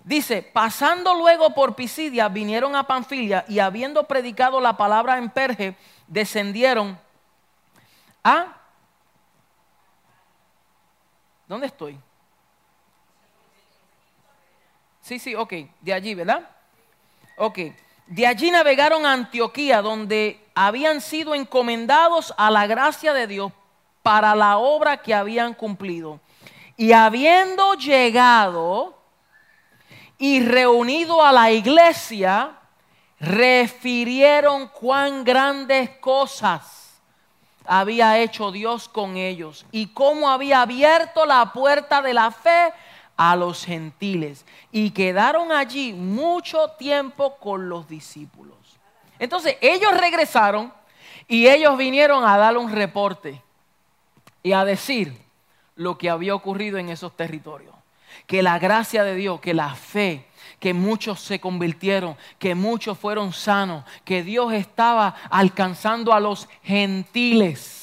Dice, 0.05 0.43
pasando 0.43 1.15
luego 1.15 1.55
por 1.55 1.77
Pisidia, 1.77 2.29
vinieron 2.29 2.75
a 2.75 2.85
Panfilia 2.85 3.45
y 3.49 3.61
habiendo 3.61 4.05
predicado 4.05 4.61
la 4.61 4.77
palabra 4.77 5.19
en 5.19 5.31
Perge, 5.31 5.77
descendieron 6.09 6.99
a... 8.25 8.57
¿Dónde 11.47 11.67
estoy? 11.67 11.99
Sí, 15.03 15.19
sí, 15.19 15.35
ok, 15.35 15.53
de 15.81 15.93
allí, 15.93 16.15
¿verdad? 16.15 16.49
Ok, 17.37 17.59
de 18.13 18.27
allí 18.27 18.51
navegaron 18.51 19.07
a 19.07 19.15
Antioquía, 19.15 19.81
donde 19.81 20.39
habían 20.55 21.01
sido 21.01 21.35
encomendados 21.35 22.35
a 22.37 22.51
la 22.51 22.67
gracia 22.67 23.15
de 23.15 23.27
Dios 23.27 23.53
para 24.03 24.35
la 24.35 24.59
obra 24.59 24.99
que 24.99 25.15
habían 25.15 25.55
cumplido. 25.55 26.21
Y 26.77 26.93
habiendo 26.93 27.73
llegado, 27.73 28.99
y 30.19 30.45
reunido 30.45 31.25
a 31.25 31.33
la 31.33 31.53
iglesia, 31.53 32.51
refirieron 33.19 34.69
cuán 34.69 35.25
grandes 35.25 35.89
cosas 35.99 37.01
había 37.65 38.19
hecho 38.19 38.53
Dios 38.53 38.91
con 38.91 39.17
ellos 39.17 39.65
y 39.73 39.87
cómo 39.87 40.29
había 40.29 40.61
abierto 40.61 41.25
la 41.25 41.55
puerta 41.55 42.03
de 42.03 42.13
la 42.13 42.31
fe 42.31 42.75
a 43.17 43.37
los 43.37 43.65
gentiles. 43.65 44.45
Y 44.71 44.91
quedaron 44.91 45.53
allí 45.53 45.93
mucho 45.93 46.69
tiempo 46.79 47.37
con 47.37 47.69
los 47.69 47.89
discípulos. 47.89 48.57
Entonces 49.19 49.57
ellos 49.61 49.97
regresaron 49.99 50.73
y 51.29 51.47
ellos 51.49 51.77
vinieron 51.79 52.25
a 52.25 52.37
dar 52.37 52.57
un 52.57 52.73
reporte 52.73 53.41
y 54.43 54.53
a 54.53 54.65
decir 54.65 55.17
lo 55.77 55.97
que 55.97 56.11
había 56.11 56.35
ocurrido 56.35 56.79
en 56.79 56.89
esos 56.89 57.17
territorios 57.17 57.73
que 58.27 58.43
la 58.43 58.59
gracia 58.59 59.05
de 59.05 59.15
Dios, 59.15 59.41
que 59.41 59.55
la 59.55 59.75
fe, 59.75 60.27
que 60.59 60.75
muchos 60.75 61.21
se 61.21 61.41
convirtieron, 61.41 62.17
que 62.39 62.55
muchos 62.55 62.99
fueron 62.99 63.33
sanos, 63.33 63.85
que 64.05 64.23
Dios 64.23 64.53
estaba 64.53 65.15
alcanzando 65.31 66.13
a 66.13 66.21
los 66.21 66.49
gentiles 66.63 67.81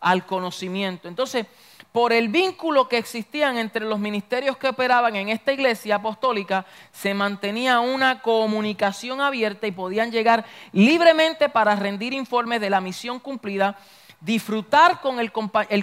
al 0.00 0.26
conocimiento. 0.26 1.08
Entonces, 1.08 1.46
por 1.94 2.12
el 2.12 2.26
vínculo 2.26 2.88
que 2.88 2.98
existían 2.98 3.56
entre 3.56 3.86
los 3.86 4.00
ministerios 4.00 4.56
que 4.56 4.66
operaban 4.66 5.14
en 5.14 5.28
esta 5.28 5.52
iglesia 5.52 5.94
apostólica, 5.94 6.66
se 6.90 7.14
mantenía 7.14 7.78
una 7.78 8.20
comunicación 8.20 9.20
abierta 9.20 9.68
y 9.68 9.70
podían 9.70 10.10
llegar 10.10 10.44
libremente 10.72 11.48
para 11.48 11.76
rendir 11.76 12.12
informes 12.12 12.60
de 12.60 12.68
la 12.68 12.80
misión 12.80 13.20
cumplida 13.20 13.78
disfrutar 14.20 15.00
con 15.00 15.20
el, 15.20 15.30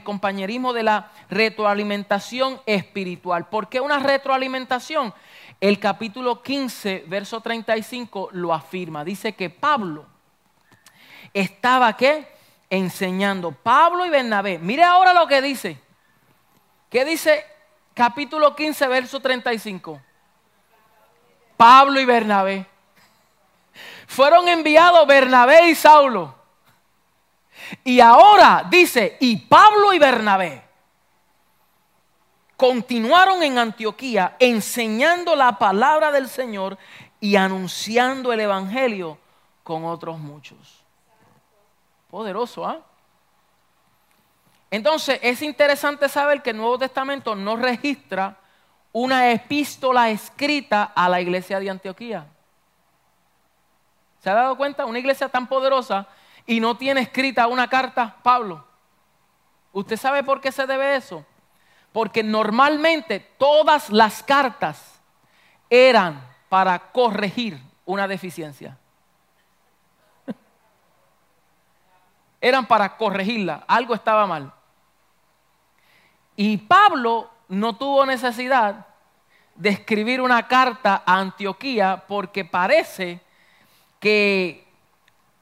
compañerismo 0.04 0.74
de 0.74 0.84
la 0.84 1.14
retroalimentación 1.30 2.60
espiritual. 2.66 3.48
¿Por 3.48 3.70
qué 3.70 3.80
una 3.80 4.00
retroalimentación? 4.00 5.14
El 5.62 5.80
capítulo 5.80 6.44
15, 6.44 7.06
verso 7.08 7.40
35 7.40 8.32
lo 8.34 8.54
afirma. 8.54 9.06
Dice 9.06 9.32
que 9.32 9.50
Pablo 9.50 10.06
estaba 11.34 11.96
qué? 11.96 12.28
Enseñando. 12.70 13.54
Pablo 13.54 14.06
y 14.06 14.10
Bernabé. 14.10 14.60
Mire 14.60 14.84
ahora 14.84 15.14
lo 15.14 15.26
que 15.26 15.42
dice. 15.42 15.80
¿Qué 16.92 17.06
dice 17.06 17.46
capítulo 17.94 18.54
15, 18.54 18.88
verso 18.90 19.22
35? 19.22 20.02
Pablo 21.56 22.02
y 22.02 22.06
Bernabé. 22.06 22.68
Fueron 24.08 24.50
enviados 24.50 25.08
Bernabé 25.08 25.70
y 25.70 25.76
Saulo 25.76 26.36
Y 27.86 28.02
ahora 28.02 28.68
dice, 28.70 29.16
y 29.22 29.38
Pablo 29.38 29.94
y 29.94 30.00
Bernabé 30.00 30.66
continuaron 32.58 33.42
en 33.42 33.58
Antioquía 33.58 34.36
enseñando 34.38 35.34
la 35.38 35.58
palabra 35.58 36.12
del 36.12 36.28
Señor 36.28 36.78
y 37.22 37.38
anunciando 37.38 38.34
el 38.34 38.42
Evangelio 38.42 39.18
con 39.64 39.86
otros 39.86 40.20
muchos. 40.20 40.84
Poderoso, 42.10 42.66
¿ah? 42.68 42.82
Entonces 44.72 45.20
es 45.22 45.42
interesante 45.42 46.08
saber 46.08 46.42
que 46.42 46.52
el 46.52 46.58
Nuevo 46.58 46.80
Testamento 46.80 47.36
no 47.36 47.58
registra 47.58 48.38
una 48.94 49.30
epístola 49.32 50.10
escrita 50.10 50.94
a 50.96 51.10
la 51.10 51.20
iglesia 51.20 51.60
de 51.60 51.70
Antioquía. 51.70 52.26
¿Se 54.22 54.30
ha 54.30 54.34
dado 54.34 54.56
cuenta? 54.56 54.86
Una 54.86 55.00
iglesia 55.00 55.28
tan 55.28 55.48
poderosa 55.48 56.08
y 56.46 56.62
no 56.62 56.78
tiene 56.78 57.02
escrita 57.02 57.48
una 57.48 57.68
carta, 57.68 58.16
Pablo. 58.24 58.66
¿Usted 59.74 59.98
sabe 59.98 60.24
por 60.24 60.40
qué 60.40 60.54
se 60.54 60.66
debe 60.66 60.96
eso? 60.96 61.26
Porque 61.92 62.24
normalmente 62.24 63.20
todas 63.20 63.90
las 63.90 64.24
cartas 64.24 65.02
eran 65.70 66.22
para 66.48 66.80
corregir 66.92 67.60
una 67.84 68.08
deficiencia. 68.08 68.78
eran 72.42 72.66
para 72.66 72.96
corregirla, 72.96 73.66
algo 73.68 73.94
estaba 73.94 74.26
mal. 74.26 74.54
Y 76.44 76.58
Pablo 76.58 77.30
no 77.50 77.76
tuvo 77.76 78.04
necesidad 78.04 78.88
de 79.54 79.70
escribir 79.70 80.22
una 80.22 80.48
carta 80.48 81.04
a 81.06 81.20
Antioquía 81.20 82.04
porque 82.08 82.44
parece 82.44 83.20
que 84.00 84.66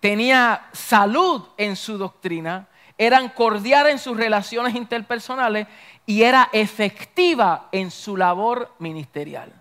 tenía 0.02 0.68
salud 0.74 1.42
en 1.56 1.78
su 1.78 1.98
doctrina, 1.98 2.68
eran 2.98 3.30
cordiales 3.30 3.94
en 3.94 4.00
sus 4.00 4.18
relaciones 4.18 4.76
interpersonales 4.76 5.68
y 6.06 6.24
era 6.24 6.50
efectiva 6.52 7.70
en 7.72 7.92
su 7.92 8.18
labor 8.18 8.76
ministerial. 8.80 9.54